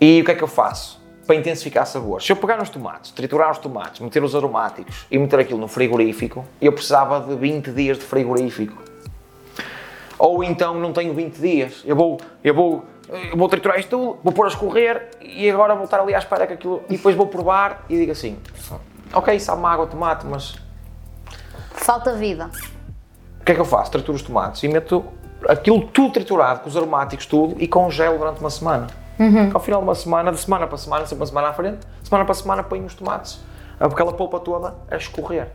e 0.00 0.20
o 0.20 0.24
que 0.24 0.32
é 0.32 0.34
que 0.34 0.42
eu 0.42 0.48
faço? 0.48 1.00
Para 1.26 1.36
intensificar 1.36 1.86
sabores. 1.86 2.26
Se 2.26 2.32
eu 2.32 2.36
pegar 2.36 2.56
nos 2.56 2.68
tomates, 2.68 3.12
triturar 3.12 3.50
os 3.50 3.58
tomates, 3.58 4.00
meter 4.00 4.22
os 4.22 4.34
aromáticos 4.34 5.06
e 5.10 5.18
meter 5.18 5.38
aquilo 5.38 5.58
no 5.58 5.68
frigorífico, 5.68 6.44
eu 6.60 6.72
precisava 6.72 7.20
de 7.20 7.34
20 7.36 7.70
dias 7.70 7.98
de 7.98 8.04
frigorífico. 8.04 8.82
Ou 10.18 10.42
então 10.42 10.78
não 10.78 10.92
tenho 10.92 11.14
20 11.14 11.36
dias. 11.36 11.82
Eu 11.84 11.96
vou, 11.96 12.20
eu 12.42 12.54
vou, 12.54 12.84
eu 13.08 13.36
vou 13.36 13.48
triturar 13.48 13.78
isto 13.78 13.90
tudo, 13.90 14.18
vou 14.22 14.32
pôr 14.32 14.46
a 14.46 14.48
escorrer 14.48 15.10
e 15.20 15.48
agora 15.50 15.74
vou 15.74 15.84
estar 15.84 16.00
ali 16.00 16.14
à 16.14 16.18
espera 16.18 16.46
que 16.46 16.54
aquilo. 16.54 16.82
E 16.88 16.96
depois 16.96 17.14
vou 17.14 17.28
provar 17.28 17.84
e 17.88 17.96
digo 17.96 18.12
assim: 18.12 18.36
Ok, 19.12 19.38
sabe 19.38 19.58
uma 19.60 19.70
água 19.70 19.86
de 19.86 19.92
tomate, 19.92 20.26
mas 20.26 20.54
Falta 21.82 22.14
vida. 22.14 22.48
O 23.42 23.44
que 23.44 23.52
é 23.52 23.54
que 23.56 23.60
eu 23.60 23.64
faço? 23.64 23.90
Trituro 23.90 24.14
os 24.14 24.22
tomates 24.22 24.62
e 24.62 24.68
meto 24.68 25.04
aquilo 25.48 25.82
tudo 25.88 26.12
triturado, 26.12 26.60
com 26.60 26.68
os 26.68 26.76
aromáticos, 26.76 27.26
tudo, 27.26 27.56
e 27.58 27.66
congelo 27.66 28.16
durante 28.16 28.40
uma 28.40 28.50
semana. 28.50 28.86
Ao 29.52 29.60
final 29.60 29.80
de 29.80 29.86
uma 29.86 29.94
semana, 29.96 30.30
de 30.30 30.38
semana 30.38 30.66
para 30.68 30.78
semana, 30.78 31.06
sempre 31.06 31.22
uma 31.22 31.26
semana 31.26 31.48
à 31.48 31.52
frente, 31.52 31.80
semana 32.04 32.24
para 32.24 32.34
semana 32.34 32.62
ponho 32.62 32.84
os 32.84 32.94
tomates, 32.94 33.40
aquela 33.80 34.12
polpa 34.12 34.38
toda 34.38 34.74
a 34.88 34.96
escorrer. 34.96 35.48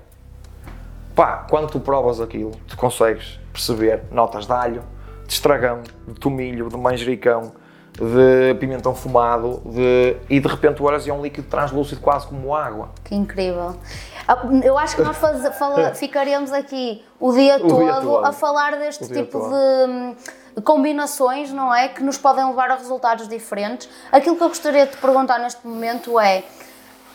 Pá, 1.16 1.46
quando 1.50 1.72
tu 1.72 1.80
provas 1.80 2.20
aquilo, 2.20 2.52
tu 2.68 2.76
consegues 2.76 3.40
perceber 3.54 4.04
notas 4.12 4.46
de 4.46 4.52
alho, 4.52 4.84
de 5.26 5.34
estragão, 5.34 5.82
de 6.06 6.14
tomilho, 6.16 6.68
de 6.70 6.78
manjericão, 6.78 7.54
de 7.94 8.54
pimentão 8.60 8.94
fumado, 8.94 9.62
de... 9.66 10.18
e 10.30 10.40
de 10.40 10.48
repente 10.48 10.76
tu 10.76 10.84
olhas 10.84 11.08
e 11.08 11.10
é 11.10 11.14
um 11.14 11.22
líquido 11.22 11.48
translúcido 11.48 12.02
quase 12.02 12.28
como 12.28 12.54
água. 12.54 12.90
Que 13.04 13.16
incrível. 13.16 13.76
Ah, 14.28 14.40
Eu 14.64 14.78
acho 14.78 14.96
que 14.96 15.02
nós 15.02 15.16
faz- 15.18 15.58
fala- 15.58 15.94
ficaríamos 15.96 16.52
aqui 16.52 17.04
o 17.20 17.32
dia, 17.32 17.58
dia 17.58 17.68
todo, 17.68 18.02
todo. 18.02 18.26
a 18.26 18.32
falar 18.34 18.76
deste 18.78 19.04
O 19.04 19.08
dia 19.08 19.24
tipo 19.24 19.40
de 19.40 19.90
hum, 19.90 20.16
combinações, 20.64 21.52
não 21.52 21.74
é? 21.74 21.88
Que 21.88 22.04
nos 22.04 22.18
podem 22.18 22.46
levar 22.46 22.70
a 22.72 22.76
resultados 22.76 23.28
diferentes. 23.28 23.88
Aquilo 24.12 24.36
que 24.36 24.44
eu 24.44 24.50
gostaria 24.50 24.86
de 24.86 24.92
te 24.94 24.98
perguntar 24.98 25.40
neste 25.40 25.66
momento 25.66 26.20
é: 26.20 26.44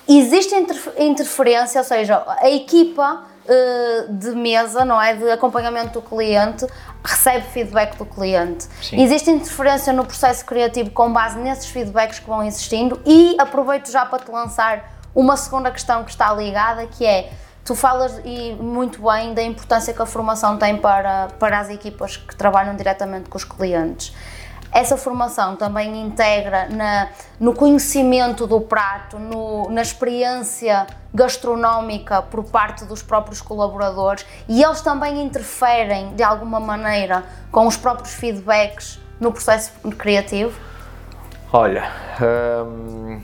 existe 0.08 0.54
interf- 0.54 0.92
interferência, 0.98 1.80
ou 1.80 1.84
seja, 1.86 2.22
a 2.38 2.48
equipa 2.50 3.24
eh, 3.48 4.06
de 4.08 4.30
mesa, 4.30 4.84
não 4.84 5.00
é? 5.00 5.14
De 5.14 5.30
acompanhamento 5.30 6.00
do 6.00 6.02
cliente 6.02 6.66
recebe 7.04 7.44
feedback 7.48 7.96
do 7.96 8.06
cliente. 8.06 8.68
Sim. 8.80 9.02
Existe 9.02 9.30
interferência 9.30 9.92
no 9.92 10.04
processo 10.04 10.44
criativo 10.46 10.90
com 10.90 11.12
base 11.12 11.36
nesses 11.38 11.66
feedbacks 11.66 12.20
que 12.20 12.26
vão 12.28 12.42
existindo 12.44 13.00
e 13.04 13.34
aproveito 13.38 13.90
já 13.90 14.06
para 14.06 14.22
te 14.22 14.30
lançar 14.30 15.01
uma 15.14 15.36
segunda 15.36 15.70
questão 15.70 16.04
que 16.04 16.10
está 16.10 16.32
ligada, 16.32 16.86
que 16.86 17.04
é 17.04 17.30
Tu 17.64 17.76
falas 17.76 18.20
e 18.24 18.56
muito 18.60 19.00
bem 19.08 19.34
da 19.34 19.42
importância 19.42 19.94
que 19.94 20.02
a 20.02 20.06
formação 20.06 20.58
tem 20.58 20.76
para, 20.76 21.28
para 21.38 21.60
as 21.60 21.70
equipas 21.70 22.16
que 22.16 22.34
trabalham 22.34 22.74
diretamente 22.74 23.30
com 23.30 23.38
os 23.38 23.44
clientes. 23.44 24.12
Essa 24.72 24.96
formação 24.96 25.54
também 25.54 26.02
integra 26.02 26.66
na, 26.68 27.08
no 27.38 27.54
conhecimento 27.54 28.48
do 28.48 28.60
prato, 28.60 29.16
no, 29.16 29.70
na 29.70 29.82
experiência 29.82 30.86
gastronómica 31.14 32.22
por 32.22 32.42
parte 32.42 32.84
dos 32.84 33.00
próprios 33.00 33.40
colaboradores 33.40 34.26
e 34.48 34.64
eles 34.64 34.80
também 34.80 35.22
interferem 35.22 36.14
de 36.16 36.22
alguma 36.22 36.58
maneira 36.58 37.22
com 37.52 37.66
os 37.66 37.76
próprios 37.76 38.12
feedbacks 38.14 38.98
no 39.20 39.30
processo 39.30 39.70
criativo? 39.96 40.58
Olha, 41.52 41.92
hum, 42.20 43.20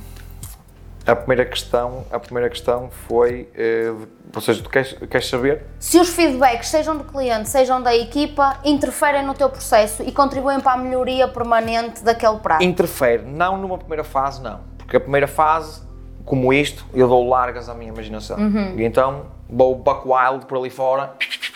a 1.08 1.16
primeira 1.16 1.46
questão, 1.46 2.04
a 2.12 2.20
primeira 2.20 2.50
questão 2.50 2.90
foi, 2.90 3.48
eh, 3.54 3.90
ou 4.34 4.40
seja, 4.42 4.62
tu 4.62 4.68
queres, 4.68 4.92
queres 4.92 5.26
saber? 5.26 5.64
Se 5.78 5.98
os 5.98 6.10
feedbacks, 6.10 6.68
sejam 6.68 6.98
do 6.98 7.04
cliente, 7.04 7.48
sejam 7.48 7.80
da 7.80 7.96
equipa, 7.96 8.58
interferem 8.62 9.24
no 9.24 9.32
teu 9.32 9.48
processo 9.48 10.02
e 10.02 10.12
contribuem 10.12 10.60
para 10.60 10.72
a 10.72 10.76
melhoria 10.76 11.26
permanente 11.26 12.04
daquele 12.04 12.36
prato? 12.40 12.62
Interfere, 12.62 13.22
não 13.22 13.56
numa 13.56 13.78
primeira 13.78 14.04
fase, 14.04 14.42
não. 14.42 14.60
Porque 14.76 14.98
a 14.98 15.00
primeira 15.00 15.26
fase, 15.26 15.80
como 16.26 16.52
isto, 16.52 16.84
eu 16.92 17.08
dou 17.08 17.26
largas 17.26 17.70
à 17.70 17.74
minha 17.74 17.90
imaginação. 17.90 18.36
Uhum. 18.36 18.74
E 18.76 18.84
então 18.84 19.26
vou 19.48 19.74
buck 19.74 20.06
wild 20.06 20.44
por 20.44 20.58
ali 20.58 20.68
fora, 20.68 21.14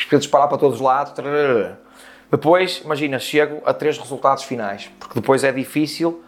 para 0.09 0.19
disparar 0.19 0.49
para 0.49 0.57
todos 0.57 0.77
os 0.77 0.81
lados. 0.81 1.13
Depois, 2.31 2.81
imagina, 2.83 3.19
chego 3.19 3.61
a 3.67 3.75
três 3.75 3.99
resultados 3.99 4.45
finais, 4.45 4.91
porque 4.99 5.21
depois 5.21 5.45
é 5.45 5.53
difícil 5.53 6.23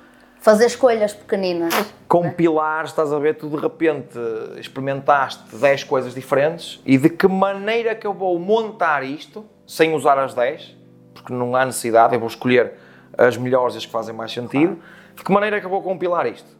Fazer 0.44 0.66
escolhas 0.66 1.14
pequeninas. 1.14 1.72
compilar, 2.06 2.84
estás 2.84 3.10
a 3.10 3.18
ver, 3.18 3.34
tu 3.34 3.48
de 3.48 3.56
repente 3.56 4.18
experimentaste 4.58 5.56
10 5.56 5.84
coisas 5.84 6.14
diferentes 6.14 6.82
e 6.84 6.98
de 6.98 7.08
que 7.08 7.26
maneira 7.26 7.94
que 7.94 8.06
eu 8.06 8.12
vou 8.12 8.38
montar 8.38 9.02
isto 9.02 9.42
sem 9.66 9.94
usar 9.94 10.18
as 10.18 10.34
10, 10.34 10.76
porque 11.14 11.32
não 11.32 11.56
há 11.56 11.64
necessidade, 11.64 12.12
eu 12.12 12.20
vou 12.20 12.28
escolher 12.28 12.74
as 13.16 13.38
melhores 13.38 13.74
e 13.74 13.78
as 13.78 13.86
que 13.86 13.90
fazem 13.90 14.14
mais 14.14 14.32
sentido, 14.32 14.78
de 15.16 15.24
que 15.24 15.32
maneira 15.32 15.58
que 15.60 15.64
eu 15.64 15.70
vou 15.70 15.80
compilar 15.80 16.26
isto? 16.26 16.54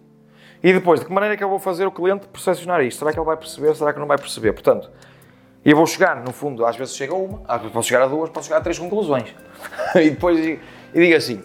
E 0.63 0.73
depois, 0.73 1.01
de 1.01 1.05
que 1.05 1.13
maneira 1.13 1.37
que 1.37 1.45
eu 1.45 1.51
vou 1.51 1.59
fazer 1.59 1.87
o 1.87 1.93
cliente 1.93 2.27
percepcionar 2.27 2.83
isto? 2.83 3.01
Será 3.01 3.13
que 3.13 3.19
ele 3.19 3.27
vai 3.27 3.37
perceber? 3.37 3.77
Será 3.77 3.93
que 3.93 4.01
não 4.01 4.07
vai 4.07 4.17
perceber? 4.17 4.55
Portanto, 4.55 4.91
eu 5.63 5.77
vou 5.77 5.87
chegar, 5.87 6.25
no 6.25 6.33
fundo, 6.33 6.65
às 6.65 6.75
vezes 6.75 6.97
chega 6.97 7.13
a 7.13 7.19
uma, 7.19 7.43
às 7.47 7.59
vezes 7.59 7.75
posso 7.75 7.89
chegar 7.89 8.05
a 8.05 8.07
duas, 8.07 8.31
posso 8.31 8.47
chegar 8.47 8.61
a 8.61 8.63
três 8.63 8.79
conclusões. 8.79 9.29
e 9.95 10.09
depois 10.09 10.39
e, 10.39 10.59
e 10.95 11.01
digo 11.01 11.15
assim, 11.15 11.43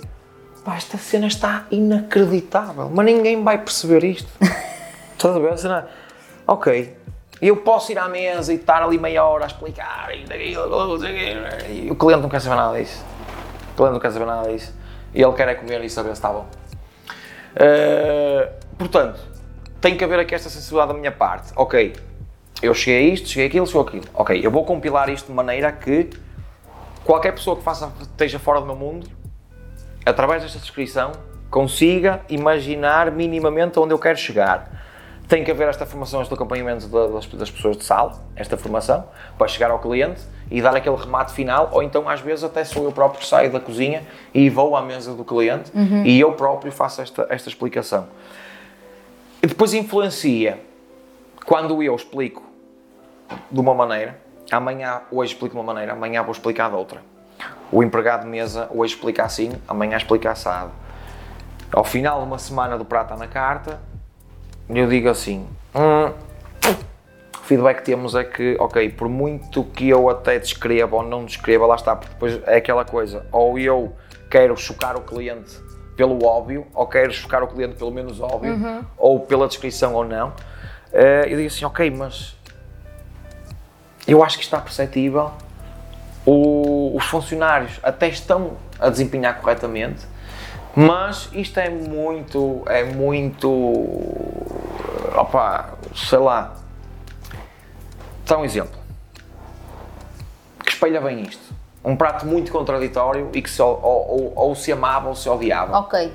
pá, 0.70 0.76
esta 0.76 0.97
cena 0.99 1.26
está 1.26 1.65
inacreditável, 1.72 2.89
mas 2.93 3.05
ninguém 3.05 3.43
vai 3.43 3.57
perceber 3.57 4.03
isto. 4.03 4.30
Estás 5.13 5.36
a 5.36 5.39
ver? 5.39 5.53
A 5.53 5.57
cena, 5.57 5.88
ok, 6.45 6.95
eu 7.41 7.57
posso 7.57 7.91
ir 7.91 7.97
à 7.97 8.07
mesa 8.07 8.53
e 8.53 8.57
estar 8.57 8.84
ali 8.84 8.99
meia 8.99 9.26
hora 9.26 9.45
a 9.45 9.47
explicar 9.47 10.09
e, 10.13 10.59
o 11.89 11.93
e 11.93 11.95
cliente 11.95 12.22
não 12.22 12.30
quer 12.30 12.39
saber 12.39 12.55
nada 12.55 12.78
disso. 12.78 13.03
O 13.74 13.76
cliente 13.76 13.93
não 13.93 13.99
quer 13.99 14.11
saber 14.11 14.26
nada 14.26 14.47
disso. 14.47 14.74
E 15.13 15.22
ele 15.24 15.34
quer 15.34 15.47
é 15.47 15.55
comer 15.55 15.84
e 15.84 15.89
saber 15.89 16.09
se 16.09 16.13
está 16.13 16.30
bom. 16.30 16.45
Uh, 17.55 18.76
portanto, 18.78 19.20
tem 19.82 19.97
que 19.97 20.03
haver 20.03 20.20
aqui 20.20 20.36
esta 20.36 20.49
sensibilidade 20.49 20.93
da 20.93 20.99
minha 20.99 21.11
parte. 21.11 21.51
Ok, 21.55 21.95
eu 22.61 22.76
cheguei 22.76 23.09
a 23.09 23.13
isto, 23.13 23.28
cheguei 23.28 23.45
a 23.45 23.47
aquilo, 23.47 23.65
chegou 23.65 23.82
aquilo. 23.82 24.05
Ok, 24.13 24.39
eu 24.45 24.51
vou 24.51 24.63
compilar 24.63 25.09
isto 25.09 25.28
de 25.28 25.34
maneira 25.34 25.72
que 25.72 26.11
qualquer 27.03 27.32
pessoa 27.32 27.57
que 27.57 27.63
faça, 27.63 27.91
esteja 28.01 28.38
fora 28.38 28.59
do 28.59 28.67
meu 28.67 28.76
mundo, 28.76 29.09
através 30.10 30.43
desta 30.43 30.60
descrição, 30.60 31.12
consiga 31.49 32.22
imaginar 32.30 33.12
minimamente 33.12 33.80
onde 33.80 33.93
eu 33.93 33.99
quero 33.99 34.18
chegar. 34.18 34.70
Tem 35.28 35.43
que 35.43 35.51
haver 35.51 35.68
esta 35.68 35.86
formação, 35.86 36.22
este 36.24 36.34
acompanhamento 36.34 36.88
da- 36.88 37.07
das, 37.07 37.26
das 37.28 37.51
pessoas 37.51 37.78
de 37.78 37.84
sala, 37.84 38.14
esta 38.36 38.57
formação, 38.57 39.05
para 39.38 39.47
chegar 39.47 39.70
ao 39.70 39.78
cliente 39.80 40.22
e 40.49 40.60
dar 40.62 40.76
aquele 40.76 40.95
remate 40.95 41.32
final, 41.34 41.70
ou 41.72 41.84
então 41.84 42.10
às 42.10 42.20
vezes 42.20 42.43
até 42.43 42.64
sou 42.64 42.84
eu 42.84 42.91
próprio 42.91 43.20
que 43.20 43.28
saio 43.28 43.51
da 43.51 43.60
cozinha 43.60 44.01
e 44.34 44.49
vou 44.49 44.76
à 44.76 44.82
mesa 44.82 45.14
do 45.14 45.24
cliente 45.24 45.72
e 46.07 46.20
eu 46.20 46.34
próprio 46.34 46.72
faço 46.72 47.01
esta, 47.01 47.28
esta 47.30 47.47
explicação. 47.47 48.07
E 49.43 49.47
depois 49.47 49.74
influencia 49.74 50.60
quando 51.45 51.82
eu 51.84 51.95
explico 51.95 52.43
de 53.51 53.60
uma 53.60 53.74
maneira, 53.76 54.20
amanhã 54.51 55.01
hoje 55.12 55.34
explico 55.34 55.53
de 55.53 55.62
uma 55.62 55.74
maneira, 55.74 55.93
amanhã 55.93 56.24
vou 56.24 56.32
explicar 56.32 56.70
de 56.70 56.76
outra. 56.76 57.01
O 57.72 57.84
empregado 57.84 58.24
de 58.24 58.28
mesa 58.28 58.67
hoje 58.72 58.95
explica 58.95 59.24
assim, 59.24 59.51
amanhã 59.67 59.97
explica 59.97 60.32
assado. 60.32 60.72
Ao 61.72 61.84
final 61.84 62.20
de 62.22 62.26
uma 62.26 62.39
semana 62.39 62.78
do 62.78 62.86
prato 62.86 63.15
na 63.15 63.28
carta, 63.28 63.80
eu 64.67 64.88
digo 64.88 65.07
assim, 65.09 65.47
"Hum, 65.76 66.11
o 67.39 67.43
feedback 67.43 67.78
que 67.78 67.84
temos 67.84 68.15
é 68.15 68.24
que, 68.24 68.55
ok, 68.59 68.89
por 68.89 69.07
muito 69.07 69.63
que 69.63 69.88
eu 69.89 70.09
até 70.09 70.39
descreva 70.39 70.95
ou 70.95 71.03
não 71.03 71.26
descreva, 71.26 71.65
lá 71.67 71.76
está, 71.76 71.95
porque 71.95 72.13
depois 72.13 72.41
é 72.47 72.57
aquela 72.57 72.84
coisa, 72.86 73.26
ou 73.32 73.57
eu 73.59 73.93
quero 74.32 74.57
chocar 74.57 74.95
o 74.95 75.01
cliente 75.01 75.57
pelo 75.95 76.24
óbvio, 76.26 76.65
ou 76.74 76.88
quero 76.88 77.11
chocar 77.11 77.43
o 77.43 77.47
cliente 77.47 77.76
pelo 77.76 77.91
menos 77.91 78.20
óbvio, 78.20 78.53
ou 78.97 79.20
pela 79.20 79.47
descrição 79.47 79.93
ou 79.93 80.05
não. 80.05 80.34
Eh, 80.93 81.26
eu 81.28 81.38
digo 81.38 81.47
assim, 81.47 81.65
ok, 81.65 81.91
mas 81.91 82.36
eu 84.07 84.24
acho 84.24 84.38
que 84.38 84.43
está 84.43 84.59
perceptível, 84.59 85.32
o- 86.32 86.96
os 86.96 87.06
funcionários 87.06 87.80
até 87.82 88.08
estão 88.08 88.52
a 88.80 88.90
desempenhar 88.90 89.40
corretamente, 89.42 90.06
mas 90.76 91.30
isto 91.34 91.60
é 91.60 91.70
muito, 91.70 92.64
é 92.68 92.84
muito, 92.84 93.50
opa, 95.16 95.70
sei 95.96 96.20
lá, 96.20 96.54
dá 98.26 98.38
um 98.38 98.46
exemplo, 98.46 98.78
que 100.64 100.72
espelha 100.72 101.02
bem 101.02 101.22
isto. 101.24 101.58
Um 101.84 101.96
prato 101.96 102.26
muito 102.26 102.52
contraditório 102.52 103.30
e 103.34 103.42
que 103.42 103.50
se, 103.50 103.62
ou, 103.62 103.82
ou- 103.82 104.34
ou 104.36 104.54
se 104.56 104.72
amava 104.72 105.08
ou 105.08 105.16
se 105.16 105.28
odiava. 105.30 105.78
Ok. 105.80 106.14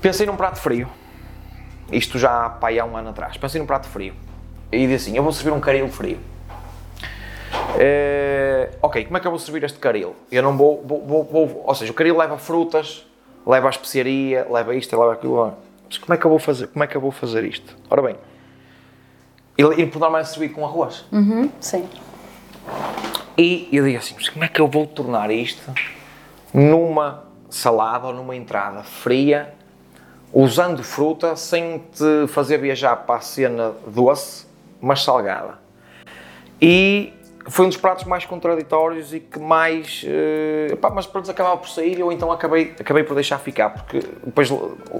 Pensei 0.00 0.26
num 0.26 0.36
prato 0.36 0.58
frio. 0.58 0.88
Isto 1.90 2.18
já 2.18 2.48
pá, 2.50 2.68
há 2.70 2.84
um 2.84 2.96
ano 2.96 3.10
atrás. 3.10 3.36
Pensei 3.36 3.60
num 3.60 3.66
prato 3.66 3.86
frio. 3.86 4.12
E 4.72 4.86
disse 4.88 5.08
assim: 5.08 5.16
eu 5.16 5.22
vou 5.22 5.32
servir 5.32 5.52
um 5.52 5.60
caril 5.60 5.88
frio. 5.88 6.18
Eh, 7.78 8.70
ok, 8.82 9.04
como 9.04 9.16
é 9.16 9.20
que 9.20 9.26
eu 9.26 9.30
vou 9.30 9.38
servir 9.40 9.64
este 9.64 9.78
caril? 9.78 10.14
Eu 10.30 10.42
não 10.42 10.56
vou, 10.56 10.82
vou, 10.86 11.04
vou- 11.04 11.24
vou- 11.24 11.64
Ou 11.66 11.74
seja, 11.74 11.90
o 11.90 11.94
caril 11.94 12.16
leva 12.16 12.36
frutas, 12.38 13.06
leva 13.46 13.68
a 13.68 13.70
especiaria, 13.70 14.46
leva 14.50 14.74
isto, 14.74 14.98
leva 14.98 15.12
aquilo. 15.14 15.54
Mas 15.88 15.98
como 15.98 16.14
é 16.14 16.16
que 16.16 16.24
eu 16.24 16.30
vou 16.30 16.38
fazer, 16.38 16.66
como 16.68 16.84
é 16.84 16.86
que 16.86 16.96
eu 16.96 17.00
vou 17.00 17.10
fazer 17.10 17.44
isto? 17.44 17.76
Ora 17.90 18.02
bem, 18.02 18.16
ele, 19.56 19.74
ele 19.74 19.86
por 19.86 19.98
norma 19.98 20.20
é 20.20 20.24
servido 20.24 20.54
com 20.54 20.64
arroz. 20.64 21.04
Uhum, 21.12 21.50
sim. 21.60 21.88
E 23.36 23.68
eu 23.72 23.84
digo 23.84 23.98
assim, 23.98 24.14
mas 24.16 24.28
como 24.28 24.44
é 24.44 24.48
que 24.48 24.60
eu 24.60 24.68
vou 24.68 24.86
tornar 24.86 25.30
isto 25.30 25.72
numa 26.52 27.24
salada 27.48 28.06
ou 28.08 28.14
numa 28.14 28.36
entrada 28.36 28.82
fria, 28.82 29.54
usando 30.32 30.82
fruta, 30.82 31.34
sem 31.36 31.78
te 31.92 32.26
fazer 32.28 32.58
viajar 32.58 32.96
para 32.96 33.16
a 33.16 33.20
cena 33.20 33.72
doce, 33.86 34.46
mas 34.80 35.02
salgada? 35.02 35.58
E 36.60 37.12
foi 37.50 37.66
um 37.66 37.68
dos 37.68 37.78
pratos 37.78 38.04
mais 38.04 38.24
contraditórios 38.24 39.12
e 39.12 39.20
que 39.20 39.38
mais. 39.38 40.04
eh, 40.06 40.76
pá, 40.80 40.90
mas 40.90 41.06
depois 41.06 41.28
acabava 41.28 41.56
por 41.56 41.68
sair 41.68 41.98
eu 41.98 42.12
então 42.12 42.30
acabei, 42.30 42.74
acabei 42.78 43.02
por 43.02 43.14
deixar 43.14 43.38
ficar, 43.38 43.70
porque 43.70 44.00
depois 44.24 44.48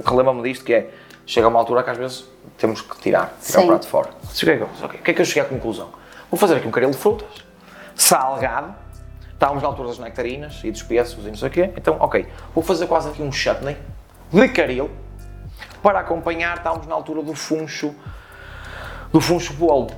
relembro-me 0.04 0.42
disto 0.42 0.64
que 0.64 0.74
é. 0.74 0.90
Chega 1.24 1.46
a 1.46 1.50
uma 1.50 1.60
altura 1.60 1.84
que 1.84 1.90
às 1.90 1.96
vezes 1.96 2.28
temos 2.58 2.80
que 2.80 2.98
tirar, 3.00 3.36
tirar 3.40 3.60
Sim. 3.60 3.64
o 3.64 3.66
prato 3.68 3.86
fora. 3.86 4.10
Cheguei, 4.34 4.60
ok, 4.60 4.98
O 4.98 5.02
que 5.04 5.10
é 5.12 5.14
que 5.14 5.20
eu 5.20 5.24
cheguei 5.24 5.42
à 5.42 5.46
conclusão? 5.46 5.90
Vou 6.28 6.38
fazer 6.38 6.56
aqui 6.56 6.66
um 6.66 6.70
caril 6.72 6.90
de 6.90 6.96
frutas, 6.96 7.28
salgado, 7.94 8.74
estávamos 9.32 9.62
na 9.62 9.68
altura 9.68 9.88
das 9.88 9.98
nectarinas 9.98 10.60
e 10.64 10.70
dos 10.72 10.82
pêssegos 10.82 11.24
e 11.24 11.28
não 11.28 11.36
sei 11.36 11.48
o 11.48 11.50
quê, 11.52 11.70
então, 11.76 11.96
ok, 12.00 12.26
vou 12.52 12.64
fazer 12.64 12.88
quase 12.88 13.08
aqui 13.08 13.22
um 13.22 13.30
chutney 13.30 13.76
de 14.32 14.48
caril, 14.48 14.90
para 15.82 16.00
acompanhar, 16.00 16.56
estávamos 16.56 16.86
na 16.86 16.94
altura 16.94 17.22
do 17.22 17.34
funcho, 17.34 17.94
do 19.12 19.20
funcho 19.20 19.52
bolbo, 19.54 19.92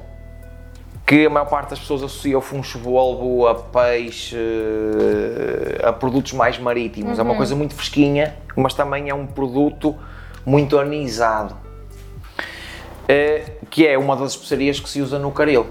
que 1.07 1.27
a 1.27 1.31
maior 1.31 1.47
parte 1.47 1.71
das 1.71 1.79
pessoas 1.79 2.03
associa 2.03 2.39
o 2.39 2.41
funcho 2.41 2.79
bolbo 2.79 3.47
a 3.47 3.55
peixe, 3.55 4.37
a 5.83 5.93
produtos 5.93 6.33
mais 6.33 6.59
marítimos. 6.59 7.19
É 7.19 7.23
uma 7.23 7.35
coisa 7.35 7.55
muito 7.55 7.75
fresquinha, 7.75 8.35
mas 8.57 8.73
também 8.73 9.11
é 9.11 9.15
um 9.15 9.27
produto 9.27 9.95
muito 10.47 10.79
anisado, 10.79 11.57
eh, 13.07 13.53
que 13.71 13.87
é 13.87 13.99
uma 13.99 14.17
das 14.17 14.33
especiarias 14.33 14.81
que 14.81 14.89
se 14.89 15.03
usa 15.03 15.19
no 15.19 15.31
caril. 15.31 15.67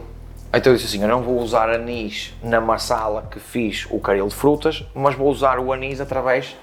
Então 0.54 0.72
eu 0.72 0.78
disse 0.78 0.88
assim, 0.88 1.02
eu 1.02 1.10
não 1.10 1.24
vou 1.24 1.40
usar 1.40 1.68
anis 1.68 2.32
na 2.44 2.62
massala 2.62 3.28
que 3.32 3.40
fiz 3.40 3.88
o 3.90 4.00
caril 4.00 4.28
de 4.28 4.36
frutas, 4.36 4.86
mas 4.94 5.16
vou 5.16 5.30
usar 5.30 5.58
o 5.58 5.74
anis 5.74 6.00
através 6.00 6.56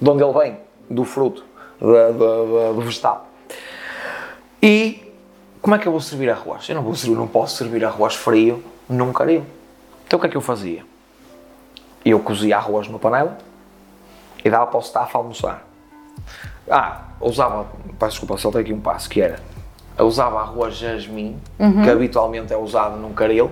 de 0.00 0.08
onde 0.08 0.22
ele 0.22 0.32
vem, 0.32 0.56
do 0.88 1.04
fruto, 1.04 1.44
do 1.78 2.80
vegetal. 2.80 3.28
E 4.62 5.11
como 5.62 5.74
é 5.74 5.78
que 5.78 5.86
eu 5.86 5.92
vou 5.92 6.00
servir 6.00 6.28
arroz? 6.28 6.68
Eu 6.68 6.74
não, 6.74 6.82
vou 6.82 6.94
servir, 6.94 7.16
não 7.16 7.28
posso 7.28 7.56
servir 7.56 7.84
arroz 7.84 8.14
frio 8.14 8.62
num 8.88 9.12
caril. 9.12 9.46
Então 10.06 10.18
o 10.18 10.20
que 10.20 10.26
é 10.26 10.30
que 10.30 10.36
eu 10.36 10.42
fazia? 10.42 10.84
Eu 12.04 12.20
cozia 12.20 12.56
arroz 12.58 12.88
numa 12.88 12.98
panela 12.98 13.38
e 14.44 14.50
dava 14.50 14.66
para 14.66 14.78
o 14.78 14.82
staff 14.82 15.16
almoçar. 15.16 15.64
Ah, 16.68 17.02
usava, 17.20 17.66
peço 17.98 18.10
desculpa, 18.10 18.36
saltei 18.36 18.60
aqui 18.60 18.72
um 18.72 18.80
passo, 18.80 19.08
que 19.08 19.22
era 19.22 19.40
eu 19.96 20.06
usava 20.06 20.40
arroz 20.40 20.76
jasmim, 20.76 21.38
que 21.84 21.90
habitualmente 21.90 22.52
é 22.52 22.56
usado 22.56 22.96
num 22.96 23.12
caril. 23.12 23.50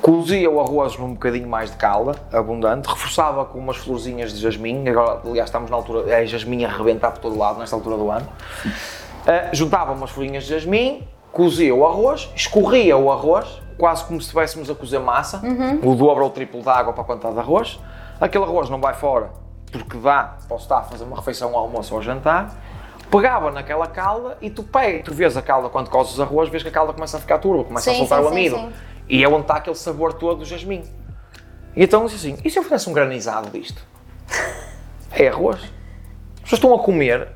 Cozia 0.00 0.48
o 0.48 0.60
arroz 0.60 0.96
num 0.96 1.14
bocadinho 1.14 1.48
mais 1.48 1.70
de 1.70 1.76
calda, 1.76 2.14
abundante, 2.32 2.88
reforçava 2.88 3.44
com 3.44 3.58
umas 3.58 3.76
florzinhas 3.76 4.32
de 4.32 4.40
jasmim, 4.40 4.88
agora, 4.88 5.20
aliás, 5.24 5.48
estamos 5.48 5.70
na 5.70 5.76
altura, 5.76 6.10
é 6.10 6.24
jasmim 6.24 6.64
a 6.64 6.68
rebentar 6.68 7.10
por 7.12 7.20
todo 7.20 7.36
lado, 7.36 7.58
nesta 7.58 7.74
altura 7.74 7.96
do 7.96 8.10
ano. 8.10 8.26
Uh, 9.26 9.54
juntava 9.54 9.92
umas 9.92 10.10
folhinhas 10.10 10.44
de 10.44 10.50
jasmim, 10.50 11.06
cozia 11.32 11.74
o 11.74 11.86
arroz, 11.86 12.30
escorria 12.34 12.96
o 12.96 13.10
arroz, 13.10 13.60
quase 13.76 14.04
como 14.04 14.20
se 14.20 14.26
estivéssemos 14.26 14.70
a 14.70 14.74
cozer 14.74 14.98
massa, 14.98 15.40
o 15.82 15.94
dobro 15.94 16.24
ou 16.24 16.30
o 16.30 16.32
triplo 16.32 16.62
de 16.62 16.68
água 16.68 16.92
para 16.92 17.02
a 17.02 17.06
quantidade 17.06 17.34
de 17.34 17.40
arroz. 17.40 17.78
Aquele 18.20 18.44
arroz 18.44 18.68
não 18.70 18.80
vai 18.80 18.94
fora, 18.94 19.30
porque 19.70 19.96
dá, 19.98 20.38
posso 20.48 20.64
estar 20.64 20.78
a 20.78 20.82
fazer 20.82 21.04
uma 21.04 21.16
refeição 21.16 21.50
ao 21.50 21.64
almoço 21.64 21.92
ou 21.94 21.98
ao 21.98 22.02
jantar. 22.02 22.54
Pegava 23.10 23.50
naquela 23.50 23.86
calda 23.86 24.36
e 24.40 24.50
tu 24.50 24.62
pega, 24.62 25.02
tu 25.02 25.14
vês 25.14 25.36
a 25.36 25.42
calda 25.42 25.68
quando 25.68 25.88
cozes 25.88 26.18
arroz, 26.20 26.48
vês 26.50 26.62
que 26.62 26.68
a 26.68 26.72
calda 26.72 26.92
começa 26.92 27.16
a 27.16 27.20
ficar 27.20 27.38
turva, 27.38 27.64
começa 27.64 27.90
Sim, 27.90 27.96
a 27.96 27.98
soltar 27.98 28.18
sim, 28.18 28.24
o 28.24 28.28
amido. 28.28 28.56
sim. 28.56 28.72
E 29.08 29.24
é 29.24 29.28
onde 29.28 29.42
está 29.42 29.56
aquele 29.56 29.76
sabor 29.76 30.12
todo 30.14 30.40
do 30.40 30.44
jasmim. 30.44 30.82
E 31.74 31.84
então 31.84 32.04
disse 32.04 32.16
assim, 32.16 32.38
e 32.44 32.50
se 32.50 32.58
eu 32.58 32.62
fizesse 32.62 32.90
um 32.90 32.92
granizado 32.92 33.50
disto? 33.50 33.82
É 35.10 35.28
arroz. 35.28 35.56
As 35.56 36.42
pessoas 36.42 36.58
estão 36.58 36.74
a 36.74 36.78
comer 36.78 37.28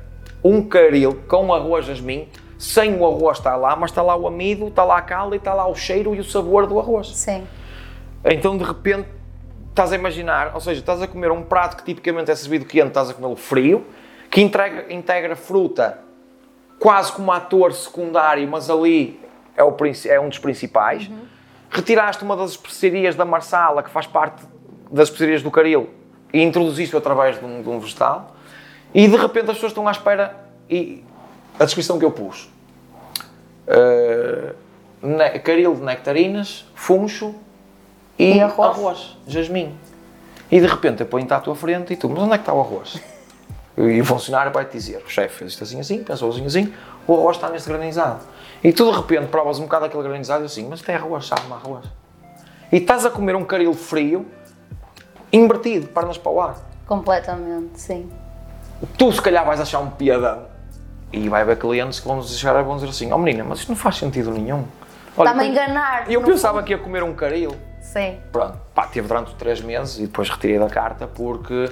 um 0.43 0.61
caril 0.61 1.23
com 1.27 1.53
arroz 1.53 1.85
jasmim, 1.85 2.27
sem 2.57 2.97
o 2.97 3.05
arroz 3.05 3.37
estar 3.37 3.55
lá, 3.55 3.75
mas 3.75 3.91
está 3.91 4.01
lá 4.01 4.15
o 4.15 4.27
amido, 4.27 4.67
está 4.67 4.83
lá 4.83 4.97
a 4.97 5.01
calda 5.01 5.35
e 5.35 5.37
está 5.37 5.53
lá 5.53 5.67
o 5.67 5.75
cheiro 5.75 6.13
e 6.15 6.19
o 6.19 6.23
sabor 6.23 6.67
do 6.67 6.79
arroz. 6.79 7.15
Sim. 7.15 7.47
Então 8.25 8.57
de 8.57 8.63
repente 8.63 9.07
estás 9.69 9.91
a 9.91 9.95
imaginar, 9.95 10.51
ou 10.53 10.61
seja, 10.61 10.79
estás 10.79 11.01
a 11.01 11.07
comer 11.07 11.31
um 11.31 11.41
prato 11.41 11.77
que 11.77 11.83
tipicamente 11.83 12.29
é 12.29 12.35
servido 12.35 12.65
quente, 12.65 12.89
estás 12.89 13.09
a 13.09 13.13
comê-lo 13.13 13.35
frio, 13.35 13.85
que 14.29 14.41
integra, 14.41 14.93
integra 14.93 15.35
fruta 15.35 15.99
quase 16.79 17.11
como 17.11 17.31
ator 17.31 17.73
secundário, 17.73 18.47
mas 18.47 18.69
ali 18.69 19.19
é, 19.55 19.63
o, 19.63 19.75
é 20.05 20.19
um 20.19 20.29
dos 20.29 20.37
principais. 20.37 21.09
Retiraste 21.69 22.23
uma 22.23 22.35
das 22.35 22.51
especiarias 22.51 23.15
da 23.15 23.25
marsala, 23.25 23.81
que 23.81 23.89
faz 23.89 24.05
parte 24.05 24.43
das 24.91 25.07
especiarias 25.07 25.41
do 25.41 25.49
caril, 25.49 25.89
e 26.31 26.41
introduziste-o 26.41 26.97
através 26.97 27.39
de 27.39 27.45
um, 27.45 27.61
de 27.61 27.69
um 27.69 27.79
vegetal. 27.79 28.32
E 28.93 29.07
de 29.07 29.15
repente 29.17 29.49
as 29.49 29.55
pessoas 29.55 29.71
estão 29.71 29.87
à 29.87 29.91
espera, 29.91 30.35
e 30.69 31.03
a 31.59 31.65
descrição 31.65 31.97
que 31.97 32.05
eu 32.05 32.11
pus. 32.11 32.49
Uh, 33.67 34.53
ne- 35.01 35.39
caril 35.39 35.75
de 35.75 35.81
nectarinas, 35.81 36.65
funcho 36.75 37.33
e, 38.19 38.35
E 38.37 38.41
arroz. 38.41 38.77
arroz. 38.77 39.17
jasmim. 39.27 39.75
E 40.51 40.59
de 40.59 40.67
repente 40.67 41.01
eu 41.01 41.07
ponho-te 41.07 41.33
à 41.33 41.39
tua 41.39 41.55
frente 41.55 41.93
e 41.93 41.95
tu, 41.95 42.09
mas 42.09 42.19
onde 42.19 42.33
é 42.33 42.37
que 42.37 42.41
está 42.43 42.53
o 42.53 42.59
arroz? 42.59 43.01
E 43.75 43.99
o 44.01 44.05
funcionário 44.05 44.51
vai-te 44.51 44.73
dizer, 44.73 45.01
o 45.03 45.09
chefe 45.09 45.35
fez 45.39 45.51
isto 45.53 45.63
assim 45.63 45.79
assim, 45.79 46.03
pensou 46.03 46.29
assim 46.29 46.45
assim, 46.45 46.71
o 47.07 47.13
arroz 47.15 47.37
está 47.37 47.49
neste 47.49 47.67
granizado. 47.69 48.19
E 48.63 48.71
tu 48.71 48.91
de 48.91 48.95
repente 48.97 49.27
provas 49.29 49.57
um 49.57 49.63
bocado 49.63 49.85
aquele 49.85 50.03
granizado 50.03 50.43
e 50.43 50.45
assim, 50.45 50.67
mas 50.69 50.87
é 50.87 50.95
arroz, 50.95 51.25
sabe-me 51.25 51.53
arroz. 51.53 51.85
E 52.71 52.77
estás 52.77 53.03
a 53.05 53.09
comer 53.09 53.35
um 53.35 53.43
caril 53.43 53.73
frio, 53.73 54.27
invertido, 55.31 55.87
pernas 55.87 56.17
para 56.19 56.31
o 56.31 56.39
ar. 56.41 56.55
Completamente, 56.85 57.79
sim. 57.79 58.07
Tu 58.97 59.11
se 59.11 59.21
calhar 59.21 59.45
vais 59.45 59.59
achar 59.59 59.79
um 59.79 59.89
piadão. 59.89 60.45
E 61.11 61.29
vai 61.29 61.41
haver 61.41 61.57
clientes 61.57 61.99
que 61.99 62.07
vão 62.07 62.21
chegar 62.23 62.59
e 62.59 62.63
vão 62.63 62.75
dizer 62.75 62.89
assim, 62.89 63.11
oh 63.13 63.17
menina, 63.17 63.43
mas 63.43 63.59
isto 63.59 63.69
não 63.69 63.75
faz 63.75 63.97
sentido 63.97 64.31
nenhum. 64.31 64.65
Está-me 65.17 65.41
a 65.41 65.45
enganar. 65.45 66.09
E 66.09 66.15
eu 66.15 66.21
pensava 66.23 66.55
fundo. 66.55 66.65
que 66.65 66.73
ia 66.73 66.77
comer 66.79 67.03
um 67.03 67.13
caril. 67.13 67.55
Sim. 67.81 68.17
Pronto, 68.31 68.57
pá, 68.73 68.87
teve 68.87 69.07
durante 69.07 69.35
três 69.35 69.61
meses 69.61 69.99
e 69.99 70.01
depois 70.03 70.27
retirei 70.29 70.57
da 70.57 70.67
carta 70.69 71.05
porque, 71.05 71.71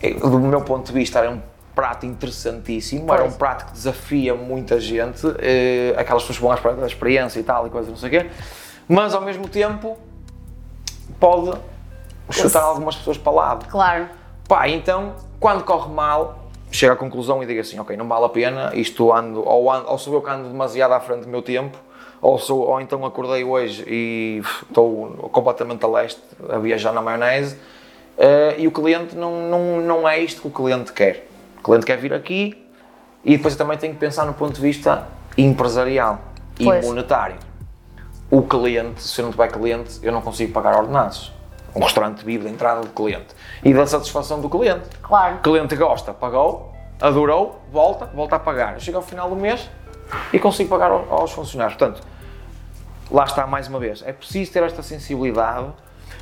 eh, 0.00 0.14
do 0.14 0.38
meu 0.38 0.60
ponto 0.60 0.86
de 0.86 0.92
vista, 0.92 1.18
era 1.18 1.30
um 1.30 1.40
prato 1.74 2.06
interessantíssimo, 2.06 3.12
era 3.12 3.22
um 3.22 3.26
Pois. 3.26 3.36
prato 3.36 3.66
que 3.66 3.72
desafia 3.72 4.34
muita 4.34 4.78
gente, 4.78 5.26
eh, 5.40 5.94
aquelas 5.98 6.22
pessoas 6.22 6.36
que 6.38 6.42
vão 6.42 6.52
à 6.52 6.54
espera 6.54 6.76
da 6.76 6.86
experiência 6.86 7.40
e 7.40 7.42
tal 7.42 7.66
e 7.66 7.70
coisas 7.70 7.90
não 7.90 7.96
sei 7.96 8.08
o 8.08 8.12
quê, 8.12 8.30
mas 8.88 9.12
ao 9.12 9.22
mesmo 9.22 9.48
tempo 9.48 9.98
pode 11.18 11.58
chutar 12.30 12.62
algumas 12.62 12.94
pessoas 12.94 13.18
para 13.18 13.32
lado. 13.32 13.66
Claro. 13.68 14.08
Pá, 14.48 14.68
então, 14.68 15.14
quando 15.38 15.64
corre 15.64 15.92
mal, 15.92 16.46
chego 16.70 16.92
à 16.92 16.96
conclusão 16.96 17.42
e 17.42 17.46
digo 17.46 17.60
assim, 17.60 17.78
ok, 17.78 17.96
não 17.96 18.08
vale 18.08 18.24
a 18.24 18.28
pena, 18.28 18.72
isto 18.74 19.12
ando, 19.12 19.46
ou, 19.46 19.70
ando, 19.70 19.88
ou 19.88 19.98
sou 19.98 20.14
eu 20.14 20.22
que 20.22 20.30
ando 20.30 20.48
demasiado 20.48 20.92
à 20.92 21.00
frente 21.00 21.22
do 21.22 21.28
meu 21.28 21.42
tempo, 21.42 21.76
ou, 22.20 22.38
sou, 22.38 22.60
ou 22.60 22.80
então 22.80 23.04
acordei 23.04 23.44
hoje 23.44 23.84
e 23.86 24.42
estou 24.68 25.08
completamente 25.30 25.84
a 25.84 25.88
leste, 25.88 26.20
a 26.48 26.58
viajar 26.58 26.92
na 26.92 27.02
maionese, 27.02 27.56
eh, 28.18 28.56
e 28.58 28.66
o 28.66 28.70
cliente 28.70 29.14
não, 29.14 29.48
não, 29.48 29.80
não 29.80 30.08
é 30.08 30.18
isto 30.18 30.40
que 30.40 30.48
o 30.48 30.50
cliente 30.50 30.92
quer. 30.92 31.28
O 31.58 31.62
cliente 31.62 31.84
quer 31.84 31.98
vir 31.98 32.12
aqui 32.12 32.66
e 33.24 33.36
depois 33.36 33.54
eu 33.54 33.58
também 33.58 33.76
tenho 33.76 33.92
que 33.92 33.98
pensar 33.98 34.24
no 34.24 34.34
ponto 34.34 34.54
de 34.54 34.60
vista 34.60 35.06
empresarial 35.36 36.20
Pois. 36.62 36.84
e 36.84 36.88
monetário. 36.88 37.36
O 38.30 38.42
cliente, 38.42 39.02
se 39.02 39.20
eu 39.20 39.24
não 39.24 39.32
tiver 39.32 39.48
cliente, 39.48 40.00
eu 40.02 40.10
não 40.10 40.22
consigo 40.22 40.52
pagar 40.52 40.76
ordenados. 40.76 41.32
Um 41.76 41.80
restaurante 41.84 42.24
vive 42.24 42.44
da 42.44 42.50
entrada 42.50 42.80
do 42.80 42.88
cliente 42.88 43.34
e 43.62 43.74
da 43.74 43.86
satisfação 43.86 44.40
do 44.40 44.48
cliente. 44.48 44.88
Claro. 45.02 45.36
O 45.36 45.38
cliente 45.40 45.76
gosta, 45.76 46.14
pagou, 46.14 46.72
adorou, 47.00 47.60
volta, 47.70 48.06
volta 48.06 48.36
a 48.36 48.38
pagar. 48.38 48.74
Eu 48.74 48.80
chego 48.80 48.96
ao 48.96 49.02
final 49.02 49.28
do 49.28 49.36
mês 49.36 49.68
e 50.32 50.38
consigo 50.38 50.70
pagar 50.70 50.90
ao- 50.90 51.06
aos 51.12 51.32
funcionários. 51.32 51.76
Portanto, 51.76 52.02
lá 53.10 53.24
está 53.24 53.46
mais 53.46 53.68
uma 53.68 53.78
vez. 53.78 54.02
É 54.06 54.12
preciso 54.12 54.50
ter 54.52 54.62
esta 54.62 54.82
sensibilidade 54.82 55.66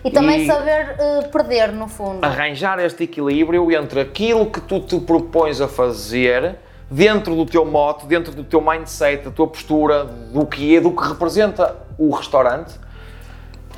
E 0.04 0.10
também 0.10 0.42
E- 0.42 0.46
saber 0.46 0.96
eh, 0.98 1.22
perder, 1.32 1.72
no 1.72 1.86
fundo. 1.88 2.24
arranjar 2.24 2.78
este 2.80 3.04
equilíbrio 3.04 3.70
entre 3.72 4.00
aquilo 4.00 4.46
que 4.50 4.60
tu 4.60 4.80
te 4.80 4.98
propões 5.00 5.60
a 5.60 5.68
fazer 5.68 6.56
dentro 6.90 7.34
do 7.36 7.46
teu 7.46 7.64
mote, 7.64 8.04
dentro 8.06 8.32
do 8.34 8.42
teu 8.44 8.60
mindset, 8.60 9.24
da 9.24 9.30
tua 9.30 9.46
postura, 9.46 10.04
do 10.04 10.44
que 10.46 10.76
é, 10.76 10.80
do 10.80 10.90
que 10.90 11.02
representa 11.08 11.76
o 11.96 12.10
restaurante, 12.14 12.74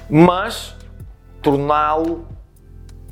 mas 0.09 0.75
torná-lo 1.47 2.27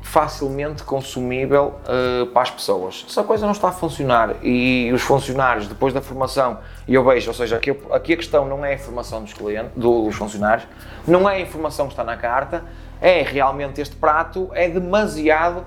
facilmente 0.02 0.82
consumível 0.82 1.76
eh, 1.86 2.26
para 2.32 2.42
as 2.42 2.50
pessoas. 2.50 3.06
Se 3.08 3.20
a 3.20 3.22
coisa 3.22 3.46
não 3.46 3.52
está 3.52 3.68
a 3.68 3.72
funcionar 3.72 4.34
e 4.42 4.90
os 4.92 5.02
funcionários, 5.02 5.68
depois 5.68 5.94
da 5.94 6.02
formação, 6.02 6.58
e 6.88 6.94
eu 6.94 7.04
vejo, 7.04 7.30
ou 7.30 7.34
seja, 7.34 7.56
aqui, 7.56 7.70
aqui 7.92 8.12
a 8.12 8.16
questão 8.16 8.44
não 8.44 8.64
é 8.64 8.74
a 8.74 8.78
formação 8.78 9.22
dos 9.22 9.32
clientes, 9.32 9.70
dos 9.76 10.16
funcionários, 10.16 10.66
não 11.06 11.30
é 11.30 11.36
a 11.36 11.40
informação 11.40 11.86
que 11.86 11.92
está 11.92 12.02
na 12.02 12.16
carta, 12.16 12.64
é 13.00 13.22
realmente 13.22 13.80
este 13.80 13.94
prato, 13.94 14.50
é 14.52 14.68
demasiado 14.68 15.64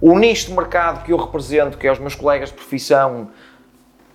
o 0.00 0.18
nicho 0.18 0.48
de 0.48 0.52
mercado 0.52 1.04
que 1.04 1.12
eu 1.12 1.16
represento, 1.16 1.78
que 1.78 1.86
é 1.86 1.92
os 1.92 2.00
meus 2.00 2.16
colegas 2.16 2.48
de 2.48 2.56
profissão, 2.56 3.28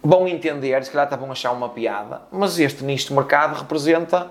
vão 0.03 0.27
entender, 0.27 0.83
se 0.83 0.91
calhar 0.91 1.07
até 1.07 1.15
vão 1.15 1.31
achar 1.31 1.53
uma 1.53 1.69
piada, 1.69 2.23
mas 2.29 2.59
este 2.59 2.83
nicho 2.83 3.07
de 3.07 3.13
mercado 3.13 3.57
representa 3.57 4.29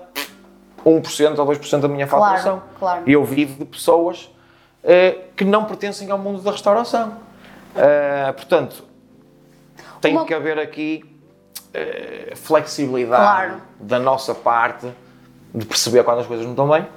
1% 0.85 1.39
ou 1.39 1.45
2% 1.47 1.81
da 1.81 1.87
minha 1.87 2.05
Claro, 2.07 2.23
faturação. 2.23 2.63
claro. 2.79 3.03
E 3.05 3.13
eu 3.13 3.23
vivo 3.25 3.59
de 3.59 3.65
pessoas 3.65 4.29
eh, 4.83 5.17
que 5.35 5.43
não 5.43 5.65
pertencem 5.65 6.11
ao 6.11 6.17
mundo 6.17 6.41
da 6.41 6.51
restauração. 6.51 7.13
Eh, 7.75 8.31
portanto, 8.33 8.83
tem 9.99 10.13
Uma- 10.13 10.25
que 10.25 10.33
haver 10.33 10.59
aqui 10.59 11.03
eh, 11.73 12.33
flexibilidade 12.35 13.21
Claro. 13.23 13.61
da 13.79 13.99
nossa 13.99 14.33
parte 14.35 14.87
de 15.53 15.65
perceber 15.65 16.03
quando 16.03 16.19
as 16.19 16.27
coisas 16.27 16.45
não 16.45 16.53
estão 16.53 16.69
bem. 16.69 16.87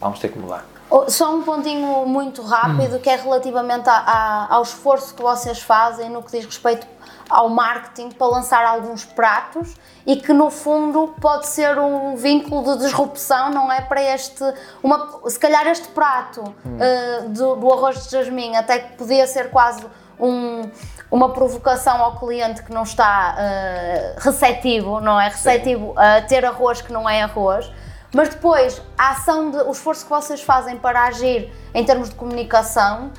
Vamos 0.00 0.18
ter 0.20 0.28
que 0.28 0.38
mudar. 0.38 0.64
Oh, 0.88 1.10
Só 1.10 1.34
um 1.34 1.42
pontinho 1.42 2.06
muito 2.06 2.40
rápido 2.42 3.00
que 3.00 3.10
é 3.10 3.16
relativamente 3.16 3.88
a- 3.88 3.92
a- 3.96 4.54
ao 4.54 4.62
esforço 4.62 5.14
que 5.14 5.20
vocês 5.22 5.60
fazem 5.60 6.08
no 6.08 6.22
que 6.22 6.30
diz 6.30 6.44
respeito 6.46 6.86
ao 7.30 7.48
marketing 7.48 8.10
para 8.10 8.26
lançar 8.26 8.64
alguns 8.64 9.04
pratos 9.04 9.74
e 10.06 10.16
que 10.16 10.32
no 10.32 10.50
fundo 10.50 11.14
pode 11.20 11.46
ser 11.46 11.78
um 11.78 12.14
vínculo 12.16 12.76
de 12.76 12.84
disrupção, 12.84 13.50
não 13.50 13.72
é? 13.72 13.80
Para 13.80 14.02
este, 14.02 14.42
uma, 14.82 15.20
se 15.28 15.38
calhar 15.38 15.66
este 15.66 15.88
prato 15.88 16.42
eh, 16.80 17.22
do, 17.28 17.56
do 17.56 17.72
arroz 17.72 18.04
de 18.04 18.10
jasmim 18.10 18.54
até 18.56 18.78
que 18.78 18.96
podia 18.96 19.26
ser 19.26 19.50
quase 19.50 19.84
um- 20.20 20.70
uma 21.10 21.30
provocação 21.32 22.02
ao 22.02 22.16
cliente 22.18 22.62
que 22.62 22.72
não 22.72 22.82
está 22.82 23.34
eh, 23.38 24.14
receptivo, 24.18 25.00
não 25.00 25.20
é? 25.20 25.28
Receptivo 25.28 25.94
a 25.96 26.20
ter 26.22 26.44
arroz 26.44 26.80
que 26.82 26.92
não 26.92 27.08
é 27.08 27.22
arroz. 27.22 27.70
Mas 28.14 28.28
depois, 28.28 28.80
a 28.96 29.10
ação, 29.10 29.50
de, 29.50 29.56
o 29.58 29.72
esforço 29.72 30.04
que 30.04 30.10
vocês 30.10 30.40
fazem 30.40 30.76
para 30.76 31.02
agir 31.04 31.52
em 31.74 31.84
termos 31.84 32.10
de 32.10 32.14
comunicação 32.14 33.10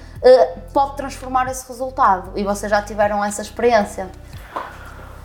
pode 0.73 0.97
transformar 0.97 1.49
esse 1.49 1.67
resultado. 1.67 2.31
E 2.35 2.43
vocês 2.43 2.69
já 2.69 2.81
tiveram 2.81 3.23
essa 3.23 3.41
experiência. 3.41 4.09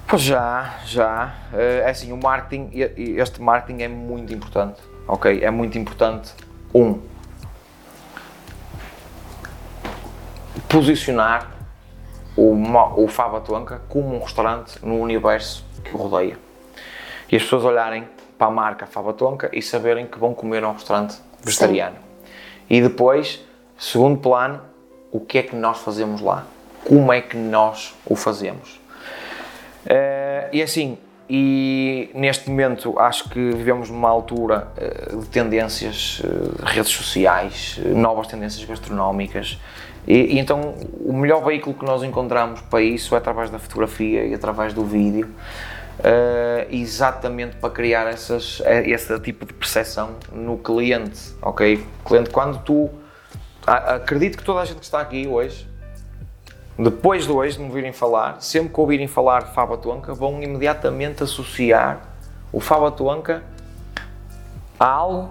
Pois 0.07 0.22
já, 0.22 0.74
já. 0.84 1.34
Eh, 1.53 1.82
É 1.86 1.91
assim, 1.91 2.12
o 2.12 2.16
marketing, 2.16 2.70
este 2.97 3.41
marketing 3.41 3.82
é 3.82 3.88
muito 3.88 4.32
importante, 4.34 4.80
ok? 5.07 5.43
É 5.43 5.51
muito 5.51 5.78
importante, 5.78 6.34
um, 6.74 7.01
posicionar 10.68 11.49
o, 12.36 12.55
o 12.97 13.09
Fava 13.09 13.41
Tonka 13.41 13.82
como 13.88 14.14
um 14.16 14.20
restaurante 14.20 14.78
no 14.84 15.01
universo 15.01 15.64
que 15.84 15.95
o 15.95 15.99
rodeia. 15.99 16.38
E 17.30 17.36
as 17.36 17.43
pessoas 17.43 17.64
olharem 17.64 18.09
para 18.38 18.49
a 18.49 18.51
marca 18.51 18.86
Fava 18.86 19.12
Tonka 19.12 19.51
e 19.53 19.61
saberem 19.62 20.07
que 20.07 20.18
vão 20.18 20.34
comer 20.34 20.64
a 20.64 20.68
um 20.68 20.72
restaurante 20.72 21.16
vegetariano. 21.43 21.97
E 22.68 22.80
depois, 22.80 23.45
segundo 23.78 24.18
plano, 24.18 24.61
o 25.12 25.20
que 25.20 25.38
é 25.38 25.42
que 25.42 25.56
nós 25.56 25.78
fazemos 25.78 26.20
lá? 26.20 26.46
Como 26.84 27.12
é 27.12 27.20
que 27.20 27.36
nós 27.36 27.94
o 28.06 28.16
fazemos? 28.16 28.80
Eh, 29.86 30.48
e 30.52 30.62
assim, 30.62 30.98
e 31.32 32.11
neste 32.12 32.50
momento 32.50 32.98
acho 32.98 33.28
que 33.28 33.38
vivemos 33.38 33.88
numa 33.88 34.08
altura 34.08 34.66
uh, 35.12 35.16
de 35.20 35.28
tendências, 35.28 36.20
uh, 36.24 36.64
redes 36.64 36.90
sociais, 36.90 37.78
uh, 37.84 37.96
novas 37.96 38.26
tendências 38.26 38.64
gastronómicas. 38.64 39.56
E, 40.08 40.34
e, 40.34 40.38
então 40.40 40.74
o 40.98 41.12
melhor 41.12 41.44
veículo 41.44 41.76
que 41.76 41.84
nós 41.84 42.02
encontramos 42.02 42.61
para 42.62 42.82
isso 42.82 43.14
é 43.14 43.18
através 43.18 43.48
da 43.48 43.61
fotografia 43.61 44.26
e 44.26 44.34
através 44.34 44.74
do 44.74 44.84
vídeo, 44.84 45.28
exatamente 46.70 47.56
para 47.56 47.68
criar 47.68 48.08
essas, 48.08 48.62
esse 48.86 49.20
tipo 49.20 49.44
de 49.44 49.52
percepção 49.52 50.16
no 50.32 50.56
cliente. 50.56 51.34
Ok? 51.42 51.84
Cliente, 52.04 52.30
quando 52.30 52.58
tu. 52.64 52.90
Acredito 53.66 54.38
que 54.38 54.44
toda 54.44 54.61
a 54.61 54.64
gente 54.64 54.78
que 54.78 54.84
está 54.84 55.00
aqui 55.00 55.26
hoje 55.26 55.70
depois 56.82 57.26
de 57.26 57.32
hoje 57.32 57.56
de 57.56 57.62
me 57.62 57.68
ouvirem 57.68 57.92
falar, 57.92 58.40
sempre 58.40 58.72
que 58.72 58.80
ouvirem 58.80 59.06
falar 59.06 59.44
de 59.44 59.52
Faba 59.52 59.76
Tuanca, 59.76 60.14
vão 60.14 60.42
imediatamente 60.42 61.22
associar 61.22 62.00
o 62.50 62.58
Faba 62.58 62.90
Tuanca 62.90 63.42
a 64.78 64.86
algo 64.86 65.30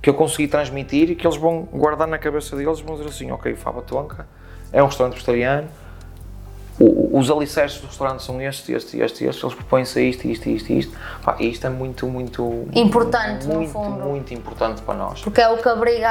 que 0.00 0.08
eu 0.08 0.14
consegui 0.14 0.48
transmitir 0.48 1.10
e 1.10 1.14
que 1.14 1.26
eles 1.26 1.36
vão 1.36 1.62
guardar 1.64 2.08
na 2.08 2.16
cabeça 2.16 2.56
deles 2.56 2.80
vão 2.80 2.96
dizer 2.96 3.08
assim, 3.08 3.30
ok, 3.30 3.54
Faba 3.54 3.82
Tuanca 3.82 4.26
é 4.72 4.82
um 4.82 4.86
restaurante 4.86 5.14
vegetariano, 5.14 5.68
os 7.18 7.30
alicerces 7.30 7.80
do 7.80 7.86
restaurante 7.86 8.22
são 8.22 8.40
estes, 8.40 8.68
estes, 8.68 8.94
estes, 8.94 9.22
estes, 9.22 9.42
eles 9.42 9.54
propõem-se 9.54 9.98
a 9.98 10.02
isto, 10.02 10.26
isto, 10.26 10.48
isto, 10.48 10.72
isto. 10.72 10.98
Pá, 11.22 11.36
isto 11.40 11.66
é 11.66 11.70
muito, 11.70 12.06
muito. 12.06 12.68
Importante, 12.72 13.46
muito, 13.46 13.60
no 13.60 13.68
fundo. 13.68 14.04
Muito 14.04 14.34
importante 14.34 14.82
para 14.82 14.94
nós. 14.94 15.20
Porque 15.20 15.40
é 15.40 15.48
o 15.48 15.58
que 15.58 15.68
abriga. 15.68 16.08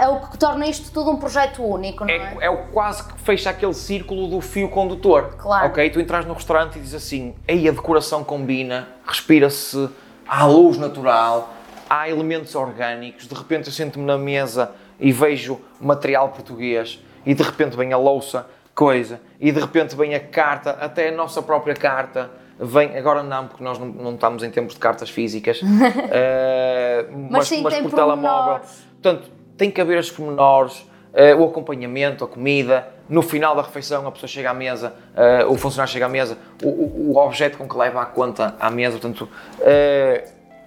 É 0.00 0.08
o 0.08 0.20
que 0.20 0.38
torna 0.38 0.66
isto 0.66 0.90
tudo 0.90 1.10
um 1.10 1.16
projeto 1.16 1.62
único, 1.62 2.04
não 2.04 2.10
é? 2.10 2.16
É, 2.16 2.46
é 2.46 2.50
o 2.50 2.68
quase 2.68 3.04
que 3.04 3.20
fecha 3.20 3.50
aquele 3.50 3.74
círculo 3.74 4.28
do 4.28 4.40
fio 4.40 4.68
condutor. 4.68 5.36
Claro. 5.38 5.68
Ok? 5.68 5.90
Tu 5.90 6.00
entras 6.00 6.24
no 6.24 6.34
restaurante 6.34 6.76
e 6.76 6.80
dizes 6.80 6.94
assim: 6.94 7.34
aí 7.46 7.68
a 7.68 7.72
decoração 7.72 8.24
combina, 8.24 8.88
respira-se, 9.06 9.88
há 10.26 10.46
luz 10.46 10.78
natural, 10.78 11.52
há 11.88 12.08
elementos 12.08 12.54
orgânicos. 12.54 13.26
De 13.26 13.34
repente 13.34 13.66
eu 13.66 13.72
sento-me 13.72 14.04
na 14.04 14.18
mesa 14.18 14.72
e 14.98 15.12
vejo 15.12 15.60
material 15.80 16.30
português 16.30 17.00
e 17.24 17.34
de 17.34 17.42
repente 17.42 17.76
vem 17.76 17.92
a 17.92 17.98
louça 17.98 18.46
coisa, 18.76 19.22
e 19.40 19.50
de 19.50 19.58
repente 19.58 19.96
vem 19.96 20.14
a 20.14 20.20
carta, 20.20 20.72
até 20.72 21.08
a 21.08 21.12
nossa 21.12 21.40
própria 21.40 21.74
carta, 21.74 22.30
vem, 22.60 22.96
agora 22.96 23.22
não, 23.22 23.48
porque 23.48 23.64
nós 23.64 23.78
não, 23.78 23.86
não 23.86 24.14
estamos 24.14 24.42
em 24.42 24.50
tempos 24.50 24.74
de 24.74 24.80
cartas 24.80 25.08
físicas, 25.08 25.62
uh, 25.62 25.64
mas, 27.10 27.30
mas, 27.30 27.48
sim, 27.48 27.62
mas 27.62 27.78
por 27.78 27.90
telemóvel. 27.90 28.60
Portanto, 29.00 29.30
tem 29.56 29.70
que 29.70 29.80
haver 29.80 29.98
os 29.98 30.10
pormenores, 30.10 30.80
uh, 30.80 31.40
o 31.40 31.46
acompanhamento, 31.46 32.22
a 32.22 32.28
comida, 32.28 32.86
no 33.08 33.22
final 33.22 33.56
da 33.56 33.62
refeição 33.62 34.06
a 34.06 34.12
pessoa 34.12 34.28
chega 34.28 34.50
à 34.50 34.54
mesa, 34.54 34.94
uh, 35.14 35.50
o 35.50 35.56
funcionário 35.56 35.90
chega 35.90 36.04
à 36.04 36.08
mesa, 36.10 36.36
o, 36.62 36.68
o, 36.68 37.12
o, 37.12 37.16
objeto 37.16 37.56
com 37.56 37.66
que 37.66 37.78
leva 37.78 38.02
a 38.02 38.06
conta 38.06 38.56
à 38.60 38.70
mesa, 38.70 38.98
portanto, 38.98 39.26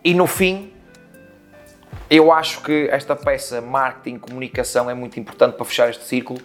e 0.04 0.16
no 0.16 0.26
fim, 0.26 0.74
eu 2.10 2.32
acho 2.32 2.64
que 2.64 2.90
esta 2.92 3.16
peça 3.16 3.62
marketing, 3.62 4.18
comunicação 4.18 4.90
é 4.90 4.96
muito 4.96 5.20
importante 5.20 5.54
para 5.56 5.66
fechar 5.66 5.92
este 5.92 6.06
círculo. 6.06 6.40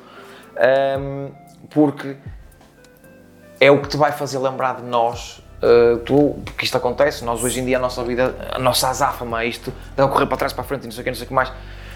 Um, 0.55 1.44
porque 1.71 2.17
é 3.61 3.71
o 3.71 3.81
que 3.81 3.89
te 3.89 3.97
vai 3.97 4.13
fazer 4.13 4.39
lembrar 4.39 4.77
de 4.77 4.83
nós. 4.83 5.43
Uh, 5.63 5.99
tu, 6.01 6.37
porque 6.45 6.65
isto 6.65 6.77
acontece, 6.77 7.25
nós 7.25 7.43
hoje 7.43 7.61
em 7.61 7.65
dia 7.65 7.79
a 7.79 7.81
nossa 7.81 8.05
vida, 8.05 8.35
a 8.53 8.59
nossa 8.59 8.89
azáfama, 8.89 9.45
isto, 9.47 9.73
de 9.97 10.09
correr 10.09 10.27
para 10.27 10.37
trás 10.37 10.53
para 10.53 10.63
a 10.63 10.67
frente 10.67 10.83
e 10.83 10.87
não 10.87 10.93
sei 10.93 11.01
o 11.01 11.05
que, 11.05 11.11
não 11.11 11.17
sei 11.17 11.25
o 11.25 11.29
que 11.29 11.35
mais. 11.35 11.51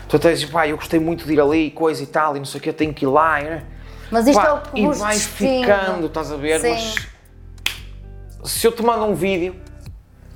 Tu 0.08 0.16
até 0.16 0.32
dizes, 0.32 0.48
pá, 0.48 0.66
eu 0.66 0.76
gostei 0.76 0.98
muito 0.98 1.26
de 1.26 1.34
ir 1.34 1.40
ali, 1.40 1.70
coisa 1.70 2.02
e 2.02 2.06
tal, 2.06 2.34
e 2.34 2.38
não 2.38 2.46
sei 2.46 2.60
o 2.60 2.62
que, 2.62 2.70
eu 2.70 2.74
tenho 2.74 2.94
que 2.94 3.04
ir 3.04 3.08
lá. 3.08 3.40
Né? 3.40 3.62
Mas 4.10 4.26
isto 4.26 4.40
pá, 4.40 4.48
é 4.48 4.52
o 4.52 4.60
que 4.60 4.80
E 4.80 4.86
vais 4.86 5.26
ficando, 5.26 6.06
estás 6.06 6.32
a 6.32 6.36
ver? 6.36 6.60
Sim. 6.60 6.70
Mas 6.70 7.08
se 8.44 8.66
eu 8.66 8.72
te 8.72 8.82
mando 8.82 9.04
um 9.04 9.14
vídeo 9.14 9.54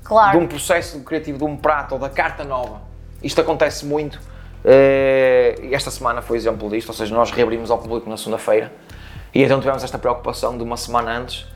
claro. 0.05 0.39
de 0.39 0.45
um 0.45 0.47
processo 0.47 1.01
criativo, 1.01 1.39
de 1.39 1.45
um 1.45 1.57
prato 1.57 1.93
ou 1.93 1.99
da 1.99 2.11
carta 2.11 2.45
nova, 2.45 2.83
isto 3.23 3.41
acontece 3.41 3.87
muito. 3.87 4.17
Uh, 4.63 5.73
esta 5.73 5.91
semana 5.91 6.21
foi 6.21 6.37
exemplo 6.37 6.69
disto, 6.69 6.91
ou 6.91 6.95
seja, 6.95 7.15
nós 7.15 7.31
reabrimos 7.31 7.71
ao 7.71 7.79
público 7.79 8.11
na 8.11 8.19
segunda-feira 8.19 8.71
e 9.35 9.43
então 9.43 9.61
tivemos 9.61 9.83
esta 9.83 9.99
preocupação 9.99 10.57
de 10.57 10.63
uma 10.63 10.77
semana 10.77 11.19
antes 11.19 11.47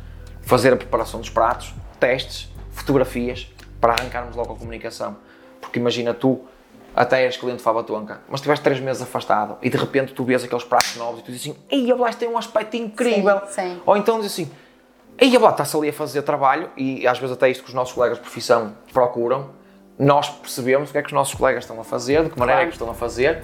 fazer 0.43 0.73
a 0.73 0.77
preparação 0.77 1.21
dos 1.21 1.29
pratos, 1.29 1.75
testes, 1.99 2.49
fotografias, 2.71 3.51
para 3.81 3.95
arrancarmos 3.95 4.35
logo 4.37 4.53
a 4.53 4.57
comunicação. 4.57 5.17
Porque 5.61 5.79
imagina 5.79 6.15
tu, 6.15 6.41
até 6.95 7.25
és 7.25 7.37
cliente 7.37 7.59
de 7.59 7.63
Fava 7.63 7.83
Tonka, 7.83 8.21
mas 8.29 8.41
estiveste 8.41 8.63
três 8.63 8.81
meses 8.81 9.03
afastado 9.03 9.59
e 9.61 9.69
de 9.69 9.77
repente 9.77 10.15
tu 10.15 10.25
vês 10.25 10.43
aqueles 10.43 10.65
pratos 10.65 10.97
novos 10.97 11.21
e 11.21 11.23
tu 11.23 11.33
dizes 11.33 11.51
assim, 11.51 11.59
ei, 11.69 11.91
a 11.93 12.13
tem 12.13 12.29
um 12.29 12.39
aspecto 12.39 12.77
incrível. 12.77 13.41
Sim, 13.49 13.53
sim. 13.53 13.83
Ou 13.85 13.97
então 13.97 14.21
diz 14.21 14.33
assim, 14.33 14.51
ei, 15.19 15.37
a 15.37 15.51
está-se 15.51 15.77
ali 15.77 15.91
a 15.91 15.93
fazer 15.93 16.23
trabalho 16.23 16.71
e 16.77 17.07
às 17.07 17.19
vezes 17.19 17.37
até 17.37 17.51
isto 17.51 17.63
que 17.63 17.69
os 17.69 17.75
nossos 17.75 17.93
colegas 17.93 18.17
de 18.17 18.23
profissão 18.23 18.75
procuram, 18.93 19.51
nós 19.99 20.31
percebemos 20.31 20.91
o 20.91 20.93
que 20.93 20.99
é 20.99 21.03
que 21.03 21.09
os 21.09 21.13
nossos 21.13 21.35
colegas 21.35 21.65
estão 21.65 21.79
a 21.81 21.85
fazer, 21.85 22.25
de 22.25 22.31
que 22.31 22.39
maneira 22.39 22.61
claro. 22.61 22.69
é 22.69 22.71
que 22.71 22.75
estão 22.75 22.91
a 22.91 22.95
fazer 22.95 23.43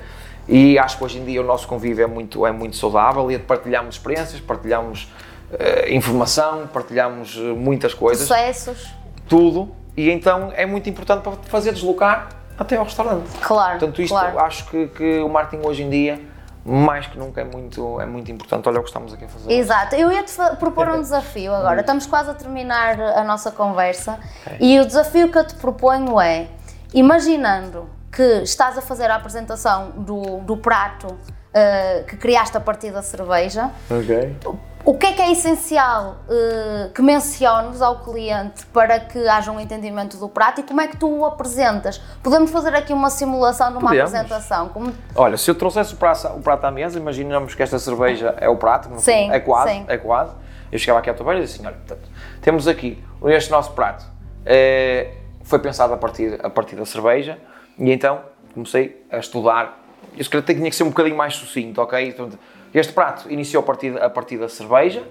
e 0.49 0.79
acho 0.79 0.99
que 0.99 1.05
hoje 1.05 1.19
em 1.19 1.25
dia 1.25 1.41
o 1.41 1.45
nosso 1.45 1.67
convívio 1.67 2.05
é 2.05 2.07
muito, 2.07 2.47
é 2.47 2.53
muito 2.53 2.77
saudável 2.77 3.31
e 3.31 3.39
partilhamos 3.39 3.95
experiências, 3.95 4.41
partilhamos 4.41 5.09
uh, 5.53 5.89
informação, 5.91 6.67
partilhamos 6.67 7.37
eh, 7.37 7.41
muitas 7.53 7.95
coisas. 7.95 8.27
Processos. 8.27 8.93
Tudo. 9.29 9.71
E 9.97 10.11
então 10.11 10.53
é 10.55 10.67
muito 10.67 10.89
importante 10.89 11.23
para 11.23 11.33
fazer 11.45 11.73
deslocar 11.73 12.31
até 12.59 12.77
ao 12.77 12.85
restaurante. 12.85 13.29
Claro. 13.41 13.79
Portanto, 13.79 14.03
isto 14.03 14.13
claro. 14.13 14.39
acho 14.41 14.67
que, 14.67 14.89
que 14.89 15.21
o 15.21 15.29
marketing 15.29 15.67
hoje 15.67 15.83
em 15.83 15.91
dia 15.91 16.33
mais 16.65 17.07
que 17.07 17.19
nunca 17.19 17.41
é 17.41 17.45
muito, 17.45 18.01
é 18.01 18.07
muito 18.07 18.31
importante. 18.31 18.69
Olha 18.69 18.79
o 18.79 18.83
que 18.83 18.89
estamos 18.89 19.13
aqui 19.13 19.25
a 19.25 19.29
fazer. 19.29 19.53
Exato. 19.53 19.97
Eu 19.97 20.13
ia-te 20.13 20.33
propor 20.59 20.89
um 20.89 21.01
desafio 21.01 21.53
agora. 21.53 21.81
Estamos 21.81 22.07
quase 22.07 22.31
a 22.31 22.35
terminar 22.35 23.01
a 23.01 23.25
nossa 23.25 23.51
conversa 23.51 24.19
okay. 24.47 24.59
e 24.61 24.81
o 24.81 24.87
desafio 24.87 25.31
que 25.31 25.39
eu 25.39 25.47
te 25.47 25.55
proponho 25.57 26.21
é, 26.21 26.47
imaginando 26.95 27.89
que 28.13 28.43
estás 28.43 28.77
a 28.77 28.83
fazer 28.83 29.11
a 29.11 29.17
apresentação 29.17 29.91
do, 29.93 30.41
do 30.41 30.57
prato 30.59 31.07
uh, 31.07 32.05
que 32.07 32.17
criaste 32.17 32.57
a 32.57 32.61
partir 32.61 32.91
da 32.91 33.01
cerveja. 33.03 33.71
Ok. 33.91 34.37
O 34.85 34.99
que 34.99 35.07
é 35.07 35.13
que 35.13 35.23
é 35.23 35.31
essencial 35.31 36.17
uh, 36.27 36.91
que 36.93 37.01
menciones 37.01 37.81
ao 37.81 38.01
cliente 38.01 38.67
para 38.67 38.99
que 38.99 39.29
haja 39.29 39.53
um 39.53 39.61
entendimento 39.61 40.17
do 40.17 40.29
prato 40.29 40.61
e 40.61 40.65
como 40.65 40.81
é 40.81 40.89
que 40.89 40.97
tu 40.97 41.09
o 41.09 41.25
apresentas? 41.25 41.99
Podemos 42.21 42.51
fazer 42.51 42.75
aqui 42.75 42.93
uma 42.93 43.09
simulação 43.09 43.71
de 43.71 43.79
uma 43.79 43.91
Podemos. 43.91 44.13
apresentação? 44.13 44.69
Como... 44.71 44.93
Olha, 45.15 45.37
se 45.37 45.49
eu 45.49 45.55
trouxesse 45.55 45.95
o 45.95 45.97
prato, 45.97 46.27
o 46.29 46.41
prato 46.41 46.65
à 46.65 46.71
mesa, 46.71 46.99
imaginamos 46.99 47.55
que 47.55 47.63
esta 47.63 47.79
cerveja 47.79 48.35
é 48.39 48.49
o 48.49 48.57
prato, 48.57 48.91
sim, 48.99 49.31
é 49.31 49.39
quase, 49.39 49.71
sim. 49.71 49.85
é 49.87 49.97
quase. 49.97 50.33
Eu 50.71 50.79
chegava 50.79 50.99
aqui 50.99 51.11
à 51.11 51.15
tua 51.15 51.27
beira 51.27 51.41
e 51.41 51.45
disse 51.45 51.59
assim, 51.59 51.67
olha, 51.67 51.77
portanto, 51.77 52.09
temos 52.41 52.67
aqui 52.67 53.03
este 53.27 53.51
nosso 53.53 53.73
prato, 53.73 54.05
é, 54.45 55.15
foi 55.45 55.61
pensado 55.61 55.95
a 55.95 55.97
partir, 55.97 56.41
a 56.43 56.51
partir 56.51 56.75
da 56.75 56.85
cerveja, 56.85 57.39
e 57.83 57.91
então 57.91 58.21
comecei 58.55 59.05
a 59.11 59.19
estudar. 59.19 59.83
Eu 60.17 60.23
se 60.23 60.31
calhar 60.31 60.47
tinha 60.47 60.71
que 60.71 60.77
ser 60.77 60.85
um 60.85 60.91
bocadinho 60.91 61.17
mais 61.17 61.35
sucinto, 61.35 61.81
ok? 61.81 62.09
Então, 62.09 62.31
este 62.73 62.93
prato 62.93 63.31
iniciou 63.31 63.63
a 63.63 63.67
partir, 63.67 64.01
a 64.01 64.09
partir 64.09 64.39
da 64.39 64.49
cerveja. 64.49 65.03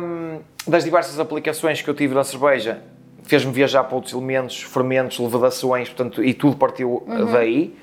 Um, 0.00 0.40
das 0.66 0.84
diversas 0.84 1.20
aplicações 1.20 1.82
que 1.82 1.88
eu 1.88 1.94
tive 1.94 2.14
na 2.14 2.24
cerveja, 2.24 2.82
fez-me 3.24 3.52
viajar 3.52 3.84
para 3.84 3.94
outros 3.94 4.14
elementos, 4.14 4.62
fermentos, 4.62 5.18
levedações, 5.18 5.88
portanto, 5.88 6.24
e 6.24 6.32
tudo 6.32 6.56
partiu 6.56 7.04
uhum. 7.06 7.32
daí. 7.32 7.76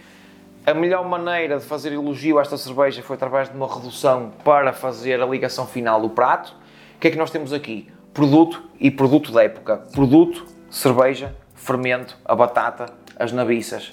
A 0.65 0.73
melhor 0.73 1.07
maneira 1.07 1.59
de 1.59 1.65
fazer 1.65 1.93
elogio 1.93 2.39
a 2.39 2.41
esta 2.41 2.57
cerveja 2.57 3.03
foi 3.03 3.15
através 3.15 3.49
de 3.49 3.55
uma 3.55 3.71
redução 3.71 4.31
para 4.43 4.73
fazer 4.73 5.21
a 5.21 5.25
ligação 5.25 5.67
final 5.67 6.01
do 6.01 6.09
prato. 6.09 6.55
O 6.95 6.99
que 6.99 7.09
é 7.09 7.11
que 7.11 7.17
nós 7.17 7.29
temos 7.29 7.53
aqui? 7.53 7.87
Produto 8.13 8.63
e 8.79 8.89
produto 8.89 9.31
da 9.31 9.43
época. 9.43 9.77
Produto, 9.93 10.45
cerveja, 10.71 11.35
fermento, 11.53 12.17
a 12.25 12.35
batata, 12.35 12.87
as 13.17 13.31
nabiças. 13.31 13.91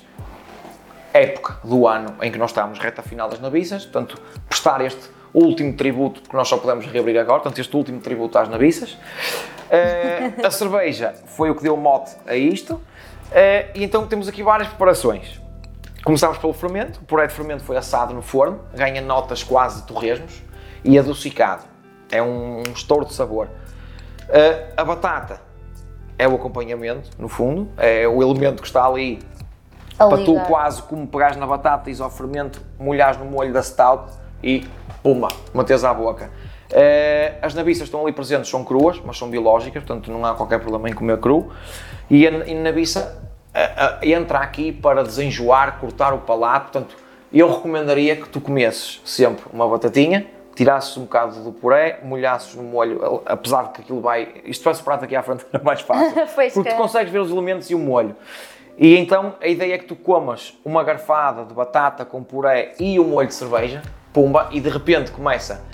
Época 1.12 1.58
do 1.62 1.86
ano 1.86 2.16
em 2.22 2.32
que 2.32 2.38
nós 2.38 2.50
estamos, 2.50 2.78
reta 2.78 3.02
final 3.02 3.28
das 3.28 3.38
nabiças, 3.38 3.84
portanto, 3.84 4.20
prestar 4.48 4.80
este 4.80 5.10
último 5.34 5.74
tributo, 5.74 6.20
porque 6.22 6.36
nós 6.36 6.48
só 6.48 6.56
podemos 6.56 6.86
reabrir 6.86 7.18
agora, 7.18 7.40
portanto, 7.40 7.58
este 7.58 7.74
último 7.76 8.00
tributo 8.00 8.38
às 8.38 8.48
nabiças. 8.48 8.92
Uh, 8.92 10.46
a 10.46 10.50
cerveja 10.50 11.14
foi 11.26 11.50
o 11.50 11.54
que 11.54 11.62
deu 11.62 11.76
mote 11.76 12.14
a 12.26 12.34
isto, 12.34 12.74
uh, 12.74 12.82
e 13.74 13.84
então 13.84 14.06
temos 14.06 14.28
aqui 14.28 14.42
várias 14.42 14.68
preparações. 14.68 15.40
Começámos 16.04 16.38
pelo 16.38 16.52
fermento, 16.52 17.00
o 17.00 17.04
puré 17.04 17.26
de 17.26 17.34
fermento 17.34 17.62
foi 17.62 17.76
assado 17.76 18.12
no 18.12 18.22
forno, 18.22 18.60
ganha 18.74 19.00
notas 19.00 19.42
quase 19.42 19.82
de 19.82 19.86
torresmos, 19.86 20.42
e 20.84 20.98
adocicado. 20.98 21.64
É 22.10 22.22
um, 22.22 22.58
um 22.58 22.72
estouro 22.74 23.04
de 23.04 23.14
sabor. 23.14 23.46
Uh, 24.28 24.72
a 24.76 24.84
batata 24.84 25.40
é 26.18 26.28
o 26.28 26.34
acompanhamento, 26.34 27.10
no 27.18 27.28
fundo, 27.28 27.68
é 27.76 28.06
o 28.06 28.22
elemento 28.22 28.62
que 28.62 28.68
está 28.68 28.86
ali 28.86 29.18
a 29.98 30.06
para 30.06 30.18
ligar. 30.18 30.44
tu 30.44 30.48
quase 30.48 30.82
como 30.82 31.06
pegares 31.06 31.36
na 31.36 31.46
batata, 31.46 31.90
e 31.90 32.00
ao 32.00 32.10
fermento, 32.10 32.62
molhares 32.78 33.18
no 33.18 33.24
molho 33.24 33.52
da 33.52 33.62
stout 33.62 34.12
e 34.42 34.66
pumba, 35.02 35.28
metes 35.54 35.84
à 35.84 35.92
boca. 35.92 36.30
Uh, 36.72 37.36
as 37.42 37.54
nabiças 37.54 37.84
estão 37.84 38.02
ali 38.02 38.12
presentes, 38.12 38.48
são 38.48 38.64
cruas, 38.64 39.00
mas 39.04 39.18
são 39.18 39.28
biológicas, 39.28 39.84
portanto 39.84 40.10
não 40.10 40.24
há 40.24 40.34
qualquer 40.34 40.58
problema 40.58 40.88
em 40.88 40.94
comer 40.94 41.18
cru. 41.18 41.52
E 42.08 42.26
a, 42.26 42.30
a 42.30 42.54
nabiça 42.54 43.22
uh, 43.54 44.04
uh, 44.04 44.08
entra 44.08 44.38
aqui 44.38 44.72
para 44.72 45.02
desenjoar, 45.02 45.78
cortar 45.78 46.14
o 46.14 46.18
palato, 46.18 46.72
portanto 46.72 46.96
eu 47.32 47.50
recomendaria 47.50 48.16
que 48.16 48.28
tu 48.28 48.40
comesses 48.40 49.00
sempre 49.04 49.44
uma 49.52 49.68
batatinha, 49.68 50.26
tirasses 50.54 50.96
um 50.96 51.02
bocado 51.02 51.42
do 51.42 51.52
puré, 51.52 52.00
molhasses 52.02 52.54
no 52.54 52.62
molho, 52.62 53.22
apesar 53.26 53.64
de 53.64 53.70
que 53.70 53.80
aquilo 53.82 54.00
vai. 54.00 54.42
Isto 54.44 54.64
vai 54.64 54.74
prato 54.74 55.04
aqui 55.04 55.16
à 55.16 55.22
frente 55.22 55.44
era 55.52 55.62
mais 55.62 55.80
fácil. 55.80 56.12
porque 56.52 56.70
tu 56.70 56.76
consegues 56.76 57.12
ver 57.12 57.20
os 57.20 57.30
elementos 57.30 57.70
e 57.70 57.74
o 57.74 57.78
molho. 57.78 58.16
E 58.78 58.96
então 58.96 59.34
a 59.40 59.46
ideia 59.46 59.74
é 59.74 59.78
que 59.78 59.84
tu 59.84 59.94
comas 59.94 60.58
uma 60.64 60.82
garfada 60.82 61.44
de 61.44 61.52
batata 61.52 62.04
com 62.04 62.22
puré 62.22 62.74
e 62.78 62.98
o 62.98 63.04
molho 63.04 63.28
de 63.28 63.34
cerveja, 63.34 63.82
pumba, 64.12 64.48
e 64.50 64.60
de 64.60 64.68
repente 64.68 65.10
começa. 65.10 65.64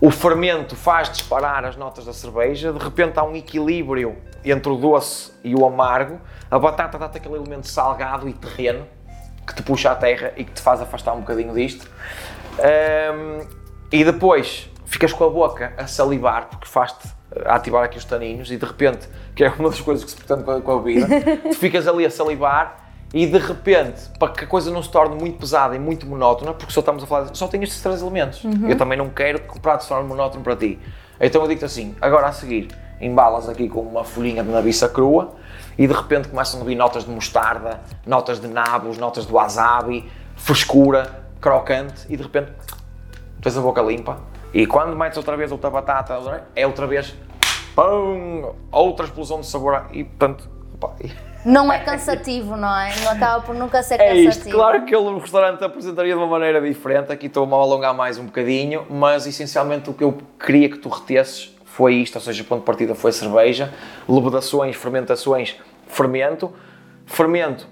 O 0.00 0.10
fermento 0.10 0.74
faz 0.74 1.10
disparar 1.10 1.64
as 1.64 1.76
notas 1.76 2.06
da 2.06 2.12
cerveja, 2.12 2.72
de 2.72 2.78
repente 2.78 3.18
há 3.18 3.22
um 3.22 3.36
equilíbrio 3.36 4.16
entre 4.42 4.72
o 4.72 4.76
doce 4.76 5.30
e 5.44 5.54
o 5.54 5.66
amargo, 5.66 6.18
a 6.50 6.58
batata 6.58 6.98
dá-te 6.98 7.18
aquele 7.18 7.36
elemento 7.36 7.68
salgado 7.68 8.26
e 8.26 8.32
terreno 8.32 8.86
que 9.46 9.54
te 9.54 9.62
puxa 9.62 9.90
à 9.90 9.94
terra 9.94 10.32
e 10.36 10.44
que 10.44 10.52
te 10.52 10.62
faz 10.62 10.80
afastar 10.80 11.12
um 11.12 11.20
bocadinho 11.20 11.52
disto. 11.52 11.86
Um, 12.58 13.59
e 13.92 14.04
depois 14.04 14.68
ficas 14.86 15.12
com 15.12 15.24
a 15.24 15.30
boca 15.30 15.72
a 15.76 15.86
salivar, 15.86 16.48
porque 16.48 16.66
faz-te 16.66 17.08
ativar 17.46 17.84
aqui 17.84 17.96
os 17.96 18.04
taninos 18.04 18.50
e 18.50 18.56
de 18.56 18.64
repente, 18.64 19.08
que 19.34 19.44
é 19.44 19.48
uma 19.50 19.70
das 19.70 19.80
coisas 19.80 20.04
que 20.04 20.10
se 20.10 20.16
pretende 20.16 20.42
com 20.42 20.50
a, 20.50 20.60
com 20.60 20.72
a 20.72 20.78
bebida, 20.80 21.06
tu 21.42 21.54
ficas 21.56 21.86
ali 21.86 22.04
a 22.04 22.10
salivar 22.10 22.90
e 23.12 23.26
de 23.26 23.38
repente, 23.38 24.08
para 24.18 24.32
que 24.32 24.44
a 24.44 24.46
coisa 24.46 24.70
não 24.70 24.82
se 24.82 24.90
torne 24.90 25.16
muito 25.16 25.38
pesada 25.38 25.74
e 25.74 25.78
muito 25.78 26.06
monótona, 26.06 26.52
porque 26.54 26.72
só 26.72 26.80
estamos 26.80 27.02
a 27.02 27.06
falar, 27.06 27.34
só 27.34 27.48
tem 27.48 27.62
estes 27.62 27.82
três 27.82 28.00
elementos. 28.00 28.44
Uhum. 28.44 28.68
Eu 28.68 28.76
também 28.76 28.96
não 28.96 29.08
quero 29.10 29.40
que 29.40 29.56
o 29.56 29.60
prato 29.60 29.82
se 29.82 29.88
torne 29.88 30.08
monótono 30.08 30.44
para 30.44 30.54
ti. 30.54 30.78
Então 31.20 31.42
eu 31.42 31.48
digo-te 31.48 31.64
assim, 31.64 31.94
agora 32.00 32.28
a 32.28 32.32
seguir, 32.32 32.68
embalas 33.00 33.48
aqui 33.48 33.68
com 33.68 33.80
uma 33.80 34.04
folhinha 34.04 34.44
de 34.44 34.50
nabiça 34.50 34.88
crua 34.88 35.34
e 35.76 35.86
de 35.86 35.92
repente 35.92 36.28
começam 36.28 36.60
a 36.60 36.64
vir 36.64 36.76
notas 36.76 37.04
de 37.04 37.10
mostarda, 37.10 37.80
notas 38.06 38.40
de 38.40 38.46
nabos, 38.46 38.96
notas 38.96 39.26
de 39.26 39.32
wasabi, 39.32 40.08
frescura, 40.36 41.24
crocante 41.40 42.06
e 42.08 42.16
de 42.16 42.22
repente 42.22 42.52
tens 43.40 43.56
a 43.56 43.60
boca 43.60 43.80
limpa 43.82 44.18
e 44.52 44.66
quando 44.66 44.96
metes 44.96 45.16
outra 45.16 45.36
vez 45.36 45.52
outra 45.52 45.70
batata, 45.70 46.44
é 46.54 46.66
outra 46.66 46.86
vez 46.86 47.14
pum, 47.74 48.52
outra 48.70 49.06
explosão 49.06 49.40
de 49.40 49.46
sabor 49.46 49.86
e 49.92 50.04
portanto 50.04 50.48
opa, 50.74 50.94
não 51.44 51.72
é 51.72 51.78
cansativo, 51.78 52.54
não 52.54 52.68
é? 52.78 52.92
Não 53.02 53.12
acaba 53.12 53.42
por 53.42 53.54
nunca 53.54 53.82
ser 53.82 53.94
é 53.94 54.08
cansativo. 54.08 54.28
Isto. 54.28 54.50
Claro 54.50 54.84
que 54.84 54.94
o 54.94 55.18
restaurante 55.18 55.64
apresentaria 55.64 56.12
de 56.12 56.18
uma 56.18 56.26
maneira 56.26 56.60
diferente, 56.60 57.10
aqui 57.10 57.26
estou-me 57.26 57.54
a 57.54 57.56
alongar 57.56 57.94
mais 57.94 58.18
um 58.18 58.26
bocadinho, 58.26 58.86
mas 58.90 59.26
essencialmente 59.26 59.88
o 59.88 59.94
que 59.94 60.04
eu 60.04 60.18
queria 60.38 60.68
que 60.68 60.76
tu 60.76 60.90
retesses 60.90 61.56
foi 61.64 61.94
isto, 61.94 62.16
ou 62.16 62.20
seja, 62.20 62.42
o 62.42 62.44
ponto 62.44 62.60
de 62.60 62.66
partida 62.66 62.94
foi 62.94 63.10
cerveja, 63.12 63.72
levedações, 64.06 64.76
fermentações, 64.76 65.56
fermento, 65.86 66.52
fermento, 67.06 67.66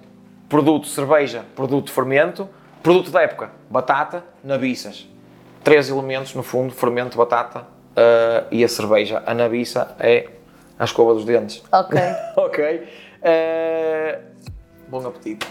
produto, 0.49 0.87
cerveja, 0.87 1.45
produto, 1.55 1.93
fermento, 1.93 2.49
produto 2.83 3.11
da 3.11 3.23
época, 3.23 3.51
batata, 3.69 4.25
nabiças. 4.43 5.07
Três 5.63 5.89
elementos, 5.89 6.35
no 6.35 6.43
fundo, 6.43 6.73
fermento, 6.75 7.17
batata 7.17 7.61
uh, 7.61 8.47
e 8.51 8.65
a 8.65 8.69
cerveja. 8.69 9.23
A 9.27 9.35
nabiça 9.35 9.95
é 9.99 10.29
a 10.79 10.85
escova 10.85 11.15
dos 11.15 11.25
dentes. 11.25 11.63
Ok. 11.73 12.01
ok. 12.37 12.89
Uh, 13.19 14.29
bom 14.89 15.07
apetite. 15.07 15.47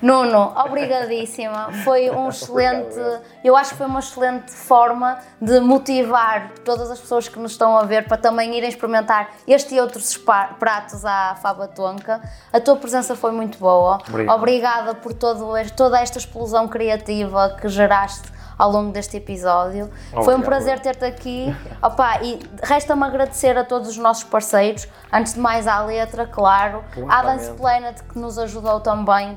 Nuno, 0.00 0.52
obrigadíssima. 0.56 1.70
Foi 1.84 2.10
um 2.10 2.28
excelente, 2.30 2.98
eu 3.44 3.54
acho 3.56 3.70
que 3.70 3.76
foi 3.76 3.86
uma 3.86 4.00
excelente 4.00 4.50
forma 4.50 5.18
de 5.40 5.60
motivar 5.60 6.50
todas 6.64 6.90
as 6.90 6.98
pessoas 6.98 7.28
que 7.28 7.38
nos 7.38 7.52
estão 7.52 7.76
a 7.76 7.84
ver 7.84 8.08
para 8.08 8.16
também 8.16 8.56
irem 8.56 8.68
experimentar 8.68 9.30
este 9.46 9.74
e 9.74 9.80
outros 9.80 10.16
pratos 10.58 11.04
à 11.04 11.36
Faba 11.40 11.68
Tonka. 11.68 12.20
A 12.52 12.58
tua 12.58 12.76
presença 12.76 13.14
foi 13.14 13.30
muito 13.30 13.58
boa. 13.58 13.98
Obrigado. 14.08 14.36
Obrigada 14.36 14.94
por 14.94 15.12
todo, 15.12 15.52
toda 15.76 16.00
esta 16.00 16.18
explosão 16.18 16.66
criativa 16.66 17.56
que 17.60 17.68
geraste 17.68 18.32
ao 18.62 18.70
longo 18.70 18.92
deste 18.92 19.16
episódio. 19.16 19.86
Obrigado. 19.86 20.24
Foi 20.24 20.34
um 20.36 20.40
prazer 20.40 20.78
ter-te 20.78 21.04
aqui. 21.04 21.52
Opa, 21.82 22.22
e 22.22 22.38
resta-me 22.62 23.02
agradecer 23.02 23.58
a 23.58 23.64
todos 23.64 23.88
os 23.88 23.96
nossos 23.96 24.22
parceiros, 24.22 24.86
antes 25.12 25.34
de 25.34 25.40
mais 25.40 25.66
à 25.66 25.80
letra, 25.80 26.26
claro, 26.26 26.84
à 27.08 27.22
Dance 27.22 27.50
Planet 27.54 28.00
que 28.02 28.16
nos 28.16 28.38
ajudou 28.38 28.78
também 28.78 29.36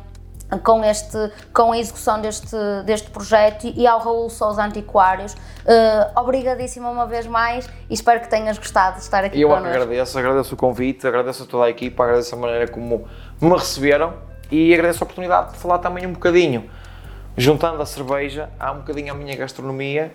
com, 0.64 0.84
este, 0.84 1.18
com 1.52 1.72
a 1.72 1.78
execução 1.80 2.22
deste, 2.22 2.56
deste 2.86 3.10
projeto 3.10 3.66
e 3.66 3.88
ao 3.88 4.00
Raul 4.00 4.30
Souza 4.30 4.64
Antiquários. 4.64 5.34
Uh, 5.34 6.20
obrigadíssima 6.20 6.88
uma 6.88 7.08
vez 7.08 7.26
mais 7.26 7.68
e 7.90 7.96
espero 7.96 8.20
que 8.20 8.30
tenhas 8.30 8.60
gostado 8.60 8.98
de 8.98 9.02
estar 9.02 9.24
aqui 9.24 9.42
Eu 9.42 9.50
connosco. 9.50 9.70
Eu 9.70 9.82
agradeço, 9.82 10.20
agradeço 10.20 10.54
o 10.54 10.58
convite, 10.58 11.08
agradeço 11.08 11.44
a 11.44 11.46
toda 11.48 11.66
a 11.66 11.70
equipa, 11.72 12.04
agradeço 12.04 12.36
a 12.36 12.38
maneira 12.38 12.68
como 12.68 13.08
me 13.42 13.54
receberam 13.54 14.14
e 14.52 14.72
agradeço 14.72 15.04
a 15.04 15.06
oportunidade 15.06 15.54
de 15.54 15.58
falar 15.58 15.80
também 15.80 16.06
um 16.06 16.14
bocadinho 16.14 16.70
juntando 17.38 17.82
a 17.82 17.86
cerveja, 17.86 18.50
há 18.60 18.72
um 18.72 18.80
bocadinho 18.80 19.14
a 19.14 19.16
minha 19.16 19.36
gastronomia 19.36 20.12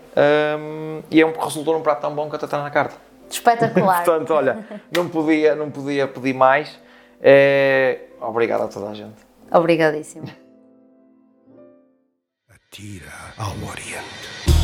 um, 0.59 1.03
e 1.11 1.21
é 1.21 1.27
um, 1.27 1.33
resultou 1.33 1.75
num 1.75 1.83
prato 1.83 2.01
tão 2.01 2.15
bom 2.15 2.29
que 2.29 2.37
até 2.37 2.47
está 2.47 2.63
na 2.63 2.71
carta. 2.71 2.95
Espetacular. 3.29 4.05
Portanto, 4.05 4.33
olha, 4.33 4.65
não 4.95 5.09
podia, 5.09 5.55
não 5.55 5.71
podia 5.71 6.07
pedir 6.09 6.35
mais. 6.35 6.79
É, 7.21 8.01
obrigado 8.21 8.63
a 8.63 8.69
toda 8.69 8.91
a 8.91 8.95
gente. 8.95 9.17
Obrigadíssimo. 9.53 10.27
Atira 12.49 13.13
ao 13.37 13.53
Oriente. 13.69 14.60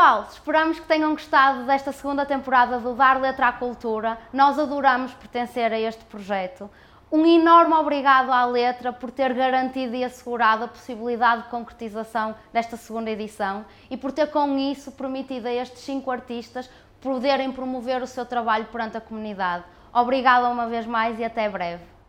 Pessoal, 0.00 0.26
esperamos 0.30 0.80
que 0.80 0.86
tenham 0.86 1.12
gostado 1.12 1.64
desta 1.64 1.92
segunda 1.92 2.24
temporada 2.24 2.78
do 2.78 2.94
Dar 2.94 3.20
Letra 3.20 3.48
à 3.48 3.52
Cultura. 3.52 4.16
Nós 4.32 4.58
adoramos 4.58 5.12
pertencer 5.12 5.70
a 5.74 5.78
este 5.78 6.02
projeto. 6.06 6.70
Um 7.12 7.26
enorme 7.26 7.74
obrigado 7.74 8.32
à 8.32 8.46
Letra 8.46 8.94
por 8.94 9.10
ter 9.10 9.34
garantido 9.34 9.94
e 9.94 10.02
assegurado 10.02 10.64
a 10.64 10.68
possibilidade 10.68 11.42
de 11.42 11.48
concretização 11.50 12.34
desta 12.50 12.78
segunda 12.78 13.10
edição 13.10 13.66
e 13.90 13.96
por 13.98 14.10
ter 14.10 14.28
com 14.30 14.56
isso 14.56 14.90
permitido 14.90 15.44
a 15.44 15.52
estes 15.52 15.82
cinco 15.82 16.10
artistas 16.10 16.70
poderem 17.02 17.52
promover 17.52 18.02
o 18.02 18.06
seu 18.06 18.24
trabalho 18.24 18.68
perante 18.72 18.96
a 18.96 19.02
comunidade. 19.02 19.64
Obrigada 19.92 20.48
uma 20.48 20.66
vez 20.66 20.86
mais 20.86 21.18
e 21.18 21.24
até 21.24 21.46
breve. 21.46 21.99